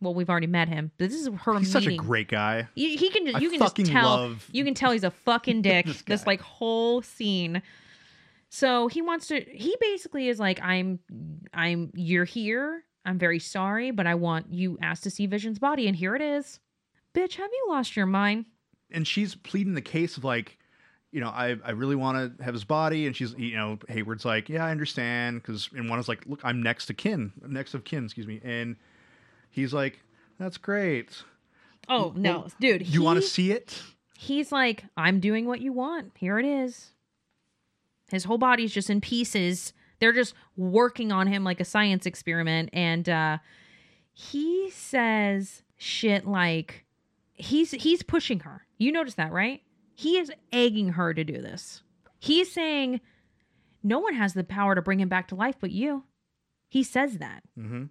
Well, 0.00 0.14
we've 0.14 0.30
already 0.30 0.46
met 0.46 0.68
him. 0.68 0.92
But 0.98 1.10
this 1.10 1.20
is 1.20 1.28
her 1.42 1.58
He's 1.58 1.72
such 1.72 1.86
a 1.86 1.96
great 1.96 2.28
guy. 2.28 2.68
You, 2.76 2.96
he 2.96 3.10
can 3.10 3.26
just 3.26 3.38
I 3.38 3.40
you 3.40 3.50
can 3.50 3.58
just 3.58 3.74
tell 3.76 4.04
love 4.04 4.48
you 4.52 4.64
can 4.64 4.74
tell 4.74 4.92
he's 4.92 5.02
a 5.02 5.10
fucking 5.10 5.62
dick. 5.62 5.86
this 5.86 6.02
this 6.02 6.26
like 6.28 6.40
whole 6.40 7.02
scene. 7.02 7.60
So 8.50 8.86
he 8.86 9.02
wants 9.02 9.26
to. 9.28 9.40
He 9.40 9.74
basically 9.80 10.28
is 10.28 10.38
like, 10.38 10.62
I'm, 10.62 11.00
I'm. 11.52 11.90
You're 11.94 12.24
here. 12.24 12.84
I'm 13.04 13.18
very 13.18 13.38
sorry, 13.38 13.90
but 13.90 14.06
I 14.06 14.14
want 14.14 14.52
you 14.52 14.78
asked 14.80 15.02
to 15.04 15.10
see 15.10 15.26
Vision's 15.26 15.58
body, 15.58 15.86
and 15.88 15.96
here 15.96 16.14
it 16.14 16.22
is. 16.22 16.60
Bitch, 17.14 17.34
have 17.36 17.50
you 17.52 17.66
lost 17.68 17.96
your 17.96 18.06
mind? 18.06 18.46
and 18.94 19.06
she's 19.08 19.34
pleading 19.34 19.72
the 19.74 19.80
case 19.80 20.16
of 20.18 20.24
like, 20.24 20.58
you 21.12 21.20
know, 21.20 21.28
I 21.28 21.56
I 21.64 21.70
really 21.70 21.96
want 21.96 22.38
to 22.38 22.44
have 22.44 22.54
his 22.54 22.64
body, 22.64 23.06
and 23.06 23.16
she's 23.16 23.34
you 23.38 23.56
know 23.56 23.78
Hayward's 23.88 24.24
like, 24.24 24.48
yeah, 24.48 24.64
I 24.64 24.70
understand, 24.70 25.42
because 25.42 25.68
and 25.74 25.88
one 25.88 25.98
is 25.98 26.08
like, 26.08 26.24
look, 26.26 26.40
I'm 26.44 26.62
next 26.62 26.86
to 26.86 26.94
kin, 26.94 27.32
I'm 27.42 27.52
next 27.52 27.74
of 27.74 27.84
kin, 27.84 28.04
excuse 28.04 28.26
me, 28.26 28.40
and 28.44 28.76
he's 29.50 29.72
like, 29.74 30.00
that's 30.38 30.58
great. 30.58 31.22
Oh 31.88 32.12
no, 32.16 32.46
dude. 32.60 32.86
You 32.86 33.02
want 33.02 33.20
to 33.20 33.26
see 33.26 33.50
it? 33.52 33.82
He's 34.16 34.52
like, 34.52 34.84
I'm 34.96 35.18
doing 35.20 35.46
what 35.46 35.60
you 35.60 35.72
want. 35.72 36.12
Here 36.16 36.38
it 36.38 36.46
is. 36.46 36.90
His 38.10 38.24
whole 38.24 38.38
body's 38.38 38.72
just 38.72 38.88
in 38.90 39.00
pieces. 39.00 39.72
They're 40.02 40.12
just 40.12 40.34
working 40.56 41.12
on 41.12 41.28
him 41.28 41.44
like 41.44 41.60
a 41.60 41.64
science 41.64 42.06
experiment. 42.06 42.70
And 42.72 43.08
uh 43.08 43.38
he 44.12 44.68
says 44.70 45.62
shit 45.76 46.26
like 46.26 46.84
he's 47.34 47.70
he's 47.70 48.02
pushing 48.02 48.40
her. 48.40 48.66
You 48.78 48.90
notice 48.90 49.14
that, 49.14 49.30
right? 49.30 49.62
He 49.94 50.18
is 50.18 50.32
egging 50.52 50.90
her 50.90 51.14
to 51.14 51.22
do 51.22 51.34
this. 51.34 51.84
He's 52.18 52.50
saying, 52.50 53.00
No 53.84 54.00
one 54.00 54.14
has 54.14 54.34
the 54.34 54.42
power 54.42 54.74
to 54.74 54.82
bring 54.82 54.98
him 54.98 55.08
back 55.08 55.28
to 55.28 55.36
life 55.36 55.54
but 55.60 55.70
you. 55.70 56.02
He 56.68 56.82
says 56.82 57.18
that. 57.18 57.44
Mm-hmm. 57.56 57.84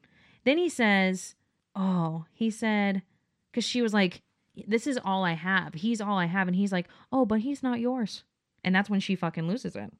Then 0.43 0.57
he 0.57 0.67
says, 0.67 1.35
Oh, 1.77 2.25
he 2.33 2.49
said, 2.49 3.03
because 3.49 3.63
she 3.63 3.81
was 3.81 3.93
like, 3.93 4.21
This 4.67 4.85
is 4.85 4.99
all 5.05 5.23
I 5.23 5.33
have. 5.33 5.75
He's 5.75 6.01
all 6.01 6.17
I 6.17 6.25
have. 6.25 6.49
And 6.49 6.57
he's 6.57 6.73
like, 6.73 6.89
Oh, 7.09 7.25
but 7.25 7.39
he's 7.39 7.63
not 7.63 7.79
yours. 7.79 8.25
And 8.65 8.75
that's 8.75 8.89
when 8.89 8.99
she 8.99 9.15
fucking 9.15 9.47
loses 9.47 9.77
it. 9.77 9.93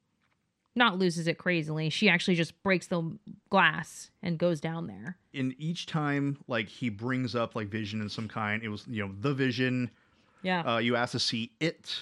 Not 0.75 0.97
loses 0.97 1.27
it 1.27 1.37
crazily. 1.37 1.89
She 1.89 2.07
actually 2.07 2.35
just 2.35 2.61
breaks 2.63 2.87
the 2.87 3.17
glass 3.49 4.09
and 4.23 4.37
goes 4.37 4.61
down 4.61 4.87
there. 4.87 5.17
In 5.33 5.53
each 5.57 5.85
time, 5.85 6.37
like 6.47 6.69
he 6.69 6.89
brings 6.89 7.35
up 7.35 7.55
like 7.55 7.67
vision 7.67 8.01
in 8.01 8.07
some 8.09 8.27
kind, 8.27 8.63
it 8.63 8.69
was 8.69 8.85
you 8.87 9.05
know 9.05 9.13
the 9.19 9.33
vision. 9.33 9.91
Yeah. 10.43 10.61
Uh, 10.61 10.77
you 10.77 10.95
ask 10.95 11.11
to 11.11 11.19
see 11.19 11.51
it. 11.59 11.95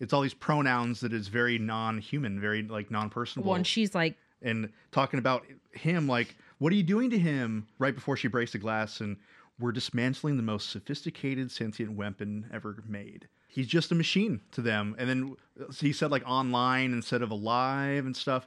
It's 0.00 0.12
all 0.12 0.22
these 0.22 0.34
pronouns 0.34 1.00
that 1.00 1.12
is 1.12 1.28
very 1.28 1.58
non-human, 1.58 2.40
very 2.40 2.62
like 2.62 2.90
non-personable. 2.90 3.50
well, 3.50 3.56
and 3.56 3.66
she's 3.66 3.94
like, 3.94 4.16
and 4.42 4.70
talking 4.92 5.18
about 5.18 5.44
him 5.72 6.06
like 6.06 6.36
what 6.58 6.72
are 6.72 6.76
you 6.76 6.82
doing 6.82 7.10
to 7.10 7.18
him 7.18 7.66
right 7.78 7.94
before 7.94 8.16
she 8.16 8.28
breaks 8.28 8.52
the 8.52 8.58
glass 8.58 9.00
and 9.00 9.16
we're 9.58 9.72
dismantling 9.72 10.36
the 10.36 10.42
most 10.42 10.70
sophisticated 10.70 11.50
sentient 11.50 11.92
weapon 11.92 12.48
ever 12.52 12.82
made 12.86 13.28
he's 13.48 13.66
just 13.66 13.92
a 13.92 13.94
machine 13.94 14.40
to 14.52 14.60
them 14.60 14.94
and 14.98 15.08
then 15.08 15.36
he 15.78 15.92
said 15.92 16.10
like 16.10 16.22
online 16.26 16.92
instead 16.92 17.22
of 17.22 17.30
alive 17.30 18.04
and 18.06 18.16
stuff 18.16 18.46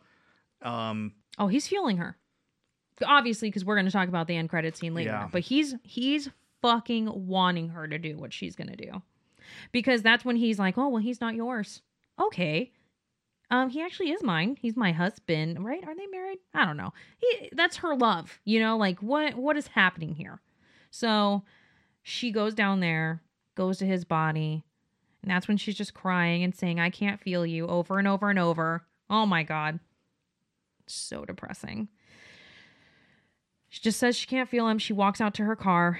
um 0.61 1.13
Oh, 1.39 1.47
he's 1.47 1.67
fueling 1.67 1.97
her. 1.97 2.17
Obviously, 3.03 3.47
because 3.47 3.63
we're 3.63 3.75
going 3.75 3.85
to 3.85 3.91
talk 3.91 4.09
about 4.09 4.27
the 4.27 4.35
end 4.35 4.49
credit 4.49 4.75
scene 4.75 4.93
later. 4.93 5.11
Yeah. 5.11 5.29
But 5.31 5.41
he's 5.41 5.73
he's 5.83 6.29
fucking 6.61 7.09
wanting 7.27 7.69
her 7.69 7.87
to 7.87 7.97
do 7.97 8.17
what 8.17 8.33
she's 8.33 8.57
going 8.57 8.69
to 8.69 8.75
do, 8.75 9.01
because 9.71 10.01
that's 10.01 10.25
when 10.25 10.35
he's 10.35 10.59
like, 10.59 10.77
"Oh, 10.77 10.89
well, 10.89 11.01
he's 11.01 11.21
not 11.21 11.33
yours." 11.33 11.81
Okay, 12.19 12.73
um, 13.49 13.69
he 13.69 13.81
actually 13.81 14.11
is 14.11 14.21
mine. 14.21 14.57
He's 14.59 14.75
my 14.75 14.91
husband, 14.91 15.63
right? 15.63 15.81
Are 15.87 15.95
they 15.95 16.07
married? 16.07 16.39
I 16.53 16.65
don't 16.65 16.75
know. 16.75 16.91
He 17.19 17.49
that's 17.53 17.77
her 17.77 17.95
love. 17.95 18.41
You 18.43 18.59
know, 18.59 18.75
like 18.75 19.01
what 19.01 19.35
what 19.35 19.55
is 19.55 19.67
happening 19.67 20.15
here? 20.15 20.41
So 20.91 21.43
she 22.03 22.31
goes 22.31 22.53
down 22.53 22.79
there, 22.79 23.21
goes 23.55 23.77
to 23.79 23.85
his 23.85 24.05
body, 24.05 24.63
and 25.21 25.29
that's 25.29 25.47
when 25.47 25.57
she's 25.57 25.75
just 25.75 25.93
crying 25.93 26.43
and 26.43 26.55
saying, 26.55 26.79
"I 26.79 26.89
can't 26.89 27.19
feel 27.19 27.45
you," 27.45 27.67
over 27.67 27.99
and 27.99 28.07
over 28.07 28.29
and 28.29 28.39
over. 28.39 28.85
Oh 29.09 29.25
my 29.25 29.43
god 29.43 29.79
so 30.91 31.23
depressing. 31.23 31.87
She 33.67 33.81
just 33.81 33.99
says 33.99 34.15
she 34.15 34.25
can't 34.25 34.49
feel 34.49 34.67
him. 34.67 34.79
She 34.79 34.93
walks 34.93 35.21
out 35.21 35.35
to 35.35 35.43
her 35.45 35.55
car. 35.55 35.99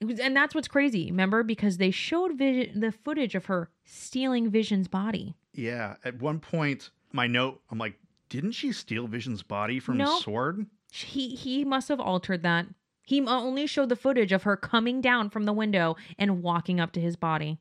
It 0.00 0.04
was- 0.04 0.20
And 0.20 0.36
that's 0.36 0.54
what's 0.54 0.68
crazy, 0.68 1.06
remember? 1.10 1.42
Because 1.42 1.78
they 1.78 1.90
showed 1.90 2.36
Vision, 2.36 2.80
the 2.80 2.92
footage 2.92 3.34
of 3.34 3.46
her 3.46 3.70
stealing 3.84 4.50
Vision's 4.50 4.88
body. 4.88 5.36
yeah 5.54 5.96
at 6.04 6.20
one 6.20 6.38
point 6.38 6.90
my 7.12 7.26
note 7.26 7.60
i'm 7.70 7.78
like 7.78 7.98
didn't 8.28 8.52
she 8.52 8.70
steal 8.70 9.08
vision's 9.08 9.42
body 9.42 9.80
from 9.80 9.96
No. 9.96 10.18
sword 10.20 10.64
He 10.92 11.34
he 11.34 11.64
must 11.64 11.88
have 11.88 11.98
altered 11.98 12.42
that. 12.44 12.66
He 13.10 13.20
uh, 13.20 13.40
only 13.40 13.66
showed 13.66 13.88
the 13.88 13.96
footage 13.96 14.30
of 14.30 14.44
her 14.44 14.56
coming 14.56 15.00
down 15.00 15.30
from 15.30 15.42
the 15.42 15.52
window 15.52 15.96
and 16.16 16.44
walking 16.44 16.78
up 16.78 16.92
to 16.92 17.00
his 17.00 17.16
body. 17.16 17.58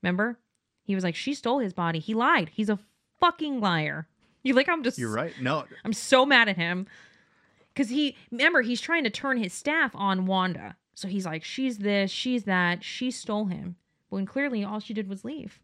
Remember? 0.00 0.38
He 0.84 0.94
was 0.94 1.02
like, 1.02 1.16
she 1.16 1.34
stole 1.34 1.58
his 1.58 1.72
body. 1.72 1.98
He 1.98 2.14
lied. 2.14 2.52
He's 2.54 2.68
a 2.68 2.78
fucking 3.18 3.60
liar. 3.60 4.06
You're 4.44 4.54
like 4.54 4.68
I'm 4.68 4.84
just 4.84 4.98
you're 4.98 5.12
right 5.12 5.32
no 5.40 5.64
I'm 5.84 5.92
so 5.92 6.26
mad 6.26 6.48
at 6.48 6.56
him 6.56 6.86
because 7.72 7.88
he 7.90 8.16
remember 8.32 8.62
he's 8.62 8.80
trying 8.80 9.04
to 9.04 9.10
turn 9.10 9.38
his 9.38 9.52
staff 9.52 9.92
on 9.94 10.26
Wanda. 10.26 10.76
So 10.94 11.08
he's 11.08 11.26
like, 11.26 11.42
she's 11.42 11.78
this, 11.78 12.10
she's 12.10 12.44
that, 12.44 12.84
she 12.84 13.10
stole 13.10 13.46
him. 13.46 13.76
When 14.08 14.24
clearly 14.24 14.64
all 14.64 14.78
she 14.78 14.94
did 14.94 15.08
was 15.08 15.24
leave. 15.24 15.58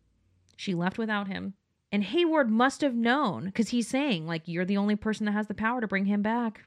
She 0.57 0.74
left 0.74 0.99
without 0.99 1.28
him. 1.28 1.55
And 1.93 2.03
Hayward 2.03 2.51
must 2.51 2.80
have 2.80 2.95
known 2.95 3.47
because 3.47 3.68
he's 3.68 3.86
saying, 3.86 4.26
like, 4.26 4.43
you're 4.47 4.64
the 4.64 4.76
only 4.76 4.97
person 4.97 5.26
that 5.26 5.32
has 5.32 5.47
the 5.47 5.55
power 5.55 5.80
to 5.80 5.89
bring 5.89 6.07
him 6.07 6.22
back. 6.22 6.64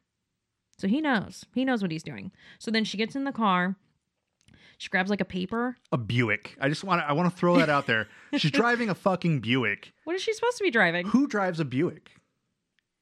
So 0.82 0.88
he 0.88 1.00
knows. 1.00 1.46
He 1.54 1.64
knows 1.64 1.84
what 1.84 1.92
he's 1.92 2.02
doing. 2.02 2.32
So 2.58 2.72
then 2.72 2.84
she 2.84 2.98
gets 2.98 3.16
in 3.16 3.24
the 3.24 3.32
car. 3.32 3.76
She 4.80 4.90
grabs 4.90 5.12
like 5.12 5.22
a 5.22 5.26
paper. 5.26 5.78
A 5.92 5.98
Buick. 5.98 6.58
I 6.60 6.68
just 6.68 6.84
want 6.84 7.02
to 7.02 7.08
I 7.08 7.12
want 7.14 7.32
to 7.32 7.38
throw 7.38 7.58
that 7.60 7.70
out 7.70 7.86
there. 7.86 8.08
She's 8.38 8.50
driving 8.50 8.90
a 8.90 8.96
fucking 8.96 9.42
Buick. 9.42 9.94
What 10.06 10.16
is 10.16 10.24
she 10.24 10.34
supposed 10.34 10.58
to 10.58 10.64
be 10.64 10.72
driving? 10.72 11.06
Who 11.08 11.28
drives 11.28 11.60
a 11.60 11.66
Buick? 11.66 12.10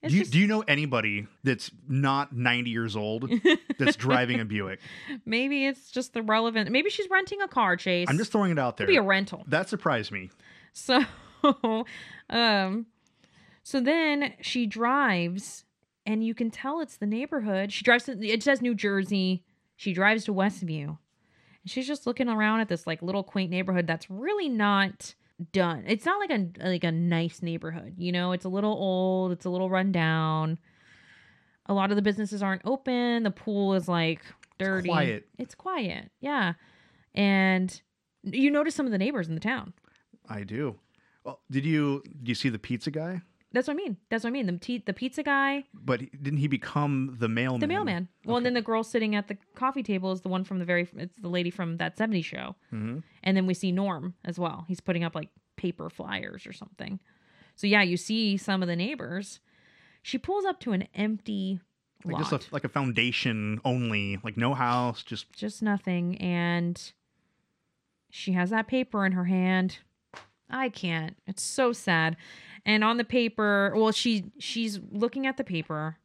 Do 0.06 0.14
you, 0.14 0.20
just- 0.22 0.32
do 0.34 0.40
you 0.40 0.48
know 0.48 0.62
anybody 0.68 1.28
that's 1.46 1.72
not 1.88 2.34
90 2.36 2.70
years 2.70 2.96
old 2.98 3.30
that's 3.78 3.96
driving 3.96 4.42
a 4.42 4.46
Buick? 4.46 4.80
maybe 5.26 5.66
it's 5.68 5.90
just 5.90 6.14
the 6.14 6.22
relevant. 6.22 6.70
Maybe 6.70 6.90
she's 6.90 7.10
renting 7.10 7.42
a 7.42 7.48
car, 7.48 7.78
Chase. 7.78 8.08
I'm 8.10 8.18
just 8.18 8.32
throwing 8.34 8.52
it 8.52 8.60
out 8.60 8.76
there. 8.76 8.88
Could 8.88 8.92
be 8.94 8.98
a 8.98 9.02
rental. 9.02 9.44
That 9.48 9.70
surprised 9.70 10.12
me. 10.12 10.32
So, 10.74 11.04
um, 12.30 12.86
so 13.64 13.80
then 13.82 14.34
she 14.42 14.66
drives, 14.68 15.64
and 16.10 16.26
you 16.26 16.34
can 16.34 16.49
tell 16.49 16.82
it's 16.82 16.97
the 16.97 17.05
neighborhood. 17.05 17.72
She 17.72 17.84
drives. 17.84 18.05
To, 18.05 18.20
it 18.20 18.41
says 18.41 18.64
New 18.64 18.74
Jersey. 18.74 19.43
She 19.76 19.93
drives 19.93 20.26
to 20.26 20.34
Westview, 20.34 20.88
and 20.88 20.97
she's 21.68 21.86
just 21.86 22.07
looking 22.07 22.28
around 22.28 22.62
at 22.62 22.68
this 22.68 22.88
like 22.88 23.03
little 23.03 23.24
quaint 23.24 23.51
neighborhood 23.51 23.86
that's 23.86 24.10
really 24.10 24.49
not 24.49 25.14
done. 25.53 25.84
It's 25.86 26.05
not 26.05 26.20
like 26.20 26.32
a 26.32 26.68
like 26.68 26.84
a 26.84 26.91
nice 26.91 27.43
neighborhood. 27.43 27.93
You 27.97 28.12
know, 28.12 28.32
it's 28.32 28.43
a 28.43 28.49
little 28.49 28.74
old. 28.74 29.32
It's 29.32 29.45
a 29.45 29.51
little 29.51 29.70
run 29.70 29.91
down. 29.91 30.57
A 31.68 31.76
lot 31.76 31.91
of 31.91 31.95
the 31.95 32.01
businesses 32.01 32.41
aren't 32.41 32.64
open. 32.66 33.22
The 33.22 33.32
pool 33.32 33.76
is 33.76 33.88
like 33.88 34.22
dirty. 34.57 34.89
quiet. 34.89 35.28
It's 35.38 35.53
quiet. 35.53 36.10
Yeah, 36.22 36.53
and 37.14 37.80
you 38.24 38.49
notice 38.49 38.74
some 38.74 38.88
of 38.88 38.91
the 38.91 38.97
neighbors 38.97 39.28
in 39.28 39.36
the 39.36 39.41
town. 39.41 39.74
I 40.28 40.41
do. 40.41 40.80
Well, 41.24 41.41
did 41.51 41.66
you 41.66 42.01
did 42.18 42.30
you 42.30 42.36
see 42.36 42.49
the 42.49 42.57
pizza 42.57 42.89
guy? 42.89 43.22
That's 43.52 43.68
what 43.68 43.74
I 43.74 43.78
mean. 43.78 43.97
That's 44.10 44.24
what 44.24 44.30
I 44.30 44.32
mean. 44.34 44.45
The 44.45 44.78
the 44.86 44.93
pizza 44.93 45.24
guy, 45.24 45.64
But 45.74 46.02
he- 46.02 46.12
didn't 46.22 46.38
he 46.39 46.47
become 46.47 47.16
the 47.20 47.28
mailman? 47.28 47.60
the 47.62 47.68
mailman. 47.68 48.08
Well, 48.24 48.38
and 48.38 48.45
then 48.45 48.54
the 48.54 48.62
girl 48.62 48.84
sitting 48.84 49.16
at 49.16 49.28
the 49.28 49.38
coffee 49.56 49.82
table 49.82 50.12
is 50.12 50.22
the 50.22 50.30
one 50.30 50.43
from 50.43 50.60
the 50.60 50.66
very. 50.66 50.88
It's 50.95 51.16
the 51.20 51.30
lady 51.30 51.50
from 51.50 51.78
that 51.78 51.97
'70s 51.97 52.26
show. 52.26 52.56
Mhm. 52.72 53.02
And 53.24 53.36
then 53.38 53.47
we 53.47 53.54
see 53.56 53.72
Norm 53.72 54.14
as 54.24 54.38
well. 54.38 54.66
He's 54.68 54.80
putting 54.80 55.04
up 55.04 55.16
like 55.16 55.30
paper 55.56 55.89
flyers 55.89 56.45
or 56.45 56.54
something. 56.54 57.00
So 57.56 57.66
yeah, 57.68 57.82
you 57.82 57.97
see 57.97 58.38
some 58.38 58.62
of 58.62 58.68
the 58.68 58.76
neighbors. 58.76 59.39
She 60.04 60.18
pulls 60.18 60.45
up 60.45 60.60
to 60.62 60.72
an 60.74 60.84
empty 60.93 61.60
Like 62.06 62.14
lot, 62.14 62.30
just 62.30 62.47
a, 62.50 62.54
like 62.54 62.64
a 62.64 62.70
foundation 62.70 63.60
only, 63.66 64.18
like 64.24 64.38
no 64.38 64.54
house, 64.54 65.04
just 65.04 65.34
just 65.34 65.62
nothing, 65.64 66.18
and 66.20 66.93
she 68.12 68.34
has 68.34 68.50
that 68.52 68.68
paper 68.68 69.06
in 69.06 69.14
her 69.14 69.26
hand. 69.26 69.80
I 70.50 70.70
can't. 70.70 71.16
It's 71.28 71.43
so 71.43 71.74
sad. 71.74 72.16
And 72.66 72.84
on 72.84 72.97
the 72.97 73.03
paper, 73.03 73.74
well, 73.76 73.91
she 73.91 74.32
she's 74.39 74.80
looking 74.91 75.26
at 75.28 75.38
the 75.38 75.43
paper, 75.43 75.97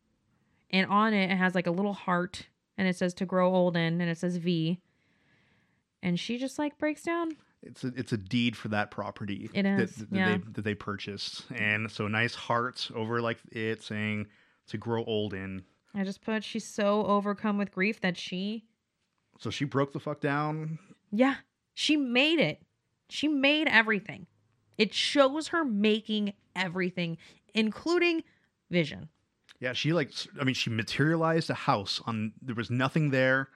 and 0.71 0.87
on 0.91 1.13
it 1.15 1.31
it 1.31 1.37
has 1.37 1.55
like 1.55 1.67
a 1.67 1.71
little 1.73 1.93
heart, 1.95 2.47
and 2.79 2.87
it 2.89 2.97
says 2.97 3.15
to 3.15 3.27
grow 3.27 3.55
old 3.55 3.77
in, 3.77 4.01
and 4.01 4.11
it 4.11 4.19
says 4.19 4.37
V. 4.37 4.81
And 6.03 6.19
she 6.21 6.37
just 6.39 6.59
like 6.59 6.77
breaks 6.79 7.03
down. 7.03 7.33
it's 7.63 7.83
a 7.85 7.89
it's 7.97 8.13
a 8.13 8.17
deed 8.19 8.57
for 8.57 8.69
that 8.69 8.91
property 8.91 9.49
It 9.55 9.63
that, 9.63 9.81
is, 9.81 9.97
that, 9.97 10.09
yeah. 10.13 10.33
they 10.37 10.43
that 10.53 10.63
they 10.65 10.75
purchased, 10.75 11.45
and 11.55 11.91
so 11.91 12.09
nice 12.09 12.35
hearts 12.35 12.91
over 12.95 13.21
like 13.23 13.39
it 13.53 13.83
saying 13.83 14.27
to 14.69 14.77
grow 14.79 15.05
old 15.05 15.33
in. 15.35 15.63
I 15.95 16.05
just 16.05 16.23
put 16.23 16.43
she's 16.45 16.67
so 16.67 17.07
overcome 17.07 17.57
with 17.57 17.71
grief 17.73 18.01
that 18.01 18.17
she, 18.17 18.65
So 19.39 19.49
she 19.51 19.65
broke 19.65 19.93
the 19.93 20.01
fuck 20.01 20.21
down. 20.21 20.79
yeah, 21.11 21.37
she 21.73 21.97
made 21.97 22.39
it. 22.41 22.61
She 23.09 23.29
made 23.29 23.69
everything. 23.69 24.27
It 24.77 24.93
shows 24.93 25.49
her 25.49 25.65
making 25.65 26.33
everything, 26.57 27.19
including 27.55 28.23
Vision. 28.71 29.09
Yeah, 29.61 29.73
she 29.73 29.93
like 29.93 30.11
I 30.41 30.45
mean 30.45 30.55
she 30.55 30.71
materialized 30.71 31.51
a 31.51 31.55
house 31.55 32.01
on 32.07 32.33
there 32.43 32.55
was 32.55 32.71
nothing 32.71 33.11
there, 33.11 33.49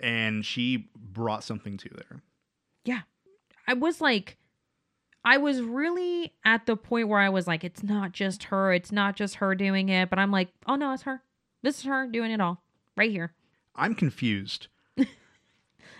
and 0.00 0.44
she 0.44 0.88
brought 0.96 1.44
something 1.44 1.76
to 1.78 1.88
there. 1.90 2.22
Yeah. 2.84 3.00
I 3.66 3.74
was 3.74 4.00
like, 4.00 4.36
I 5.24 5.38
was 5.38 5.62
really 5.62 6.34
at 6.44 6.66
the 6.66 6.76
point 6.76 7.08
where 7.08 7.20
I 7.20 7.30
was 7.30 7.46
like, 7.46 7.64
it's 7.64 7.82
not 7.82 8.12
just 8.12 8.44
her, 8.44 8.72
it's 8.72 8.92
not 8.92 9.16
just 9.16 9.36
her 9.36 9.54
doing 9.54 9.88
it, 9.88 10.10
but 10.10 10.18
I'm 10.18 10.30
like, 10.30 10.48
oh 10.66 10.76
no, 10.76 10.92
it's 10.92 11.04
her. 11.04 11.22
This 11.62 11.78
is 11.78 11.84
her 11.84 12.06
doing 12.06 12.30
it 12.30 12.40
all 12.40 12.62
right 12.96 13.10
here. 13.10 13.32
I'm 13.74 13.94
confused. 13.94 14.68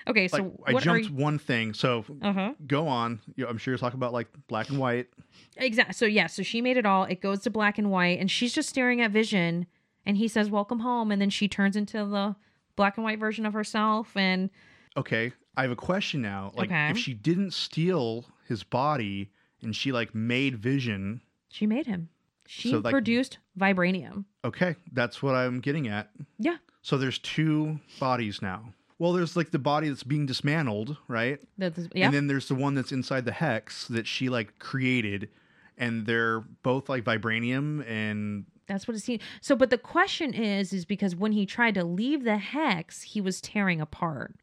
Okay, 0.09 0.29
so 0.29 0.53
Like 0.67 0.77
I 0.77 0.79
jumped 0.81 1.09
you? 1.09 1.15
one 1.15 1.39
thing. 1.39 1.75
So 1.75 2.05
Uh 2.23 2.33
huh. 2.33 2.55
go 2.67 2.87
on. 2.89 3.21
I'm 3.47 3.59
sure 3.59 3.73
you're 3.73 3.79
talking 3.79 3.99
about 3.99 4.13
like 4.13 4.29
black 4.49 4.69
and 4.71 4.79
white. 4.79 5.09
Exactly. 5.57 5.95
So 5.95 6.05
yeah, 6.07 6.27
so 6.27 6.43
she 6.43 6.61
made 6.61 6.77
it 6.77 6.87
all. 6.87 7.05
It 7.05 7.21
goes 7.21 7.41
to 7.41 7.51
black 7.51 7.79
and 7.79 7.91
white, 7.91 8.19
and 8.21 8.31
she's 8.31 8.53
just 8.53 8.69
staring 8.69 9.01
at 9.01 9.11
Vision, 9.11 9.67
and 10.07 10.17
he 10.17 10.29
says, 10.29 10.51
"Welcome 10.51 10.81
home," 10.81 11.11
and 11.11 11.21
then 11.21 11.31
she 11.31 11.49
turns 11.49 11.77
into 11.77 11.99
the 12.05 12.37
black 12.77 12.97
and 12.97 13.05
white 13.05 13.19
version 13.19 13.47
of 13.47 13.53
herself, 13.53 14.17
and 14.17 14.51
Okay, 14.97 15.33
I 15.57 15.63
have 15.63 15.71
a 15.71 15.77
question 15.77 16.23
now. 16.23 16.53
Like 16.55 16.69
Okay. 16.69 16.91
if 16.91 16.99
she 16.99 17.15
didn't 17.15 17.53
steal 17.53 18.25
his 18.49 18.63
body 18.63 19.31
and 19.63 19.75
she 19.75 19.91
like 19.93 20.15
made 20.15 20.57
Vision, 20.57 21.21
she 21.49 21.67
made 21.67 21.87
him. 21.87 22.09
She 22.47 22.71
So, 22.71 22.79
like- 22.79 22.93
produced 22.93 23.39
vibranium. 23.59 24.25
okay, 24.45 24.77
that's 24.93 25.23
what 25.23 25.35
I'm 25.35 25.61
getting 25.61 25.89
at. 25.89 26.11
Yeah. 26.39 26.59
So 26.83 26.99
there's 26.99 27.19
two 27.19 27.81
bodies 27.99 28.43
now. 28.43 28.75
Well, 29.05 29.13
there's 29.13 29.37
like 29.37 29.51
the 29.51 29.59
body 29.59 29.91
that's 29.91 30.03
being 30.03 30.25
dismantled, 30.25 30.97
right? 31.09 31.39
That's, 31.59 31.79
yeah. 31.95 32.07
And 32.07 32.15
then 32.15 32.27
there's 32.27 32.49
the 32.49 32.55
one 32.55 32.75
that's 32.75 32.91
inside 32.91 33.27
the 33.27 33.33
hex 33.33 33.87
that 33.89 34.07
she 34.07 34.31
like 34.31 34.59
created, 34.59 35.29
and 35.77 36.07
they're 36.07 36.41
both 36.41 36.89
like 36.89 37.05
vibranium 37.05 37.87
and 37.87 38.47
That's 38.67 38.89
what 38.89 38.97
it 38.97 39.01
seems. 39.01 39.21
So, 39.43 39.57
but 39.57 39.69
the 39.69 39.77
question 39.77 40.33
is, 40.33 40.73
is 40.73 40.87
because 40.87 41.15
when 41.15 41.33
he 41.33 41.45
tried 41.45 41.75
to 41.75 41.85
leave 41.85 42.25
the 42.25 42.39
hex, 42.39 43.03
he 43.03 43.21
was 43.21 43.43
tearing 43.43 43.79
apart. 43.79 44.37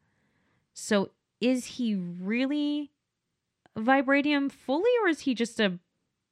So, 0.74 1.10
is 1.40 1.64
he 1.64 1.96
really 1.96 2.92
vibranium 3.76 4.52
fully, 4.52 4.92
or 5.02 5.08
is 5.08 5.22
he 5.22 5.34
just 5.34 5.58
a 5.58 5.80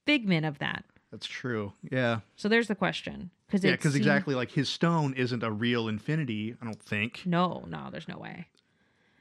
figment 0.07 0.47
of 0.47 0.61
that? 0.61 0.85
That's 1.11 1.27
true. 1.27 1.73
Yeah, 1.91 2.21
So, 2.37 2.49
there's 2.49 2.69
the 2.69 2.75
question. 2.75 3.31
Because 3.47 3.65
yeah, 3.65 3.73
because 3.73 3.97
exactly 3.97 4.35
like 4.37 4.51
his 4.53 4.69
stone 4.69 5.13
isn't 5.15 5.43
a 5.43 5.51
real 5.51 5.89
infinity. 5.89 6.55
I 6.63 6.65
don't 6.65 6.81
think. 6.81 7.23
No, 7.27 7.65
no, 7.67 7.89
there's 7.91 8.07
no 8.07 8.17
way. 8.19 8.47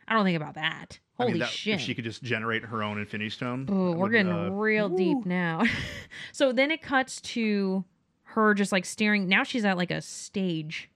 I 0.08 0.14
don't 0.14 0.24
think 0.24 0.38
about 0.38 0.54
that. 0.56 1.00
I 1.18 1.24
Holy 1.24 1.34
mean, 1.34 1.40
that- 1.42 1.50
shit. 1.50 1.76
If 1.76 1.82
she 1.82 1.96
could 1.96 2.04
just 2.04 2.22
generate 2.24 2.64
her 2.66 2.84
own 2.84 3.00
infinity 3.00 3.30
stone. 3.32 3.68
Oh, 3.72 3.92
that 3.92 3.98
we're 3.98 4.04
would, 4.04 4.12
getting 4.12 4.32
uh, 4.32 4.50
real 4.52 4.88
deep 4.90 5.26
now. 5.26 5.64
so 6.32 6.52
then 6.52 6.70
it 6.72 6.82
cuts 6.82 7.20
to 7.22 7.84
her 8.24 8.54
just 8.54 8.72
like 8.72 8.86
staring. 8.86 9.28
Now 9.28 9.44
she's 9.44 9.66
at 9.66 9.78
like 9.78 9.92
a 9.92 10.02
stage. 10.02 10.90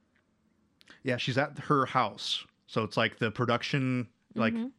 Yeah, 1.03 1.17
she's 1.17 1.37
at 1.37 1.57
her 1.59 1.85
house. 1.87 2.45
So 2.67 2.83
it's 2.83 2.97
like 2.97 3.17
the 3.19 3.31
production 3.31 4.07
like 4.35 4.53
Mhm. 4.53 4.71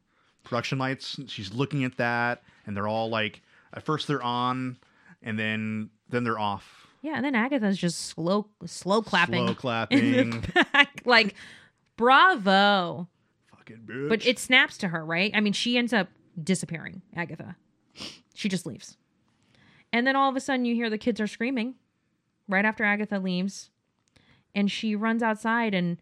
production 0.43 0.79
lights. 0.79 1.19
She's 1.27 1.53
looking 1.53 1.85
at 1.85 1.97
that 1.97 2.43
and 2.67 2.77
they're 2.77 2.89
all 2.89 3.09
like 3.09 3.43
at 3.73 3.85
first 3.85 4.07
they're 4.09 4.23
on 4.23 4.79
and 5.23 5.39
then 5.39 5.91
then 6.15 6.25
they're 6.25 6.39
off. 6.39 6.87
Yeah, 7.03 7.17
and 7.17 7.25
then 7.25 7.35
Agatha's 7.35 7.77
just 7.77 8.01
slow, 8.07 8.47
slow 8.65 9.03
clapping 9.03 9.35
Slow 9.45 9.49
in 9.49 9.55
clapping. 9.55 10.31
the 10.41 10.67
back. 10.73 11.03
Like, 11.05 11.35
bravo! 11.97 13.09
Fucking 13.57 13.83
bitch. 13.87 14.09
But 14.09 14.27
it 14.27 14.39
snaps 14.39 14.79
to 14.79 14.89
her, 14.89 15.05
right? 15.05 15.31
I 15.35 15.41
mean, 15.41 15.53
she 15.53 15.77
ends 15.77 15.93
up 15.93 16.09
disappearing. 16.43 17.03
Agatha, 17.15 17.57
she 18.35 18.49
just 18.49 18.65
leaves, 18.67 18.97
and 19.93 20.07
then 20.07 20.17
all 20.17 20.31
of 20.31 20.37
a 20.37 20.41
sudden 20.41 20.65
you 20.65 20.75
hear 20.75 20.89
the 20.89 20.99
kids 20.99 21.21
are 21.21 21.27
screaming, 21.27 21.75
right 22.49 22.65
after 22.65 22.85
Agatha 22.85 23.19
leaves, 23.19 23.71
and 24.55 24.71
she 24.71 24.95
runs 24.97 25.23
outside 25.23 25.75
and. 25.75 25.99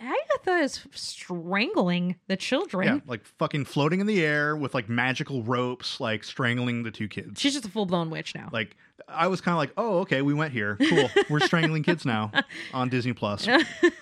Agatha 0.00 0.62
is 0.62 0.86
strangling 0.92 2.16
the 2.26 2.36
children. 2.36 2.86
yeah, 2.86 3.00
like 3.06 3.24
fucking 3.38 3.66
floating 3.66 4.00
in 4.00 4.06
the 4.06 4.24
air 4.24 4.56
with 4.56 4.72
like 4.74 4.88
magical 4.88 5.42
ropes, 5.42 6.00
like 6.00 6.24
strangling 6.24 6.82
the 6.82 6.90
two 6.90 7.06
kids. 7.06 7.40
She's 7.40 7.52
just 7.52 7.66
a 7.66 7.70
full 7.70 7.84
blown 7.86 8.08
witch 8.08 8.34
now. 8.34 8.48
like 8.50 8.76
I 9.08 9.26
was 9.26 9.40
kind 9.40 9.52
of 9.52 9.58
like, 9.58 9.72
oh, 9.76 9.98
okay, 10.00 10.22
we 10.22 10.32
went 10.32 10.52
here. 10.52 10.76
Cool. 10.88 11.10
We're 11.28 11.40
strangling 11.40 11.82
kids 11.82 12.04
now 12.06 12.32
on 12.74 12.88
Disney 12.88 13.12
Plus. 13.12 13.46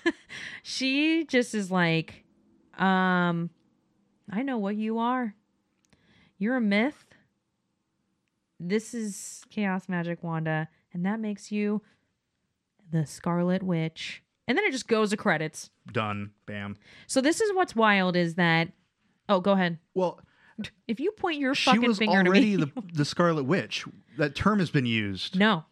she 0.62 1.24
just 1.24 1.54
is 1.54 1.70
like, 1.70 2.24
um, 2.78 3.50
I 4.30 4.42
know 4.42 4.58
what 4.58 4.76
you 4.76 4.98
are. 4.98 5.34
You're 6.38 6.56
a 6.56 6.60
myth. 6.60 7.06
This 8.60 8.94
is 8.94 9.42
Chaos 9.50 9.88
Magic 9.88 10.22
Wanda, 10.22 10.68
and 10.92 11.04
that 11.06 11.18
makes 11.20 11.50
you 11.50 11.82
the 12.90 13.06
Scarlet 13.06 13.62
Witch. 13.62 14.22
And 14.48 14.58
then 14.58 14.64
it 14.64 14.72
just 14.72 14.88
goes 14.88 15.10
to 15.10 15.16
credits. 15.16 15.70
Done. 15.92 16.32
Bam. 16.46 16.76
So 17.06 17.20
this 17.20 17.40
is 17.40 17.54
what's 17.54 17.76
wild 17.76 18.16
is 18.16 18.34
that 18.34 18.72
oh, 19.28 19.40
go 19.40 19.52
ahead. 19.52 19.78
Well, 19.94 20.18
If 20.88 20.98
you 20.98 21.12
point 21.12 21.38
your 21.38 21.54
she 21.54 21.66
fucking 21.70 21.86
was 21.86 21.98
finger 21.98 22.16
already 22.16 22.56
to 22.56 22.66
me. 22.66 22.72
the 22.74 22.82
the 22.94 23.04
Scarlet 23.04 23.44
Witch. 23.44 23.84
That 24.16 24.34
term 24.34 24.58
has 24.58 24.70
been 24.70 24.86
used. 24.86 25.38
no. 25.38 25.64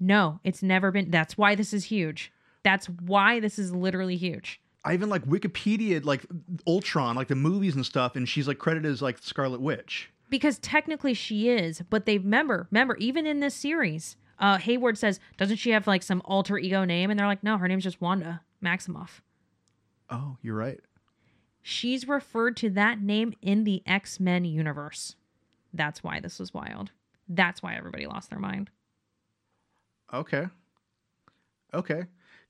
No, 0.00 0.40
it's 0.42 0.62
never 0.64 0.90
been 0.90 1.10
that's 1.12 1.36
why 1.38 1.54
this 1.54 1.72
is 1.72 1.84
huge. 1.84 2.32
That's 2.64 2.86
why 2.88 3.38
this 3.38 3.56
is 3.58 3.72
literally 3.72 4.16
huge. 4.16 4.60
I 4.84 4.94
even 4.94 5.08
like 5.08 5.24
Wikipedia, 5.26 6.04
like 6.04 6.26
Ultron, 6.66 7.14
like 7.14 7.28
the 7.28 7.36
movies 7.36 7.76
and 7.76 7.86
stuff, 7.86 8.16
and 8.16 8.28
she's 8.28 8.48
like 8.48 8.58
credited 8.58 8.90
as 8.90 9.00
like 9.00 9.18
Scarlet 9.18 9.60
Witch. 9.60 10.10
because 10.28 10.58
technically 10.58 11.14
she 11.14 11.48
is, 11.50 11.82
but 11.88 12.04
they 12.04 12.18
remember, 12.18 12.66
remember, 12.72 12.96
even 12.96 13.26
in 13.26 13.38
this 13.38 13.54
series, 13.54 14.16
uh, 14.42 14.58
Hayward 14.58 14.98
says, 14.98 15.20
doesn't 15.38 15.56
she 15.56 15.70
have 15.70 15.86
like 15.86 16.02
some 16.02 16.20
alter 16.24 16.58
ego 16.58 16.84
name? 16.84 17.10
And 17.10 17.18
they're 17.18 17.28
like, 17.28 17.44
no, 17.44 17.56
her 17.56 17.68
name's 17.68 17.84
just 17.84 18.00
Wanda 18.00 18.42
Maximoff. 18.62 19.20
Oh, 20.10 20.36
you're 20.42 20.56
right. 20.56 20.80
She's 21.62 22.08
referred 22.08 22.56
to 22.58 22.70
that 22.70 23.00
name 23.00 23.34
in 23.40 23.62
the 23.62 23.82
X 23.86 24.18
Men 24.18 24.44
universe. 24.44 25.14
That's 25.72 26.02
why 26.02 26.18
this 26.18 26.40
was 26.40 26.52
wild. 26.52 26.90
That's 27.28 27.62
why 27.62 27.76
everybody 27.76 28.06
lost 28.06 28.30
their 28.30 28.40
mind. 28.40 28.68
Okay. 30.12 30.48
Okay. 31.72 32.02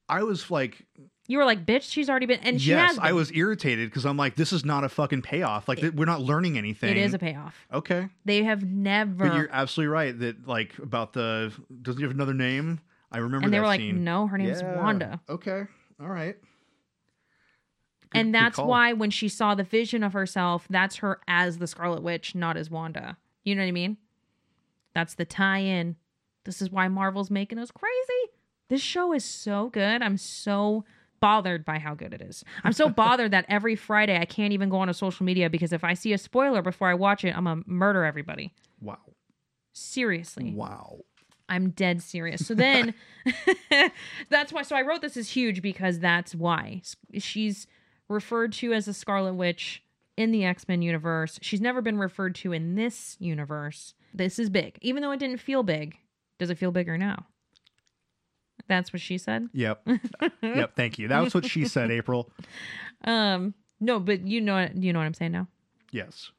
I 0.09 0.22
was 0.22 0.51
like, 0.51 0.86
You 1.33 1.39
were 1.39 1.47
like, 1.47 1.64
bitch, 1.64 1.91
she's 1.91 2.11
already 2.11 2.26
been, 2.26 2.41
and 2.41 2.61
she 2.61 2.68
yes, 2.68 2.91
has. 2.91 2.99
I 2.99 3.12
was 3.12 3.33
irritated 3.33 3.89
because 3.89 4.05
I'm 4.05 4.18
like, 4.18 4.37
this 4.37 4.53
is 4.53 4.66
not 4.66 4.85
a 4.85 4.91
fucking 4.91 5.22
payoff. 5.22 5.66
Like, 5.66 5.78
th- 5.78 5.95
we're 5.95 6.05
not 6.05 6.20
learning 6.20 6.59
anything. 6.59 6.91
It 6.91 6.99
is 6.99 7.14
a 7.14 7.18
payoff. 7.18 7.57
okay. 7.72 8.11
They 8.26 8.43
have 8.43 8.62
never. 8.62 9.28
But 9.28 9.35
you're 9.37 9.49
absolutely 9.51 9.95
right 9.95 10.18
that 10.18 10.47
like 10.47 10.76
about 10.76 11.14
the 11.14 11.51
doesn't 11.80 11.99
he 11.99 12.05
have 12.05 12.12
another 12.14 12.35
name? 12.35 12.80
I 13.11 13.16
remember 13.16 13.47
and 13.47 13.53
they 13.55 13.57
that 13.57 13.62
were 13.62 13.66
like, 13.66 13.80
scene. 13.80 14.05
no, 14.05 14.26
her 14.26 14.37
name's 14.37 14.61
Yeah. 14.61 14.76
Wanda. 14.76 15.20
Okay. 15.26 15.62
All 15.99 16.09
right. 16.09 16.37
Good- 18.11 18.18
and 18.18 18.35
that's 18.35 18.59
why 18.59 18.93
when 18.93 19.09
she 19.11 19.30
saw 19.30 19.55
the 19.55 19.64
vision 19.64 20.03
of 20.03 20.12
herself, 20.12 20.66
that's 20.68 20.97
her 20.97 21.18
as 21.26 21.57
the 21.57 21.66
Scarlet 21.66 22.03
Witch, 22.03 22.35
not 22.35 22.59
as 22.59 22.70
Wanda. 22.70 23.16
You 23.43 23.55
know 23.55 23.62
what 23.62 23.68
I 23.68 23.72
mean? 23.72 23.97
That's 24.95 25.14
the 25.14 25.24
tie 25.24 25.61
in. 25.61 25.97
This 26.45 26.61
is 26.61 26.70
why 26.70 26.89
Marvel's 26.89 27.30
making 27.30 27.59
us 27.59 27.70
crazy. 27.70 28.33
This 28.68 28.83
show 28.83 29.14
is 29.14 29.24
so 29.24 29.70
good. 29.70 30.03
I'm 30.03 30.18
so 30.18 30.85
bothered 31.23 31.64
by 31.64 31.79
how 31.79 31.95
good 31.95 32.12
it 32.12 32.20
is. 32.20 32.45
I'm 32.64 32.73
so 32.73 32.89
bothered 32.91 33.31
that 33.31 33.47
every 33.49 33.77
Friday 33.77 34.18
I 34.18 34.25
can't 34.25 34.53
even 34.53 34.68
go 34.68 34.79
on 34.79 34.89
a 34.89 34.95
social 34.95 35.25
media 35.25 35.49
because 35.49 35.73
if 35.73 35.85
I 35.85 35.95
see 35.95 36.12
a 36.12 36.18
spoiler 36.18 36.62
before 36.62 36.89
I 36.89 36.95
watch 36.95 37.25
it, 37.25 37.35
I'm 37.35 37.45
to 37.45 37.62
murder 37.64 38.05
everybody. 38.05 38.53
Wow. 38.81 38.99
Seriously. 39.73 40.53
Wow. 40.53 40.99
I'm 41.49 41.70
dead 41.70 42.03
serious. 42.03 42.45
So 42.45 42.55
then 42.55 42.93
that's 44.31 44.53
why 44.53 44.62
so 44.62 44.75
I 44.75 44.83
wrote 44.83 45.01
this 45.01 45.16
is 45.16 45.31
huge 45.31 45.62
because 45.62 46.01
that's 46.01 46.35
why. 46.35 46.83
She's 47.16 47.68
referred 48.09 48.53
to 48.55 48.73
as 48.73 48.89
a 48.89 48.95
Scarlet 48.95 49.35
Witch 49.35 49.85
in 50.16 50.33
the 50.33 50.45
X-Men 50.45 50.83
universe. 50.83 51.39
She's 51.41 51.61
never 51.61 51.81
been 51.81 51.99
referred 51.99 52.35
to 52.37 52.53
in 52.53 52.75
this 52.75 53.16
universe. 53.20 53.95
This 54.12 54.41
is 54.41 54.51
big. 54.51 54.77
Even 54.83 55.03
though 55.03 55.12
it 55.12 55.20
didn't 55.20 55.39
feel 55.39 55.62
big. 55.62 55.97
Does 56.41 56.51
it 56.51 56.59
feel 56.59 56.73
bigger 56.73 56.99
now? 56.99 57.27
That's 58.73 58.91
what 58.91 59.03
she 59.03 59.18
said. 59.18 59.51
Yep. 59.53 59.87
yep. 60.43 60.75
Thank 60.75 60.99
you. 60.99 61.09
That 61.09 61.23
was 61.23 61.35
what 61.35 61.45
she 61.45 61.66
said, 61.66 61.91
April. 62.01 62.31
Um 63.05 63.53
no, 63.81 64.01
but 64.01 64.27
you 64.27 64.41
know 64.41 64.66
you 64.75 64.95
know 64.95 64.99
what 64.99 65.05
I'm 65.05 65.12
saying 65.12 65.33
now. 65.33 65.47
Yes. 65.91 66.31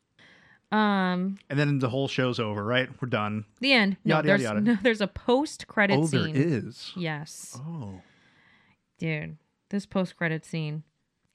Um 0.72 1.38
And 1.52 1.60
then 1.60 1.78
the 1.78 1.90
whole 1.90 2.08
show's 2.08 2.40
over, 2.40 2.64
right? 2.64 2.90
We're 3.00 3.08
done. 3.08 3.46
the 3.60 3.72
end. 3.72 3.98
No, 4.04 4.16
Yada, 4.16 4.28
yada, 4.28 4.28
there's 4.28 4.42
yada. 4.42 4.62
no 4.62 4.78
there's 4.82 5.02
a 5.02 5.08
post-credit 5.08 6.00
oh, 6.00 6.08
scene. 6.08 6.36
is. 6.36 6.92
Yes. 6.96 7.56
Oh. 7.68 8.02
dude 8.98 9.38
this 9.70 9.86
post-credit 9.86 10.44
scene 10.44 10.82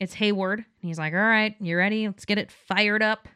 it's 0.01 0.14
hayward 0.14 0.59
and 0.59 0.88
he's 0.88 0.99
like 0.99 1.12
all 1.12 1.18
right 1.20 1.55
you 1.61 1.76
ready 1.76 2.07
let's 2.09 2.24
get 2.24 2.38
it 2.38 2.51
fired 2.51 3.03
up 3.03 3.28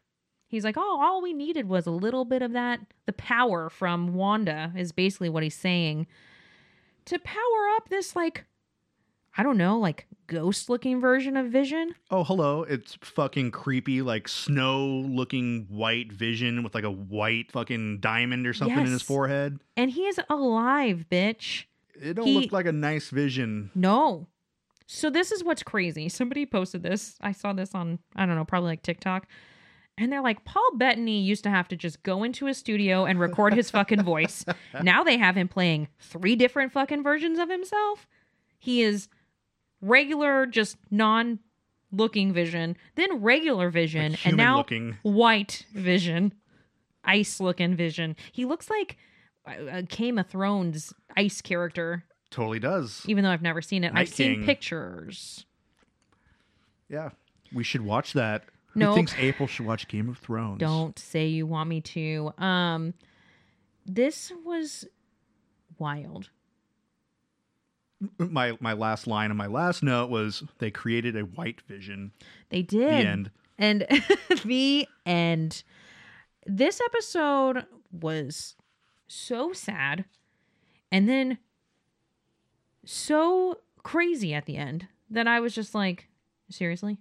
he's 0.47 0.65
like 0.65 0.77
oh 0.77 1.01
all 1.01 1.23
we 1.23 1.33
needed 1.33 1.69
was 1.69 1.87
a 1.87 1.91
little 1.93 2.25
bit 2.25 2.43
of 2.43 2.53
that 2.53 2.81
the 3.07 3.13
power 3.13 3.69
from 3.69 4.15
wanda 4.15 4.73
is 4.77 4.91
basically 4.93 5.29
what 5.29 5.43
he's 5.43 5.57
saying 5.57 6.07
to 7.07 7.19
power 7.19 7.69
up 7.77 7.89
this 7.89 8.15
like 8.17 8.45
i 9.37 9.43
don't 9.43 9.57
know 9.59 9.79
like 9.79 10.07
ghost 10.27 10.69
looking 10.71 11.01
version 11.01 11.37
of 11.37 11.47
vision 11.51 11.95
Oh, 12.11 12.25
hello. 12.25 12.63
It's 12.63 12.97
fucking 13.03 13.51
creepy, 13.51 14.01
like 14.03 14.29
snow 14.29 14.87
looking 14.87 15.67
white 15.69 16.13
vision 16.13 16.63
with 16.63 16.75
like 16.75 16.85
a 16.85 16.91
white 16.91 17.51
fucking 17.53 18.01
diamond 18.01 18.47
or 18.47 18.53
something 18.55 18.79
in 18.79 18.87
his 18.87 19.03
forehead. 19.03 19.59
and 19.77 19.91
he 19.91 20.03
is 20.07 20.19
alive 20.31 21.05
bitch 21.11 21.65
It 22.01 22.15
don't 22.15 22.27
He- 22.27 22.39
look 22.39 22.53
like 22.53 22.67
a 22.67 22.73
nice 22.73 23.11
vision. 23.11 23.71
No. 23.75 24.29
So 24.87 25.09
this 25.11 25.33
is 25.33 25.43
what's 25.45 25.63
crazy. 25.63 26.09
Somebody 26.11 26.45
posted 26.47 26.83
this. 26.83 27.17
I 27.21 27.33
saw 27.33 27.53
this 27.53 27.75
on 27.75 27.99
I 28.17 28.25
don't 28.27 28.37
know, 28.37 28.45
probably 28.45 28.69
like 28.69 28.83
TikTok. 28.83 29.27
And 29.99 30.11
they're 30.11 30.23
like, 30.23 30.45
Paul 30.45 30.71
Bettany 30.77 31.21
used 31.21 31.45
to 31.45 31.51
have 31.51 31.69
to 31.69 31.77
just 31.77 32.03
go 32.03 32.23
into 32.23 32.47
a 32.47 32.55
studio 32.55 33.05
and 33.05 33.21
record 33.21 33.53
his 33.55 33.71
fucking 33.71 34.03
voice. 34.03 34.45
Now 34.83 35.05
they 35.05 35.19
have 35.19 35.37
him 35.37 35.49
playing 35.49 35.89
three 36.01 36.35
different 36.35 36.73
fucking 36.73 37.03
versions 37.03 37.39
of 37.39 37.51
himself. 37.51 38.07
He 38.59 38.83
is 38.83 39.09
regular, 39.83 40.47
just 40.47 40.77
non 40.91 41.41
looking 41.91 42.33
vision, 42.33 42.77
then 42.95 43.21
regular 43.21 43.69
vision, 43.69 44.13
Like 44.13 44.27
and 44.27 44.37
now 44.39 44.65
human-looking. 44.65 44.97
white 45.03 45.67
vision, 45.75 46.33
ice 47.05 47.39
looking 47.39 47.77
vision. 47.77 48.17
He 48.33 48.45
looks 48.47 48.71
like 48.71 48.97
a 49.47 49.67
a 49.79 49.83
Game 49.83 50.19
of 50.19 50.27
Thrones 50.29 50.95
ice 51.17 51.43
character 51.43 52.05
Totally 52.31 52.61
does. 52.61 53.05
even 53.07 53.25
though 53.25 53.31
I've 53.31 53.43
never 53.43 53.61
seen 53.61 53.85
it. 53.85 53.93
Night 53.93 54.01
I've 54.03 54.09
seen 54.09 54.45
pictures. 54.47 55.45
Yeah. 56.89 57.11
We 57.53 57.63
should 57.65 57.83
watch 57.83 58.15
that. 58.15 58.45
Nope. 58.75 58.91
Who 58.91 58.95
thinks 58.95 59.15
April 59.19 59.47
should 59.47 59.67
watch 59.67 59.89
Game 59.89 60.09
of 60.09 60.19
Thrones? 60.19 60.59
Don't 60.59 60.99
say 60.99 61.27
you 61.27 61.47
want 61.47 61.69
me 61.69 61.81
to. 61.81 62.33
Um 62.39 62.95
this 63.85 64.33
was 64.45 64.87
wild. 65.79 66.31
My 68.19 68.57
my 68.61 68.73
last 68.73 69.07
line 69.07 69.31
and 69.31 69.39
my 69.39 69.47
last 69.47 69.83
note 69.83 70.11
was 70.11 70.43
they 70.59 70.71
created 70.71 71.17
a 71.17 71.23
white 71.23 71.61
vision. 71.63 72.13
They 72.51 72.63
did. 72.63 72.91
The 72.91 73.09
end. 73.09 73.31
And 73.59 73.87
the 74.45 74.89
end. 75.07 75.63
This 76.47 76.81
episode 76.81 77.67
was 77.93 78.57
so 79.07 79.53
sad 79.53 80.05
and 80.91 81.09
then 81.09 81.39
so 82.85 83.59
crazy 83.83 84.35
at 84.35 84.47
the 84.47 84.57
end 84.57 84.89
that 85.11 85.27
I 85.27 85.41
was 85.41 85.55
just 85.55 85.75
like, 85.75 86.09
seriously? 86.51 86.99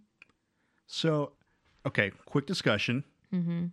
So, 0.88 1.32
okay, 1.86 2.11
quick 2.25 2.45
discussion. 2.45 3.03
Mm-hmm. 3.34 3.65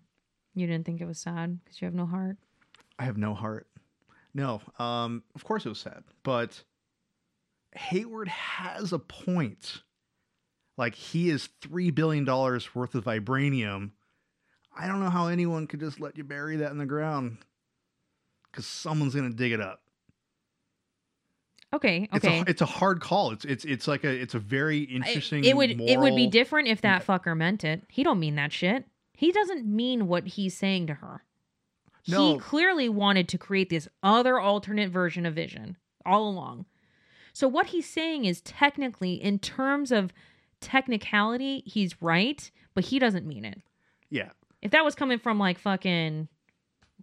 You 0.55 0.67
didn't 0.67 0.87
think 0.87 1.01
it 1.01 1.07
was 1.07 1.19
sad 1.19 1.59
because 1.63 1.81
you 1.81 1.87
have 1.87 1.95
no 1.95 2.07
heart? 2.07 2.37
I 2.99 3.05
have 3.05 3.17
no 3.17 3.35
heart. 3.35 3.67
No, 4.35 4.61
um, 4.79 5.23
of 5.35 5.45
course 5.45 5.65
it 5.67 5.69
was 5.69 5.81
sad, 5.81 6.05
but 6.23 6.63
Hayward 7.75 8.29
has 8.29 8.93
a 8.93 8.99
point. 8.99 9.83
Like 10.77 10.95
he 10.95 11.31
is 11.31 11.49
three 11.61 11.91
billion 11.91 12.25
dollars 12.25 12.75
worth 12.75 12.95
of 12.95 13.05
vibranium. 13.05 13.91
I 14.77 14.87
don't 14.87 15.01
know 15.01 15.11
how 15.11 15.27
anyone 15.27 15.67
could 15.67 15.81
just 15.81 15.99
let 15.99 16.17
you 16.17 16.25
bury 16.25 16.57
that 16.57 16.71
in 16.71 16.79
the 16.79 16.87
ground, 16.87 17.39
because 18.51 18.67
someone's 18.67 19.15
gonna 19.15 19.31
dig 19.31 19.53
it 19.53 19.61
up. 19.61 19.81
Okay, 21.73 22.09
It's 22.15 22.25
okay. 22.25 22.41
a 22.41 22.45
it's 22.47 22.63
a 22.63 22.67
hard 22.67 23.01
call. 23.01 23.31
It's 23.33 23.45
it's 23.45 23.65
it's 23.65 23.87
like 23.87 24.03
a 24.05 24.09
it's 24.11 24.35
a 24.35 24.39
very 24.39 24.81
I- 24.91 24.95
interesting. 24.97 25.45
It 25.45 25.57
would 25.57 25.81
it 25.81 25.99
would 26.01 26.17
be 26.17 26.27
different 26.27 26.69
if 26.69 26.81
that 26.81 27.05
fucker 27.07 27.37
meant 27.37 27.63
it. 27.65 27.85
He 27.89 28.03
don't 28.03 28.19
mean 28.19 28.37
that 28.37 28.53
shit. 28.53 28.87
He 29.13 29.33
doesn't 29.33 29.67
mean 29.67 30.07
what 30.07 30.27
he's 30.27 30.57
saying 30.57 30.87
to 30.87 30.95
her. 30.95 31.25
No. 32.07 32.33
He 32.35 32.39
clearly 32.39 32.89
wanted 32.89 33.29
to 33.29 33.39
create 33.39 33.69
this 33.69 33.87
other 34.03 34.41
alternate 34.41 34.91
version 34.91 35.27
of 35.27 35.35
Vision 35.35 35.77
all 36.07 36.27
along. 36.29 36.65
So 37.35 37.47
what 37.47 37.67
he's 37.67 37.87
saying 37.89 38.25
is 38.25 38.41
technically 38.41 39.15
in 39.15 39.39
terms 39.39 39.93
of 39.93 40.13
technicality, 40.61 41.63
he's 41.67 42.01
right, 42.01 42.51
but 42.75 42.85
he 42.87 42.99
doesn't 42.99 43.27
mean 43.27 43.45
it. 43.45 43.61
Yeah, 44.11 44.31
If 44.63 44.71
that 44.71 44.85
was 44.85 44.95
coming 44.95 45.19
from 45.19 45.39
like 45.39 45.59
fucking 45.59 46.29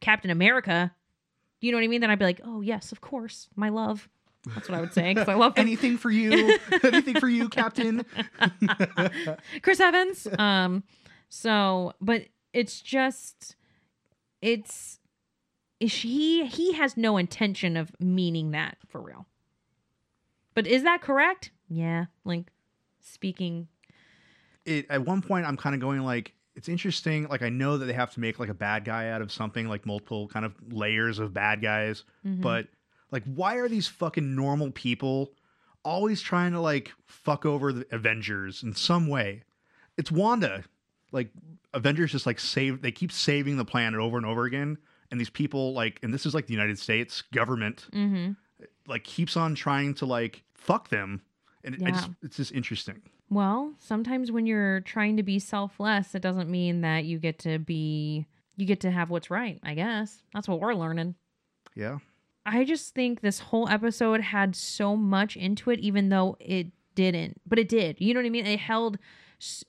Captain 0.02 0.32
America, 0.32 0.92
you 1.62 1.72
know 1.72 1.78
what 1.78 1.84
I 1.84 1.88
mean? 1.88 2.02
Then 2.02 2.10
I'd 2.10 2.20
be 2.20 2.26
like, 2.26 2.42
"Oh, 2.44 2.62
yes, 2.62 2.92
of 2.92 3.00
course. 3.02 3.48
My 3.56 3.70
love." 3.70 4.10
That's 4.54 4.70
what 4.70 4.78
I 4.78 4.82
would 4.82 4.94
say 4.94 5.14
because 5.14 5.28
I 5.30 5.34
love 5.34 5.54
anything 5.58 5.98
for 5.98 6.12
you, 6.12 6.58
anything 6.84 7.20
for 7.20 7.28
you, 7.30 7.50
Captain. 7.50 8.06
Chris 9.62 9.80
Evans. 9.80 10.28
Um, 10.38 10.84
so, 11.30 11.94
but 12.00 12.26
it's 12.54 12.82
just, 12.82 13.56
it's, 14.42 15.00
is 15.80 15.94
he 15.94 16.46
he 16.46 16.74
has 16.74 16.96
no 16.96 17.18
intention 17.18 17.76
of 17.78 17.92
meaning 18.00 18.52
that 18.52 18.78
for 18.88 19.02
real. 19.02 19.26
But 20.54 20.68
is 20.68 20.84
that 20.84 21.02
correct? 21.02 21.52
Yeah, 21.68 22.06
like 22.24 22.46
speaking. 23.02 23.68
it 24.66 24.86
at 24.90 25.06
one 25.06 25.22
point 25.22 25.46
I'm 25.46 25.58
kind 25.58 25.76
of 25.76 25.82
going 25.82 26.02
like 26.02 26.34
it's 26.56 26.70
interesting 26.70 27.28
like 27.28 27.42
I 27.42 27.50
know 27.50 27.78
that 27.78 27.86
they 27.86 27.94
have 27.94 28.14
to 28.14 28.20
make 28.22 28.40
like 28.40 28.50
a 28.50 28.54
bad 28.54 28.86
guy 28.86 29.10
out 29.10 29.22
of 29.22 29.32
something 29.32 29.68
like 29.68 29.86
multiple 29.86 30.28
kind 30.30 30.46
of 30.46 30.54
layers 30.72 31.20
of 31.20 31.34
bad 31.34 31.62
guys 31.62 32.04
Mhm. 32.26 32.42
but 32.42 32.68
like 33.12 33.24
why 33.24 33.56
are 33.56 33.68
these 33.70 33.88
fucking 33.88 34.36
normal 34.36 34.72
people 34.72 35.32
always 35.84 36.22
trying 36.22 36.52
to 36.52 36.60
like 36.60 36.92
fuck 37.06 37.46
over 37.46 37.72
the 37.72 37.86
Avengers 37.92 38.64
in 38.64 38.74
some 38.74 39.08
way 39.08 39.42
it's 39.98 40.12
Wanda 40.12 40.64
like 41.12 41.30
Avengers 41.74 42.12
just 42.12 42.26
like 42.26 42.40
save 42.40 42.82
they 42.82 42.92
keep 42.92 43.12
saving 43.12 43.58
the 43.58 43.66
planet 43.66 44.00
over 44.00 44.18
and 44.18 44.26
over 44.26 44.46
again 44.46 44.78
and 45.12 45.20
these 45.20 45.30
people 45.30 45.74
like 45.74 46.00
and 46.04 46.14
this 46.14 46.26
is 46.26 46.34
like 46.34 46.48
the 46.48 46.54
United 46.54 46.80
States 46.80 47.22
government 47.34 47.88
Mm-hmm. 47.94 48.32
like 48.88 49.04
keeps 49.04 49.38
on 49.38 49.56
trying 49.56 49.94
to 49.96 50.06
like 50.06 50.44
fuck 50.54 50.90
them 50.90 51.22
and 51.64 51.76
it, 51.76 51.82
I 51.86 51.92
just, 51.92 52.10
it's 52.24 52.38
just 52.38 52.52
interesting 52.52 53.02
Well, 53.30 53.74
sometimes 53.80 54.32
when 54.32 54.46
you're 54.46 54.82
trying 54.82 55.18
to 55.18 55.24
be 55.24 55.40
selfless, 55.40 56.14
it 56.14 56.22
doesn't 56.22 56.50
mean 56.50 56.82
that 56.82 57.06
you 57.06 57.18
get 57.20 57.40
to 57.40 57.58
be 57.60 58.28
you 58.58 58.66
get 58.66 58.80
to 58.82 58.92
have 58.92 59.10
what's 59.10 59.30
right, 59.30 59.60
I 59.64 59.74
guess. 59.74 60.22
That's 60.34 60.48
what 60.48 60.60
we're 60.62 60.74
learning. 60.76 61.16
Yeah. 61.76 61.98
I 62.46 62.64
just 62.64 62.94
think 62.94 63.22
this 63.22 63.40
whole 63.40 63.68
episode 63.70 64.22
had 64.22 64.56
so 64.56 64.96
much 64.96 65.36
into 65.36 65.70
it, 65.72 65.80
even 65.80 66.10
though 66.10 66.38
it 66.40 66.68
didn't. 66.94 67.42
But 67.46 67.60
it 67.60 67.68
did. 67.70 67.98
You 68.00 68.14
know 68.14 68.20
what 68.20 68.28
I 68.28 68.30
mean? 68.30 68.46
It 68.46 68.60
held. 68.60 68.98
s- 69.42 69.64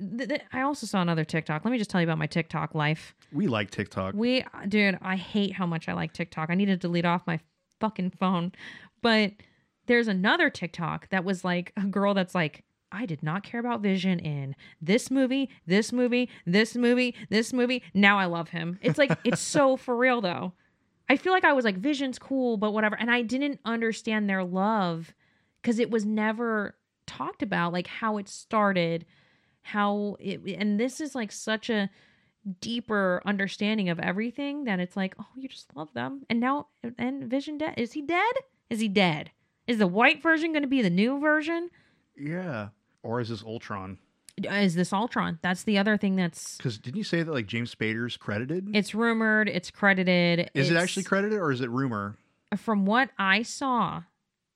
th- 0.00 0.28
th- 0.28 0.40
I 0.52 0.62
also 0.62 0.86
saw 0.86 1.02
another 1.02 1.24
TikTok. 1.24 1.64
Let 1.64 1.70
me 1.70 1.78
just 1.78 1.90
tell 1.90 2.00
you 2.00 2.06
about 2.06 2.18
my 2.18 2.26
TikTok 2.26 2.74
life. 2.74 3.14
We 3.32 3.46
like 3.46 3.70
TikTok. 3.70 4.14
We, 4.14 4.44
dude, 4.68 4.98
I 5.02 5.16
hate 5.16 5.52
how 5.52 5.66
much 5.66 5.88
I 5.88 5.92
like 5.92 6.12
TikTok. 6.12 6.50
I 6.50 6.54
need 6.54 6.66
to 6.66 6.76
delete 6.76 7.04
off 7.04 7.26
my 7.26 7.38
fucking 7.80 8.10
phone. 8.18 8.52
But 9.02 9.32
there's 9.86 10.08
another 10.08 10.50
TikTok 10.50 11.08
that 11.10 11.24
was 11.24 11.44
like 11.44 11.72
a 11.76 11.82
girl 11.84 12.14
that's 12.14 12.34
like, 12.34 12.64
I 12.90 13.04
did 13.04 13.22
not 13.22 13.42
care 13.42 13.60
about 13.60 13.82
Vision 13.82 14.18
in 14.20 14.54
this 14.80 15.10
movie, 15.10 15.50
this 15.66 15.92
movie, 15.92 16.30
this 16.46 16.74
movie, 16.74 17.14
this 17.30 17.52
movie. 17.52 17.82
Now 17.92 18.18
I 18.18 18.24
love 18.24 18.48
him. 18.48 18.78
It's 18.80 18.98
like, 18.98 19.16
it's 19.24 19.40
so 19.54 19.76
for 19.76 19.96
real 19.96 20.20
though. 20.20 20.54
I 21.08 21.16
feel 21.16 21.32
like 21.32 21.44
I 21.44 21.52
was 21.52 21.64
like, 21.64 21.76
Vision's 21.76 22.18
cool, 22.18 22.56
but 22.56 22.72
whatever. 22.72 22.96
And 22.96 23.10
I 23.10 23.22
didn't 23.22 23.60
understand 23.64 24.28
their 24.28 24.42
love 24.44 25.14
because 25.62 25.78
it 25.78 25.90
was 25.90 26.04
never 26.04 26.76
talked 27.06 27.42
about, 27.42 27.72
like 27.72 27.86
how 27.86 28.18
it 28.18 28.28
started, 28.28 29.06
how 29.62 30.16
it, 30.18 30.40
and 30.58 30.80
this 30.80 31.00
is 31.00 31.14
like 31.14 31.30
such 31.30 31.70
a 31.70 31.88
deeper 32.60 33.22
understanding 33.24 33.88
of 33.88 33.98
everything 33.98 34.64
that 34.64 34.80
it's 34.80 34.96
like, 34.96 35.14
oh, 35.18 35.26
you 35.36 35.48
just 35.48 35.74
love 35.76 35.92
them. 35.94 36.22
And 36.30 36.40
now, 36.40 36.68
and 36.98 37.24
Vision 37.24 37.58
dead. 37.58 37.74
Is 37.76 37.92
he 37.92 38.02
dead? 38.02 38.34
Is 38.70 38.80
he 38.80 38.88
dead? 38.88 39.30
Is 39.66 39.78
the 39.78 39.86
white 39.86 40.22
version 40.22 40.52
going 40.52 40.62
to 40.62 40.68
be 40.68 40.82
the 40.82 40.90
new 40.90 41.18
version? 41.20 41.70
yeah. 42.16 42.68
Or 43.02 43.20
is 43.20 43.28
this 43.28 43.44
Ultron? 43.44 43.98
Is 44.42 44.74
this 44.74 44.92
Ultron? 44.92 45.38
That's 45.42 45.62
the 45.62 45.78
other 45.78 45.96
thing 45.96 46.16
that's. 46.16 46.56
Because 46.58 46.78
didn't 46.78 46.98
you 46.98 47.04
say 47.04 47.22
that 47.22 47.32
like 47.32 47.46
James 47.46 47.74
Spader's 47.74 48.16
credited? 48.16 48.68
It's 48.74 48.94
rumored. 48.94 49.48
It's 49.48 49.70
credited. 49.70 50.50
is 50.54 50.68
it 50.68 50.72
it's- 50.72 50.82
actually 50.82 51.04
credited 51.04 51.38
or 51.38 51.50
is 51.52 51.60
it 51.60 51.70
rumor? 51.70 52.16
From 52.56 52.86
what 52.86 53.10
I 53.18 53.42
saw, 53.42 54.02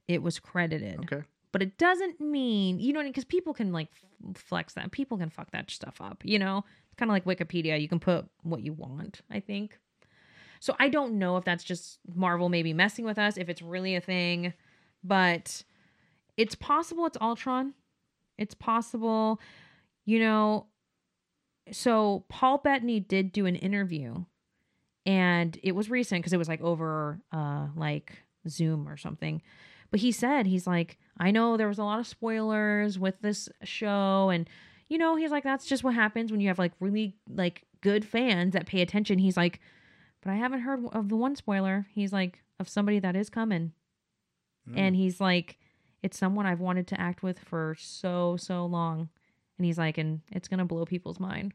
it 0.07 0.23
was 0.23 0.39
credited. 0.39 1.01
Okay. 1.01 1.23
But 1.53 1.63
it 1.63 1.79
doesn't 1.79 2.21
mean 2.21 2.79
you 2.79 2.93
know 2.93 3.03
because 3.03 3.25
people 3.25 3.53
can 3.55 3.73
like 3.73 3.89
f- 3.93 4.37
flex 4.37 4.75
that. 4.75 4.93
People 4.93 5.19
can 5.19 5.31
fuck 5.31 5.51
that 5.51 5.71
stuff 5.71 6.01
up. 6.01 6.23
You 6.25 6.39
know, 6.39 6.65
it's 6.87 6.97
kind 6.97 7.11
of 7.11 7.15
like 7.15 7.25
Wikipedia. 7.25 7.81
You 7.81 7.89
can 7.89 7.99
put 8.01 8.27
what 8.43 8.63
you 8.63 8.73
want. 8.73 9.23
I 9.31 9.41
think. 9.41 9.79
So 10.61 10.77
I 10.79 10.91
don't 10.91 11.15
know 11.15 11.39
if 11.39 11.45
that's 11.45 11.65
just 11.65 11.99
Marvel 12.15 12.51
maybe 12.51 12.75
messing 12.75 13.07
with 13.07 13.19
us, 13.19 13.39
if 13.39 13.49
it's 13.49 13.63
really 13.63 13.97
a 13.97 14.01
thing, 14.01 14.53
but 15.03 15.65
it's 16.37 16.55
possible 16.55 17.07
it's 17.07 17.17
Ultron. 17.21 17.73
It's 18.39 18.55
possible, 18.55 19.41
you 20.05 20.19
know. 20.19 20.67
So 21.73 22.25
Paul 22.29 22.59
Bettany 22.59 23.01
did 23.01 23.33
do 23.33 23.47
an 23.47 23.57
interview, 23.57 24.25
and 25.07 25.59
it 25.63 25.73
was 25.73 25.89
recent 25.91 26.21
because 26.21 26.33
it 26.33 26.39
was 26.39 26.49
like 26.49 26.61
over, 26.61 27.21
uh, 27.33 27.69
like 27.77 28.25
Zoom 28.49 28.89
or 28.89 28.97
something. 28.97 29.41
But 29.91 30.01
he 30.01 30.13
said 30.13 30.47
he's 30.47 30.67
like, 30.67 30.99
I 31.19 31.31
know 31.31 31.57
there 31.57 31.69
was 31.69 31.79
a 31.79 31.85
lot 31.85 32.01
of 32.01 32.07
spoilers 32.07 32.99
with 32.99 33.21
this 33.21 33.49
show, 33.63 34.31
and 34.31 34.49
you 34.89 34.99
know, 34.99 35.17
he's 35.17 35.31
like, 35.31 35.45
that's 35.45 35.67
just 35.67 35.85
what 35.85 35.95
happens 35.95 36.33
when 36.33 36.41
you 36.41 36.49
have 36.49 36.59
like 36.59 36.73
really 36.81 37.17
like 37.29 37.65
good 37.81 38.05
fans 38.05 38.53
that 38.55 38.67
pay 38.67 38.83
attention. 38.83 39.19
He's 39.19 39.37
like, 39.37 39.61
but 40.23 40.31
I 40.31 40.35
haven't 40.35 40.61
heard 40.61 40.85
of 40.93 41.09
the 41.09 41.17
one 41.17 41.37
spoiler. 41.37 41.87
He's 41.91 42.13
like, 42.13 42.43
of 42.59 42.69
somebody 42.69 42.99
that 42.99 43.17
is 43.17 43.31
coming. 43.31 43.73
Mm. 44.69 44.79
And 44.79 44.97
he's 44.97 45.21
like, 45.21 45.59
it's 46.03 46.19
someone 46.19 46.47
I've 46.47 46.61
wanted 46.61 46.87
to 46.89 47.01
act 47.01 47.23
with 47.23 47.39
for 47.39 47.75
so, 47.79 48.37
so 48.37 48.67
long. 48.67 49.09
And 49.61 49.67
he's 49.67 49.77
like, 49.77 49.99
and 49.99 50.23
it's 50.33 50.49
to 50.49 50.65
blow 50.65 50.87
people's 50.87 51.21
mind. 51.21 51.53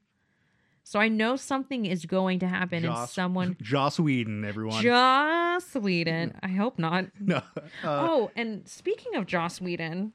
So 0.83 0.99
I 0.99 1.07
know 1.07 1.37
something 1.37 1.87
is 1.87 2.05
going 2.05 2.37
to 2.37 2.47
happen 2.47 2.85
and 2.85 3.09
someone. 3.09 3.57
Joss 3.63 3.99
Whedon, 3.99 4.45
everyone. 4.45 4.83
Joss 4.83 5.73
Whedon. 5.73 6.35
I 6.43 6.49
hope 6.49 6.77
not. 6.77 7.05
no. 7.19 7.37
Uh, 7.37 7.61
oh, 7.83 8.31
and 8.35 8.67
speaking 8.69 9.15
of 9.15 9.25
Joss 9.25 9.59
Whedon, 9.59 10.13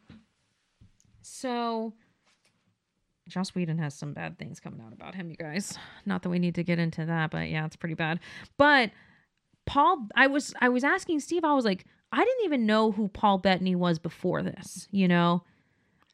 so 1.20 1.93
Joss 3.28 3.57
Whedon 3.57 3.78
has 3.78 3.93
some 3.93 4.12
bad 4.12 4.38
things 4.38 4.61
coming 4.61 4.80
out 4.80 4.93
about 4.93 5.16
him, 5.16 5.28
you 5.28 5.36
guys. 5.36 5.76
Not 6.07 6.22
that 6.22 6.28
we 6.28 6.38
need 6.38 6.55
to 6.55 6.62
get 6.62 6.78
into 6.78 7.05
that, 7.05 7.32
but 7.32 7.49
yeah, 7.49 7.66
it's 7.66 7.74
pretty 7.74 7.97
bad. 7.97 8.20
But 8.57 8.93
Paul, 9.66 10.07
I 10.14 10.28
was 10.28 10.55
I 10.61 10.68
was 10.68 10.84
asking 10.84 11.18
Steve, 11.18 11.43
I 11.43 11.55
was 11.55 11.64
like, 11.64 11.86
I 12.12 12.24
didn't 12.24 12.45
even 12.45 12.64
know 12.64 12.93
who 12.93 13.09
Paul 13.09 13.38
Bettany 13.38 13.74
was 13.74 13.99
before 13.99 14.45
this. 14.45 14.86
You 14.93 15.09
know, 15.09 15.43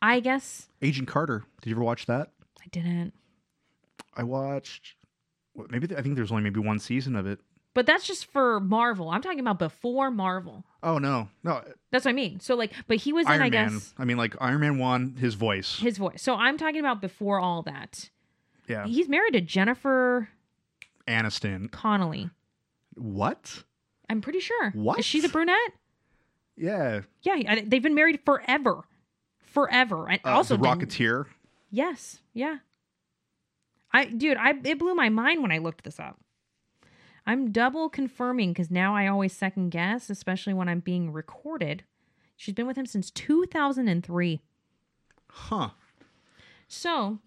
I 0.02 0.20
guess 0.20 0.68
Agent 0.82 1.08
Carter. 1.08 1.44
Did 1.62 1.70
you 1.70 1.76
ever 1.76 1.84
watch 1.84 2.06
that? 2.06 2.30
I 2.60 2.66
didn't. 2.70 3.12
I 4.14 4.22
watched. 4.22 4.94
what, 5.54 5.70
Maybe 5.70 5.94
I 5.96 6.02
think 6.02 6.16
there's 6.16 6.30
only 6.30 6.42
maybe 6.44 6.60
one 6.60 6.78
season 6.78 7.16
of 7.16 7.26
it. 7.26 7.40
But 7.74 7.84
that's 7.84 8.06
just 8.06 8.26
for 8.32 8.58
Marvel. 8.58 9.10
I'm 9.10 9.20
talking 9.20 9.40
about 9.40 9.58
before 9.58 10.10
Marvel. 10.10 10.64
Oh 10.82 10.96
no, 10.98 11.28
no. 11.44 11.52
Uh, 11.52 11.64
that's 11.90 12.04
what 12.06 12.10
I 12.12 12.14
mean. 12.14 12.40
So 12.40 12.54
like, 12.54 12.72
but 12.86 12.96
he 12.98 13.12
was 13.12 13.26
in, 13.26 13.32
Iron 13.32 13.42
I 13.42 13.50
Man. 13.50 13.68
guess, 13.74 13.94
I 13.98 14.04
mean, 14.06 14.16
like 14.16 14.34
Iron 14.40 14.60
Man 14.60 14.78
one, 14.78 15.16
his 15.18 15.34
voice. 15.34 15.78
his 15.78 15.98
voice. 15.98 16.22
So 16.22 16.36
I'm 16.36 16.56
talking 16.56 16.80
about 16.80 17.00
before 17.02 17.38
all 17.38 17.62
that. 17.62 18.08
yeah. 18.68 18.86
He's 18.86 19.08
married 19.08 19.32
to 19.34 19.40
Jennifer 19.42 20.30
Aniston. 21.06 21.70
Connolly. 21.70 22.30
What? 22.94 23.64
I'm 24.08 24.20
pretty 24.22 24.40
sure. 24.40 24.70
What? 24.70 24.98
Is 24.98 25.04
she 25.04 25.20
the 25.20 25.28
brunette? 25.28 25.56
Yeah. 26.56 27.00
Yeah, 27.22 27.34
I- 27.46 27.64
they've 27.66 27.82
been 27.82 27.94
married 27.94 28.20
forever. 28.24 28.84
Forever. 29.56 30.06
And 30.06 30.20
Uh, 30.22 30.32
also 30.32 30.54
the 30.58 30.62
Rocketeer. 30.62 31.24
Yes. 31.70 32.20
Yeah. 32.34 32.58
I 33.90 34.04
dude, 34.04 34.36
I 34.36 34.52
it 34.64 34.78
blew 34.78 34.94
my 34.94 35.08
mind 35.08 35.40
when 35.40 35.50
I 35.50 35.56
looked 35.56 35.82
this 35.84 35.98
up. 35.98 36.20
I'm 37.26 37.52
double 37.52 37.88
confirming 37.88 38.52
cuz 38.52 38.70
now 38.70 38.94
I 38.94 39.06
always 39.06 39.32
second 39.32 39.70
guess, 39.70 40.10
especially 40.10 40.52
when 40.52 40.68
I'm 40.68 40.80
being 40.80 41.10
recorded. 41.10 41.84
She's 42.36 42.52
been 42.52 42.66
with 42.66 42.76
him 42.76 42.84
since 42.84 43.10
2003. 43.10 44.42
Huh. 45.30 45.70
So, 46.68 47.20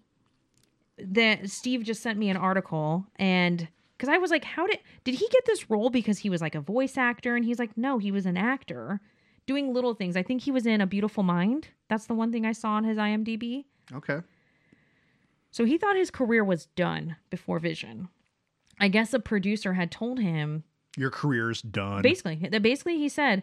the 0.96 1.40
Steve 1.46 1.82
just 1.82 2.00
sent 2.00 2.16
me 2.16 2.30
an 2.30 2.36
article 2.36 3.08
and 3.16 3.66
cuz 3.98 4.08
I 4.08 4.18
was 4.18 4.30
like, 4.30 4.44
how 4.44 4.68
did 4.68 4.78
did 5.02 5.16
he 5.16 5.26
get 5.32 5.46
this 5.46 5.68
role 5.68 5.90
because 5.90 6.18
he 6.18 6.30
was 6.30 6.40
like 6.40 6.54
a 6.54 6.60
voice 6.60 6.96
actor 6.96 7.34
and 7.34 7.44
he's 7.44 7.58
like, 7.58 7.76
no, 7.76 7.98
he 7.98 8.12
was 8.12 8.24
an 8.24 8.36
actor 8.36 9.00
doing 9.46 9.72
little 9.72 9.94
things. 9.94 10.16
I 10.16 10.22
think 10.22 10.42
he 10.42 10.50
was 10.50 10.66
in 10.66 10.80
A 10.80 10.86
Beautiful 10.86 11.22
Mind. 11.22 11.68
That's 11.88 12.06
the 12.06 12.14
one 12.14 12.30
thing 12.32 12.44
I 12.46 12.52
saw 12.52 12.70
on 12.72 12.84
his 12.84 12.98
IMDb. 12.98 13.64
Okay. 13.92 14.20
So 15.50 15.64
he 15.64 15.78
thought 15.78 15.96
his 15.96 16.10
career 16.10 16.44
was 16.44 16.66
done 16.66 17.16
before 17.28 17.58
Vision. 17.58 18.08
I 18.78 18.88
guess 18.88 19.12
a 19.12 19.18
producer 19.20 19.74
had 19.74 19.90
told 19.90 20.20
him 20.20 20.64
Your 20.96 21.10
career's 21.10 21.60
done. 21.62 22.02
basically 22.02 22.48
that 22.50 22.62
basically 22.62 22.96
he 22.98 23.08
said 23.08 23.42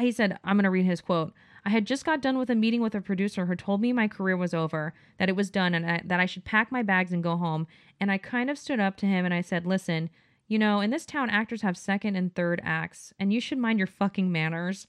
he 0.00 0.10
said 0.12 0.38
I'm 0.44 0.56
going 0.56 0.64
to 0.64 0.70
read 0.70 0.86
his 0.86 1.00
quote. 1.00 1.32
I 1.64 1.70
had 1.70 1.86
just 1.86 2.04
got 2.04 2.20
done 2.22 2.38
with 2.38 2.50
a 2.50 2.54
meeting 2.56 2.80
with 2.80 2.94
a 2.94 3.00
producer 3.00 3.46
who 3.46 3.54
told 3.54 3.80
me 3.80 3.92
my 3.92 4.08
career 4.08 4.36
was 4.36 4.52
over, 4.52 4.94
that 5.18 5.28
it 5.28 5.36
was 5.36 5.48
done 5.50 5.74
and 5.74 5.88
I, 5.88 6.00
that 6.04 6.18
I 6.18 6.26
should 6.26 6.44
pack 6.44 6.72
my 6.72 6.82
bags 6.82 7.12
and 7.12 7.22
go 7.22 7.36
home. 7.36 7.68
And 8.00 8.10
I 8.10 8.18
kind 8.18 8.50
of 8.50 8.58
stood 8.58 8.80
up 8.80 8.96
to 8.98 9.06
him 9.06 9.24
and 9.24 9.32
I 9.32 9.42
said, 9.42 9.64
"Listen, 9.66 10.10
you 10.48 10.58
know, 10.58 10.80
in 10.80 10.90
this 10.90 11.06
town 11.06 11.30
actors 11.30 11.62
have 11.62 11.76
second 11.76 12.16
and 12.16 12.34
third 12.34 12.60
acts, 12.64 13.12
and 13.20 13.32
you 13.32 13.40
should 13.40 13.58
mind 13.58 13.78
your 13.78 13.86
fucking 13.86 14.32
manners." 14.32 14.86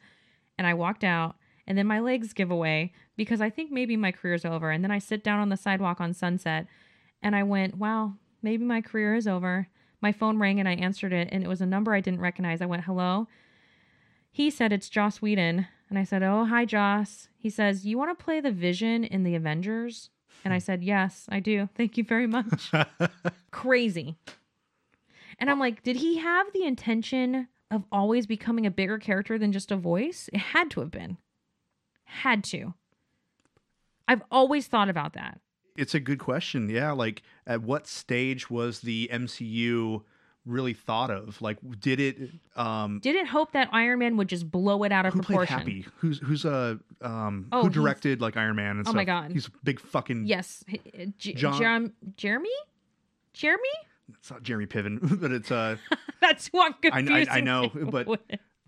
And 0.57 0.67
I 0.67 0.73
walked 0.73 1.03
out, 1.03 1.35
and 1.65 1.77
then 1.77 1.87
my 1.87 1.99
legs 1.99 2.33
give 2.33 2.51
away 2.51 2.93
because 3.15 3.41
I 3.41 3.49
think 3.49 3.71
maybe 3.71 3.95
my 3.95 4.11
career's 4.11 4.45
over. 4.45 4.71
And 4.71 4.83
then 4.83 4.91
I 4.91 4.99
sit 4.99 5.23
down 5.23 5.39
on 5.39 5.49
the 5.49 5.57
sidewalk 5.57 5.99
on 6.01 6.13
Sunset 6.13 6.67
and 7.21 7.35
I 7.35 7.43
went, 7.43 7.77
"Wow, 7.77 8.15
maybe 8.41 8.63
my 8.63 8.81
career 8.81 9.15
is 9.15 9.27
over." 9.27 9.67
My 10.01 10.11
phone 10.11 10.37
rang 10.37 10.59
and 10.59 10.67
I 10.67 10.73
answered 10.73 11.13
it, 11.13 11.29
and 11.31 11.43
it 11.43 11.47
was 11.47 11.61
a 11.61 11.65
number 11.65 11.93
I 11.93 12.01
didn't 12.01 12.19
recognize. 12.19 12.61
I 12.61 12.65
went, 12.65 12.83
"Hello." 12.83 13.27
He 14.31 14.49
said 14.49 14.73
it's 14.73 14.89
Joss 14.89 15.21
Whedon, 15.21 15.67
and 15.89 15.97
I 15.97 16.03
said, 16.03 16.23
"Oh, 16.23 16.45
hi, 16.45 16.65
Joss." 16.65 17.29
He 17.37 17.49
says, 17.49 17.85
"You 17.85 17.97
want 17.97 18.17
to 18.17 18.23
play 18.23 18.41
the 18.41 18.51
Vision 18.51 19.03
in 19.05 19.23
the 19.23 19.35
Avengers?" 19.35 20.09
And 20.43 20.53
I 20.53 20.57
said, 20.57 20.83
"Yes, 20.83 21.25
I 21.29 21.39
do. 21.39 21.69
Thank 21.75 21.97
you 21.97 22.03
very 22.03 22.27
much." 22.27 22.71
Crazy. 23.51 24.17
And 25.39 25.49
I'm 25.49 25.59
like, 25.59 25.83
did 25.83 25.97
he 25.97 26.17
have 26.17 26.51
the 26.53 26.63
intention 26.63 27.47
of 27.75 27.83
always 27.91 28.25
becoming 28.27 28.65
a 28.65 28.71
bigger 28.71 28.97
character 28.97 29.37
than 29.37 29.51
just 29.51 29.71
a 29.71 29.75
voice? 29.75 30.29
It 30.33 30.39
had 30.39 30.69
to 30.71 30.79
have 30.81 30.91
been. 30.91 31.17
Had 32.05 32.43
to. 32.45 32.73
I've 34.07 34.21
always 34.31 34.67
thought 34.67 34.89
about 34.89 35.13
that. 35.13 35.39
it's 35.77 35.95
a 35.95 35.99
good 35.99 36.19
question. 36.19 36.69
Yeah. 36.69 36.91
Like, 36.91 37.23
at 37.47 37.61
what 37.63 37.87
stage 37.87 38.49
was 38.49 38.81
the 38.81 39.09
MCU 39.11 40.03
really 40.45 40.73
thought 40.73 41.09
of? 41.09 41.41
Like, 41.41 41.57
did 41.79 41.99
it? 41.99 42.17
Um, 42.55 42.99
did 43.01 43.15
it 43.15 43.27
hope 43.27 43.53
that 43.53 43.69
Iron 43.71 43.99
Man 43.99 44.17
would 44.17 44.27
just 44.29 44.51
blow 44.51 44.83
it 44.83 44.91
out 44.91 45.05
of 45.05 45.13
who 45.13 45.21
played 45.21 45.37
proportion. 45.37 45.57
Happy? 45.57 45.85
Who's 45.97 46.19
who's 46.19 46.45
uh 46.45 46.75
um 47.01 47.47
Oh, 47.51 47.63
who 47.63 47.69
directed 47.69 48.21
like 48.21 48.35
Iron 48.37 48.57
Man 48.57 48.71
and 48.71 48.79
Oh 48.81 48.91
stuff? 48.91 48.95
my 48.95 49.05
God. 49.05 49.31
he's 49.31 49.47
a 49.47 49.51
big 49.63 49.79
fucking. 49.79 50.25
Yes. 50.25 50.63
J- 51.17 51.33
John- 51.33 51.59
Jerem- 51.59 51.91
Jeremy? 52.17 52.49
Jeremy? 53.33 53.63
It's 54.19 54.29
not 54.31 54.43
Jeremy 54.43 54.65
Piven, 54.67 55.19
but 55.21 55.31
it's 55.31 55.51
uh 55.51 55.77
That's 56.21 56.49
who 56.49 56.61
I'm 56.61 56.75
I- 56.91 57.25
I-. 57.29 57.37
I 57.37 57.41
know, 57.41 57.69
but- 57.73 58.07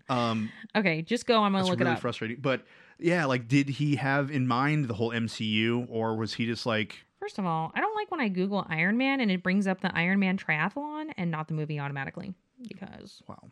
um 0.08 0.50
okay, 0.74 1.02
just 1.02 1.26
go. 1.26 1.42
I'm 1.42 1.52
gonna 1.52 1.64
look 1.64 1.78
really 1.80 1.90
it 1.90 1.94
up. 1.94 2.00
frustrating. 2.00 2.38
But 2.40 2.62
yeah, 2.98 3.24
like, 3.26 3.46
did 3.48 3.68
he 3.68 3.96
have 3.96 4.30
in 4.30 4.46
mind 4.46 4.86
the 4.88 4.94
whole 4.94 5.10
MCU, 5.10 5.86
or 5.90 6.16
was 6.16 6.32
he 6.34 6.46
just 6.46 6.64
like, 6.64 7.04
First 7.20 7.38
of 7.38 7.44
all, 7.44 7.72
I 7.74 7.80
don't 7.80 7.94
like 7.94 8.10
when 8.10 8.20
I 8.20 8.28
Google 8.28 8.64
Iron 8.70 8.96
Man 8.96 9.20
and 9.20 9.30
it 9.30 9.42
brings 9.42 9.66
up 9.66 9.80
the 9.80 9.94
Iron 9.96 10.18
Man 10.18 10.38
triathlon. 10.38 11.12
and 11.18 11.30
not 11.30 11.48
the 11.48 11.54
movie 11.54 11.78
automatically 11.80 12.32
because 12.68 13.22
Wow. 13.28 13.42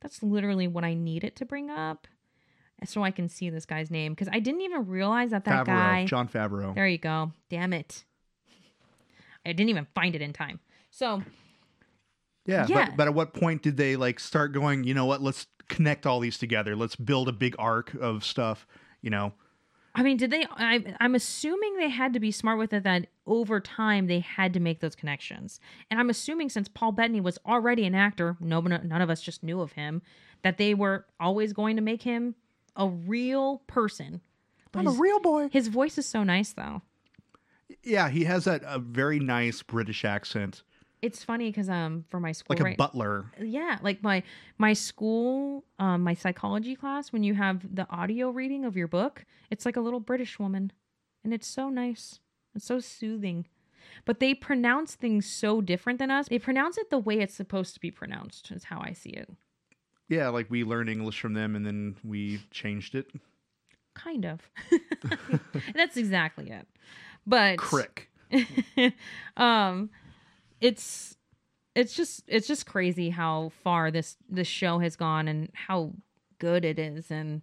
that's 0.00 0.22
literally 0.22 0.68
what 0.68 0.84
I 0.84 0.94
needed 0.94 1.34
to 1.36 1.44
bring 1.44 1.68
up 1.68 2.06
so 2.84 3.02
I 3.02 3.10
can 3.10 3.28
see 3.28 3.50
this 3.50 3.66
guy's 3.66 3.90
name 3.90 4.12
because 4.12 4.28
I 4.32 4.38
didn't 4.38 4.60
even 4.60 4.86
realize 4.86 5.30
that 5.30 5.44
that 5.46 5.64
Favreau, 5.64 5.66
guy. 5.66 6.04
Jon 6.06 6.28
Favreau. 6.28 6.74
There 6.74 6.86
you 6.86 6.98
go. 6.98 7.32
Damn 7.50 7.72
it. 7.72 8.04
I 9.44 9.52
didn't 9.52 9.70
even 9.70 9.86
find 9.94 10.14
it 10.14 10.22
in 10.22 10.32
time. 10.32 10.60
So, 10.98 11.22
Yeah, 12.44 12.66
Yeah. 12.68 12.86
But, 12.86 12.96
but 12.96 13.06
at 13.06 13.14
what 13.14 13.32
point 13.32 13.62
did 13.62 13.76
they 13.76 13.94
like 13.94 14.18
start 14.18 14.52
going, 14.52 14.82
you 14.82 14.94
know 14.94 15.06
what, 15.06 15.22
let's 15.22 15.46
connect 15.68 16.06
all 16.06 16.18
these 16.18 16.38
together. 16.38 16.74
Let's 16.74 16.96
build 16.96 17.28
a 17.28 17.32
big 17.32 17.54
arc 17.56 17.94
of 17.94 18.24
stuff, 18.24 18.66
you 19.00 19.10
know. 19.10 19.32
I 19.94 20.02
mean, 20.02 20.16
did 20.16 20.30
they? 20.30 20.44
I, 20.50 20.96
I'm 21.00 21.14
assuming 21.14 21.76
they 21.76 21.88
had 21.88 22.12
to 22.14 22.20
be 22.20 22.32
smart 22.32 22.58
with 22.58 22.72
it 22.72 22.82
that 22.82 23.06
over 23.26 23.60
time 23.60 24.08
they 24.08 24.20
had 24.20 24.52
to 24.54 24.60
make 24.60 24.80
those 24.80 24.96
connections. 24.96 25.60
And 25.88 26.00
I'm 26.00 26.10
assuming 26.10 26.48
since 26.48 26.68
Paul 26.68 26.92
Bettany 26.92 27.20
was 27.20 27.38
already 27.46 27.84
an 27.84 27.94
actor, 27.94 28.36
no, 28.40 28.60
none 28.60 29.00
of 29.00 29.10
us 29.10 29.20
just 29.20 29.44
knew 29.44 29.60
of 29.60 29.72
him, 29.72 30.02
that 30.42 30.58
they 30.58 30.74
were 30.74 31.06
always 31.20 31.52
going 31.52 31.76
to 31.76 31.82
make 31.82 32.02
him 32.02 32.34
a 32.74 32.88
real 32.88 33.58
person. 33.68 34.20
But 34.72 34.80
I'm 34.80 34.86
a 34.88 34.90
his, 34.90 35.00
real 35.00 35.20
boy. 35.20 35.48
his 35.52 35.68
voice 35.68 35.96
is 35.96 36.06
so 36.06 36.24
nice, 36.24 36.52
though. 36.52 36.82
Yeah, 37.82 38.08
he 38.08 38.24
has 38.24 38.44
that 38.44 38.62
a 38.64 38.78
very 38.78 39.20
nice 39.20 39.62
British 39.62 40.04
accent, 40.04 40.62
It's 41.02 41.22
funny 41.24 41.50
because 41.50 41.68
um 41.68 42.04
for 42.08 42.18
my 42.20 42.32
school 42.32 42.54
like 42.54 42.60
a 42.60 42.64
right 42.64 42.76
butler. 42.76 43.26
yeah 43.40 43.78
like 43.82 44.02
my 44.02 44.22
my 44.58 44.72
school 44.72 45.64
um 45.78 46.02
my 46.02 46.14
psychology 46.14 46.74
class 46.74 47.12
when 47.12 47.22
you 47.22 47.34
have 47.34 47.74
the 47.74 47.88
audio 47.90 48.30
reading 48.30 48.64
of 48.64 48.76
your 48.76 48.88
book 48.88 49.24
it's 49.50 49.64
like 49.64 49.76
a 49.76 49.80
little 49.80 50.00
british 50.00 50.38
woman 50.38 50.72
and 51.24 51.32
it's 51.32 51.46
so 51.46 51.68
nice 51.68 52.20
it's 52.54 52.64
so 52.66 52.80
soothing 52.80 53.46
but 54.04 54.18
they 54.20 54.34
pronounce 54.34 54.94
things 54.96 55.24
so 55.24 55.60
different 55.60 55.98
than 55.98 56.10
us 56.10 56.28
they 56.28 56.38
pronounce 56.38 56.76
it 56.78 56.90
the 56.90 56.98
way 56.98 57.20
it's 57.20 57.34
supposed 57.34 57.74
to 57.74 57.80
be 57.80 57.90
pronounced 57.90 58.50
is 58.50 58.64
how 58.64 58.80
i 58.80 58.92
see 58.92 59.10
it 59.10 59.28
Yeah, 60.08 60.28
like 60.30 60.50
we 60.50 60.64
learned 60.64 60.88
English 60.90 61.20
from 61.20 61.34
them 61.34 61.54
and 61.54 61.64
then 61.66 61.96
we 62.02 62.40
changed 62.50 62.94
it. 62.94 63.06
kind 63.94 64.24
of 64.24 64.50
that's 65.74 65.96
exactly 65.96 66.50
it 66.50 66.66
but 67.26 67.58
Crick. 67.58 68.08
um 69.36 69.90
it's 70.60 71.16
it's 71.74 71.94
just 71.94 72.22
it's 72.26 72.46
just 72.46 72.66
crazy 72.66 73.10
how 73.10 73.50
far 73.62 73.90
this 73.90 74.16
this 74.28 74.48
show 74.48 74.78
has 74.78 74.96
gone 74.96 75.28
and 75.28 75.50
how 75.52 75.92
good 76.38 76.64
it 76.64 76.78
is 76.78 77.10
and 77.10 77.42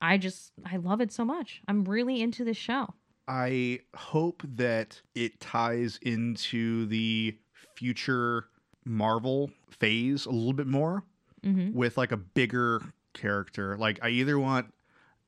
i 0.00 0.16
just 0.16 0.52
i 0.64 0.76
love 0.76 1.00
it 1.00 1.12
so 1.12 1.24
much 1.24 1.62
i'm 1.68 1.84
really 1.84 2.20
into 2.20 2.44
this 2.44 2.56
show 2.56 2.94
I 3.28 3.80
hope 3.94 4.42
that 4.54 5.02
it 5.14 5.38
ties 5.38 5.98
into 6.00 6.86
the 6.86 7.36
future 7.76 8.46
Marvel 8.86 9.50
phase 9.70 10.24
a 10.24 10.30
little 10.30 10.54
bit 10.54 10.66
more 10.66 11.04
mm-hmm. 11.44 11.76
with 11.76 11.98
like 11.98 12.10
a 12.10 12.16
bigger 12.16 12.80
character. 13.12 13.76
Like 13.76 13.98
I 14.02 14.08
either 14.08 14.38
want 14.38 14.72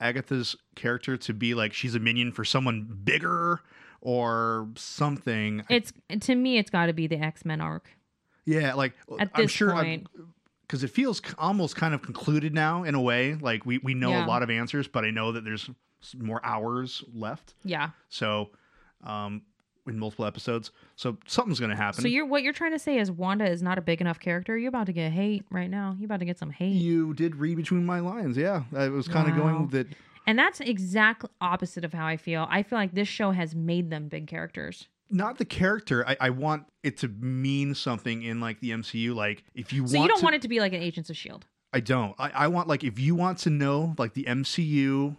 Agatha's 0.01 0.57
character 0.75 1.19
to 1.19 1.35
be 1.35 1.53
like 1.53 1.75
she's 1.75 1.95
a 1.95 2.01
minion 2.01 2.33
for 2.33 2.43
someone 2.43 3.01
bigger 3.05 3.61
or 4.01 4.69
something. 4.77 5.63
it's 5.69 5.93
to 6.21 6.35
me 6.35 6.59
it's 6.59 6.71
got 6.71 6.87
to 6.87 6.93
be 6.93 7.07
the 7.07 7.17
x-men 7.19 7.61
arc 7.61 7.91
yeah, 8.47 8.75
like 8.75 8.95
at 9.19 9.31
I'm 9.35 9.47
sure 9.47 9.73
point 9.73 10.09
because 10.63 10.83
it 10.83 10.89
feels 10.89 11.21
almost 11.39 11.77
kind 11.77 11.95
of 11.95 12.03
concluded 12.03 12.55
now 12.55 12.83
in 12.85 12.95
a 12.95 13.01
way. 13.01 13.35
Like 13.35 13.65
we 13.67 13.79
we 13.79 13.95
know 13.95 14.11
Yeah. 14.11 14.25
a 14.25 14.27
lot 14.27 14.43
of 14.43 14.51
answers, 14.51 14.89
but 14.89 15.05
I 15.05 15.11
know 15.11 15.33
that 15.33 15.45
there's 15.45 15.69
more 16.19 16.41
hours 16.45 17.05
left. 17.15 17.55
yeah 17.65 17.91
So, 18.09 18.51
um, 19.05 19.43
in 19.87 19.99
multiple 19.99 20.25
episodes, 20.25 20.71
so 20.97 21.19
something's 21.27 21.61
gonna 21.61 21.77
happen. 21.77 22.01
so 22.03 22.09
you're 22.09 22.27
what 22.27 22.43
you're 22.43 22.53
trying 22.55 22.73
to 22.73 22.79
say 22.79 22.99
is 22.99 23.11
wanda 23.11 23.45
is 23.49 23.63
not 23.63 23.79
a 23.79 23.83
big 23.83 24.01
enough 24.01 24.19
character 24.19 24.57
you're 24.57 24.69
about 24.69 24.87
to 24.87 24.93
get 24.93 25.13
hate 25.13 25.45
right 25.51 25.71
now 25.71 25.95
you're 25.99 26.07
about 26.07 26.21
to 26.21 26.25
get 26.27 26.39
some 26.39 26.51
hate 26.51 26.81
You 26.81 27.13
did 27.15 27.37
read 27.37 27.57
between 27.57 27.85
my 27.85 28.01
lines. 28.01 28.37
Yeah, 28.37 28.63
I 28.75 28.89
was 28.89 29.07
kind 29.07 29.29
of 29.29 29.37
Wow. 29.37 29.43
going 29.43 29.69
that. 29.69 29.87
And 30.27 30.39
that's 30.39 30.61
exact 30.61 31.25
opposite 31.41 31.85
of 31.85 31.93
how 31.93 32.07
i 32.07 32.17
feel 32.17 32.47
i 32.51 32.63
feel 32.63 32.79
like 32.79 32.93
this 32.93 33.09
show 33.09 33.31
has 33.31 33.55
made 33.55 33.91
them 33.91 34.09
big 34.09 34.27
characters 34.27 34.89
Not 35.13 35.39
the 35.39 35.45
character. 35.45 36.07
I, 36.07 36.17
I 36.21 36.31
want 36.31 36.67
it 36.85 36.99
to 36.99 37.09
mean 37.09 37.75
something 37.75 38.23
in 38.23 38.39
like 38.41 38.61
the 38.61 38.71
MCU. 38.71 39.13
Like 39.13 39.43
if 39.57 39.73
you 39.73 39.85
so 39.89 39.97
want, 39.97 40.05
you 40.05 40.09
don't 40.09 40.21
to, 40.21 40.25
want 40.25 40.37
it 40.37 40.43
to 40.43 40.49
be 40.49 40.61
like 40.61 40.73
an 40.73 40.81
agents 40.81 41.11
of 41.11 41.17
shield 41.17 41.47
I 41.73 41.81
don't. 41.81 42.15
I, 42.17 42.31
I 42.31 42.49
want 42.49 42.69
like 42.69 42.85
if 42.85 42.99
you 42.99 43.17
want 43.17 43.39
to 43.39 43.51
know 43.51 43.95
like 43.99 44.15
the 44.15 44.25
MCU, 44.25 45.17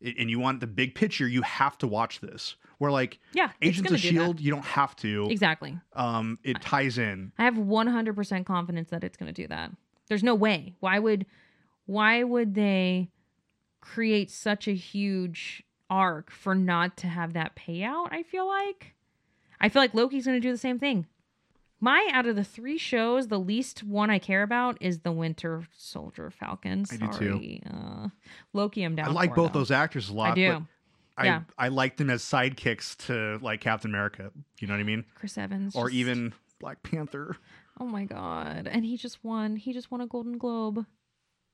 and 0.00 0.28
you 0.30 0.38
want 0.38 0.60
the 0.60 0.66
big 0.66 0.94
picture, 0.94 1.26
you 1.26 1.42
have 1.42 1.78
to 1.78 1.86
watch 1.86 2.20
this. 2.20 2.56
Where 2.78 2.90
like 2.90 3.18
yeah 3.32 3.50
Agents 3.62 3.90
of 3.90 4.00
do 4.00 4.08
that. 4.08 4.14
Shield, 4.14 4.40
you 4.40 4.50
don't 4.50 4.64
have 4.64 4.94
to. 4.96 5.28
exactly 5.30 5.78
Um, 5.94 6.38
it 6.42 6.60
ties 6.60 6.98
in. 6.98 7.32
I 7.38 7.44
have 7.44 7.54
100% 7.54 8.46
confidence 8.46 8.90
that 8.90 9.04
it's 9.04 9.16
going 9.16 9.32
to 9.32 9.42
do 9.42 9.48
that. 9.48 9.70
There's 10.08 10.22
no 10.22 10.34
way. 10.34 10.74
Why 10.80 10.98
would 10.98 11.26
why 11.86 12.22
would 12.24 12.54
they 12.54 13.10
create 13.84 14.30
such 14.30 14.66
a 14.66 14.72
huge 14.74 15.62
arc 15.90 16.30
for 16.30 16.54
not 16.54 16.96
to 16.98 17.06
have 17.06 17.32
that 17.34 17.54
payout? 17.56 18.08
I 18.10 18.22
feel 18.22 18.46
like 18.46 18.94
I 19.60 19.68
feel 19.68 19.82
like 19.82 19.94
Loki's 19.94 20.24
going 20.26 20.36
to 20.36 20.40
do 20.46 20.52
the 20.52 20.58
same 20.58 20.78
thing. 20.78 21.06
My 21.80 22.08
out 22.12 22.26
of 22.26 22.34
the 22.36 22.44
3 22.44 22.78
shows, 22.78 23.28
the 23.28 23.38
least 23.38 23.82
one 23.82 24.08
I 24.08 24.18
care 24.18 24.42
about 24.42 24.78
is 24.80 25.00
the 25.00 25.12
Winter 25.12 25.64
Soldier 25.76 26.30
Falcon. 26.30 26.86
I 26.90 26.96
do 26.96 27.08
too. 27.12 27.58
Uh, 27.70 28.08
Loki 28.54 28.82
I'm 28.84 28.94
down 28.96 29.08
I 29.08 29.10
like 29.12 29.30
for, 29.30 29.36
both 29.36 29.52
though. 29.52 29.58
those 29.60 29.70
actors 29.70 30.08
a 30.08 30.14
lot. 30.14 30.32
I 30.32 30.34
do. 30.34 30.52
But 31.16 31.22
I 31.22 31.24
Yeah. 31.26 31.40
I 31.58 31.68
like 31.68 31.96
them 31.98 32.08
as 32.10 32.22
sidekicks 32.22 32.96
to 33.06 33.38
like 33.44 33.60
Captain 33.60 33.90
America. 33.90 34.30
You 34.60 34.66
know 34.66 34.74
what 34.74 34.80
I 34.80 34.84
mean? 34.84 35.04
Chris 35.14 35.36
Evans 35.36 35.76
Or 35.76 35.88
just- 35.88 35.96
even 35.98 36.32
Black 36.58 36.82
Panther. 36.82 37.36
Oh 37.78 37.86
my 37.86 38.04
god. 38.04 38.68
And 38.70 38.84
he 38.84 38.96
just 38.96 39.22
won. 39.24 39.56
He 39.56 39.72
just 39.72 39.90
won 39.90 40.00
a 40.00 40.06
Golden 40.06 40.38
Globe. 40.38 40.86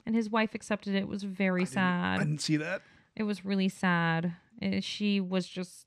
And 0.07 0.15
his 0.15 0.31
wife 0.31 0.55
accepted 0.55 0.95
it. 0.95 0.99
It 1.03 1.09
was 1.09 1.23
very 1.23 1.63
I 1.63 1.65
didn't- 1.65 1.73
sad. 1.75 2.15
I 2.21 2.25
didn't 2.25 2.41
see 2.41 2.57
that. 2.57 2.83
It 3.17 3.25
was 3.25 3.45
really 3.45 3.69
sad. 3.69 4.35
Uh, 4.63 4.81
She 4.81 5.21
was 5.21 5.47
just 5.47 5.87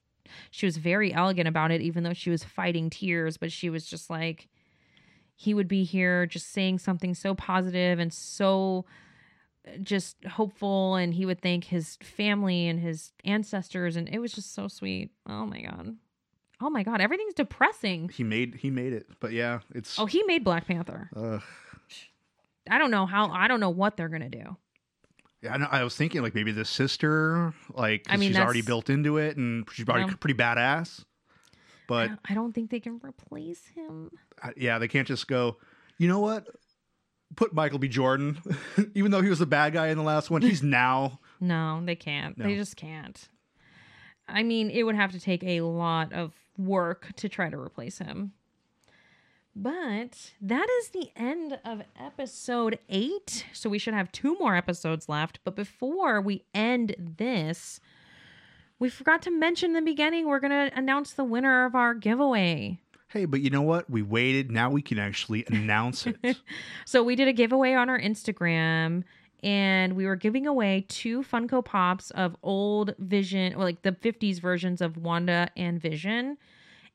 she 0.52 0.66
was 0.66 0.78
very 0.78 1.14
elegant 1.14 1.48
about 1.48 1.70
it 1.72 1.82
even 1.82 2.04
though 2.04 2.14
she 2.14 2.30
was 2.30 2.44
fighting 2.44 2.90
tears, 2.90 3.38
but 3.38 3.52
she 3.52 3.70
was 3.70 3.86
just 3.86 4.10
like 4.10 4.48
he 5.36 5.54
would 5.54 5.68
be 5.68 5.84
here 5.84 6.26
just 6.26 6.52
saying 6.52 6.80
something 6.80 7.14
so 7.14 7.34
positive 7.36 8.00
and 8.00 8.14
so 8.14 8.86
uh, 9.68 9.78
just 9.82 10.24
hopeful 10.26 10.96
and 10.96 11.14
he 11.16 11.26
would 11.26 11.42
thank 11.42 11.66
his 11.66 11.98
family 12.02 12.68
and 12.68 12.80
his 12.80 13.12
ancestors 13.26 13.96
and 13.96 14.08
it 14.10 14.20
was 14.20 14.32
just 14.34 14.54
so 14.54 14.68
sweet. 14.68 15.12
Oh 15.28 15.46
my 15.46 15.62
god. 15.62 15.96
Oh 16.62 16.70
my 16.70 16.84
god, 16.84 17.02
everything's 17.02 17.34
depressing. 17.34 18.10
He 18.10 18.24
made 18.24 18.56
he 18.56 18.70
made 18.70 18.94
it. 18.94 19.08
But 19.20 19.34
yeah, 19.34 19.60
it's 19.76 20.00
Oh, 20.00 20.06
he 20.06 20.24
made 20.24 20.44
Black 20.44 20.68
Panther. 20.68 21.10
Ugh. 21.16 21.42
I 22.70 22.78
don't 22.78 22.92
know 22.92 23.06
how 23.06 23.30
I 23.30 23.48
don't 23.48 23.60
know 23.60 23.70
what 23.70 23.98
they're 23.98 24.10
to 24.10 24.30
do. 24.30 24.58
Yeah, 25.42 25.54
I, 25.54 25.58
know, 25.58 25.68
I 25.70 25.84
was 25.84 25.96
thinking 25.96 26.22
like 26.22 26.34
maybe 26.34 26.54
the 26.54 26.64
sister, 26.64 27.54
like 27.74 28.06
I 28.08 28.16
mean, 28.16 28.30
she's 28.30 28.40
already 28.40 28.62
built 28.62 28.90
into 28.90 29.18
it 29.18 29.36
and 29.36 29.68
she's 29.74 29.88
already 29.90 30.14
pretty 30.16 30.36
badass. 30.36 31.02
I 31.02 31.06
But 31.88 32.08
don't, 32.08 32.20
I 32.30 32.34
don't 32.34 32.54
think 32.54 32.72
they 32.72 32.80
can 32.80 33.02
replace 33.04 33.68
him. 33.76 34.12
uh, 34.42 34.52
yeah, 34.56 34.80
they 34.80 34.88
can't 34.88 35.08
just 35.08 35.28
go. 35.28 35.58
You 35.98 36.08
know 36.08 36.20
what? 36.20 36.48
Put 37.36 37.54
Michael 37.54 37.80
B. 37.80 37.90
Jordan, 37.90 38.40
even 38.96 39.12
though 39.12 39.22
he 39.22 39.30
was 39.30 39.40
the 39.40 39.46
bad 39.46 39.74
guy 39.74 39.88
in 39.88 39.98
the 39.98 40.04
last 40.04 40.30
one. 40.30 40.42
He's 40.42 40.64
now. 40.64 41.20
No, 41.42 41.82
they 41.84 41.96
can't. 41.96 42.38
They 42.38 42.56
just 42.56 42.78
can't. 42.78 43.28
I 44.28 44.44
mean, 44.44 44.70
it 44.70 44.84
would 44.84 44.96
have 44.96 45.12
to 45.12 45.20
take 45.20 45.44
a 45.44 45.60
lot 45.62 46.14
of 46.14 46.32
work 46.58 47.08
to 47.18 47.28
try 47.28 47.50
to 47.50 47.58
replace 47.58 47.98
him. 47.98 48.32
But 49.56 50.34
that 50.42 50.68
is 50.80 50.90
the 50.90 51.12
end 51.16 51.60
of 51.64 51.84
episode 52.00 52.80
eight. 52.90 53.46
So 53.54 53.70
we 53.70 53.78
should 53.78 53.94
have 53.94 54.12
two 54.12 54.36
more 54.40 54.56
episodes 54.56 55.08
left. 55.08 55.40
But 55.44 55.56
before 55.56 56.22
we 56.22 56.44
end 56.56 56.96
this, 56.98 57.80
we 58.80 58.90
forgot 58.90 59.22
to 59.24 59.32
mention 59.32 59.72
in 59.72 59.74
the 59.86 59.92
beginning 59.92 60.28
we're 60.28 60.40
going 60.40 60.70
to 60.70 60.76
announce 60.78 61.14
the 61.14 61.24
winner 61.24 61.66
of 61.66 61.76
our 61.76 61.94
giveaway. 61.94 62.80
Hey, 63.10 63.26
but 63.26 63.42
you 63.42 63.52
know 63.52 63.62
what? 63.62 63.88
We 63.92 64.02
waited. 64.02 64.50
Now 64.50 64.72
we 64.72 64.82
can 64.82 64.98
actually 64.98 65.46
announce 65.52 66.08
it. 66.08 66.38
So 66.86 67.04
we 67.04 67.16
did 67.16 67.28
a 67.28 67.34
giveaway 67.34 67.74
on 67.74 67.90
our 67.90 68.00
Instagram 68.00 69.04
and 69.44 69.96
we 69.96 70.06
were 70.06 70.16
giving 70.16 70.48
away 70.48 70.86
two 70.88 71.22
Funko 71.22 71.64
Pops 71.64 72.10
of 72.12 72.36
old 72.42 72.96
Vision, 72.98 73.54
or 73.54 73.64
like 73.64 73.82
the 73.82 73.92
50s 73.92 74.40
versions 74.40 74.82
of 74.82 74.98
Wanda 74.98 75.50
and 75.58 75.82
Vision. 75.82 76.38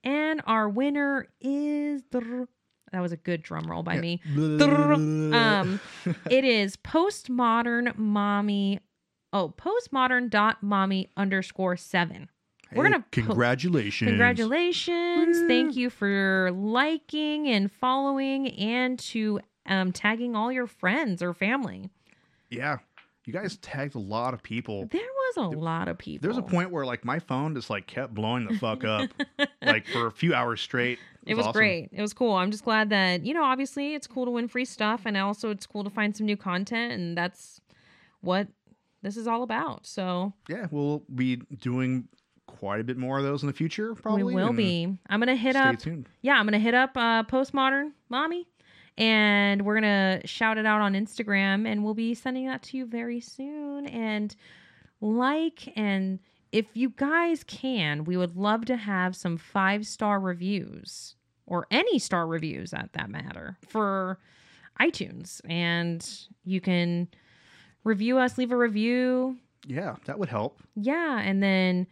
And 0.05 0.42
our 0.46 0.68
winner 0.68 1.26
is 1.40 2.03
that 2.11 3.01
was 3.01 3.12
a 3.12 3.16
good 3.16 3.42
drum 3.42 3.70
roll 3.70 3.82
by 3.82 3.99
me. 3.99 4.20
Um 4.26 5.80
it 6.30 6.44
is 6.44 6.76
postmodern 6.76 7.96
mommy 7.96 8.80
oh 9.32 9.55
postmodern 9.57 10.30
dot 10.30 10.62
mommy 10.62 11.11
underscore 11.16 11.76
seven. 11.76 12.28
we're 12.72 12.84
gonna 12.84 13.01
po- 13.01 13.05
congratulations. 13.11 14.09
Congratulations. 14.11 15.38
Thank 15.49 15.76
you 15.76 15.90
for 15.90 16.51
liking 16.53 17.49
and 17.49 17.70
following 17.70 18.49
and 18.53 18.99
to 19.01 19.40
um, 19.66 19.92
tagging 19.92 20.34
all 20.34 20.51
your 20.51 20.66
friends 20.66 21.22
or 21.22 21.34
family. 21.34 21.90
Yeah, 22.51 22.78
you 23.29 23.35
guys 23.35 23.59
tagged 23.59 23.95
a 23.95 23.99
lot 23.99 24.33
of 24.33 24.43
people. 24.43 24.89
There 24.91 25.03
was 25.03 25.37
a 25.37 25.59
lot 25.59 25.87
of 25.87 25.99
people. 25.99 26.22
There 26.22 26.31
was 26.31 26.39
a 26.39 26.51
point 26.51 26.70
where 26.70 26.87
like 26.87 27.05
my 27.05 27.18
phone 27.18 27.55
just 27.55 27.68
like 27.68 27.87
kept 27.87 28.14
blowing 28.14 28.49
the 28.49 28.57
fuck 28.59 28.85
up, 28.85 29.11
like 29.62 29.87
for 29.87 30.07
a 30.07 30.11
few 30.11 30.33
hours 30.33 30.62
straight. 30.62 30.99
It 31.26 31.35
was 31.35 31.45
awesome. 31.45 31.59
great. 31.59 31.91
It 31.93 32.01
was 32.01 32.14
cool. 32.14 32.33
I'm 32.33 32.51
just 32.51 32.64
glad 32.64 32.89
that, 32.89 33.26
you 33.26 33.35
know, 33.35 33.45
obviously 33.45 33.95
it's 33.95 34.07
cool 34.07 34.24
to 34.24 34.31
win 34.31 34.49
free 34.49 34.64
stuff 34.64 35.03
and 35.05 35.14
also 35.14 35.51
it's 35.51 35.66
cool 35.66 35.85
to 35.85 35.91
find 35.91 36.16
some 36.16 36.24
new 36.24 36.39
content 36.39 36.95
and 36.95 37.18
that's 37.18 37.61
what 38.22 38.49
this 39.03 39.18
is 39.18 39.26
all 39.26 39.43
about. 39.43 39.87
So 39.87 40.33
Yeah, 40.49 40.66
we'll 40.70 41.03
be 41.14 41.37
doing 41.37 42.09
quite 42.47 42.81
a 42.81 42.85
bit 42.85 42.97
more 42.97 43.18
of 43.18 43.24
those 43.24 43.43
in 43.43 43.47
the 43.47 43.53
future. 43.53 43.95
Probably 43.95 44.22
we 44.22 44.35
will 44.37 44.55
be. 44.55 44.99
I'm 45.07 45.20
gonna 45.20 45.37
hit 45.37 45.53
Stay 45.53 45.61
up 45.61 45.79
tuned. 45.79 46.09
yeah, 46.22 46.39
I'm 46.39 46.47
gonna 46.47 46.59
hit 46.59 46.72
up 46.72 46.97
uh 46.97 47.24
postmodern 47.24 47.91
mommy 48.09 48.47
and 48.99 49.62
we're 49.62 49.74
gonna 49.74 50.20
shout 50.24 50.59
it 50.59 50.66
out 50.66 50.80
on 50.80 50.92
Instagram 50.92 51.66
and 51.66 51.84
we'll 51.84 51.94
be 51.94 52.14
sending 52.14 52.46
that 52.46 52.62
to 52.64 52.76
you 52.76 52.84
very 52.84 53.20
soon. 53.20 53.86
And 53.86 54.34
like 55.01 55.72
and 55.76 56.18
if 56.51 56.66
you 56.74 56.90
guys 56.90 57.44
can, 57.44 58.05
we 58.05 58.16
would 58.16 58.36
love 58.36 58.64
to 58.66 58.76
have 58.76 59.14
some 59.14 59.36
five 59.36 59.86
star 59.86 60.18
reviews 60.18 61.14
or 61.46 61.66
any 61.70 61.99
star 61.99 62.26
reviews 62.26 62.74
at 62.74 62.92
that 62.94 63.09
matter 63.09 63.57
for 63.68 64.18
iTunes. 64.80 65.40
And 65.49 66.07
you 66.44 66.61
can 66.61 67.09
review 67.84 68.18
us, 68.18 68.36
leave 68.36 68.51
a 68.51 68.57
review. 68.57 69.36
Yeah, 69.66 69.96
that 70.07 70.18
would 70.18 70.28
help. 70.28 70.61
Yeah. 70.74 71.20
And 71.20 71.42
then, 71.42 71.86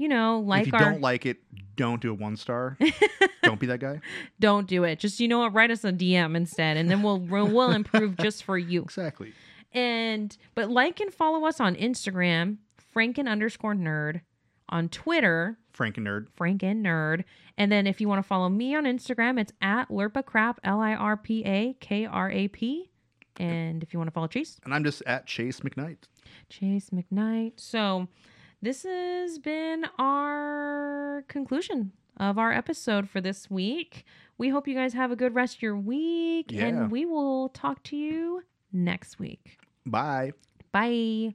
you 0.00 0.08
know, 0.08 0.40
like 0.40 0.66
if 0.66 0.72
you 0.72 0.78
our 0.78 0.92
don't 0.92 1.02
like 1.02 1.26
it, 1.26 1.42
don't 1.76 2.00
do 2.00 2.10
a 2.10 2.14
one 2.14 2.34
star. 2.34 2.78
don't 3.42 3.60
be 3.60 3.66
that 3.66 3.80
guy. 3.80 4.00
don't 4.40 4.66
do 4.66 4.84
it. 4.84 4.98
Just 4.98 5.20
you 5.20 5.28
know 5.28 5.40
what, 5.40 5.52
write 5.52 5.70
us 5.70 5.84
a 5.84 5.92
DM 5.92 6.34
instead, 6.36 6.78
and 6.78 6.90
then 6.90 7.02
we'll 7.02 7.18
we'll, 7.18 7.70
improve 7.70 8.16
just 8.16 8.44
for 8.44 8.56
you. 8.56 8.82
Exactly. 8.82 9.34
And 9.72 10.34
but 10.54 10.70
like 10.70 11.00
and 11.00 11.12
follow 11.12 11.44
us 11.44 11.60
on 11.60 11.76
Instagram, 11.76 12.56
Franken 12.96 13.28
underscore 13.28 13.74
nerd, 13.74 14.22
on 14.70 14.88
Twitter, 14.88 15.58
Frank 15.70 15.98
and 15.98 16.06
Nerd. 16.06 16.28
Franken 16.34 16.80
nerd, 16.80 17.24
and 17.58 17.70
then 17.70 17.86
if 17.86 18.00
you 18.00 18.08
want 18.08 18.20
to 18.20 18.26
follow 18.26 18.48
me 18.48 18.74
on 18.74 18.84
Instagram, 18.84 19.38
it's 19.38 19.52
at 19.60 19.90
Lirpa 19.90 20.24
Krap 20.24 20.56
L 20.64 20.80
I 20.80 20.94
R 20.94 21.18
P 21.18 21.44
A 21.44 21.76
K 21.78 22.06
R 22.06 22.30
A 22.30 22.48
P. 22.48 22.90
And 23.36 23.82
if 23.82 23.92
you 23.92 23.98
want 23.98 24.08
to 24.08 24.12
follow 24.12 24.28
Chase, 24.28 24.58
And 24.64 24.72
I'm 24.72 24.84
just 24.84 25.02
at 25.06 25.26
Chase 25.26 25.60
McKnight. 25.60 25.98
Chase 26.48 26.88
McKnight. 26.90 27.52
So 27.56 28.08
this 28.62 28.82
has 28.84 29.38
been 29.38 29.86
our 29.98 31.24
conclusion 31.28 31.92
of 32.18 32.38
our 32.38 32.52
episode 32.52 33.08
for 33.08 33.20
this 33.20 33.50
week. 33.50 34.04
We 34.38 34.48
hope 34.50 34.68
you 34.68 34.74
guys 34.74 34.92
have 34.94 35.10
a 35.10 35.16
good 35.16 35.34
rest 35.34 35.56
of 35.56 35.62
your 35.62 35.76
week, 35.76 36.50
Yeah. 36.52 36.66
and 36.66 36.90
we 36.90 37.04
will 37.06 37.48
talk 37.50 37.82
to 37.84 37.96
you 37.96 38.42
next 38.72 39.18
week. 39.18 39.58
Bye. 39.86 40.32
Bye. 40.72 41.34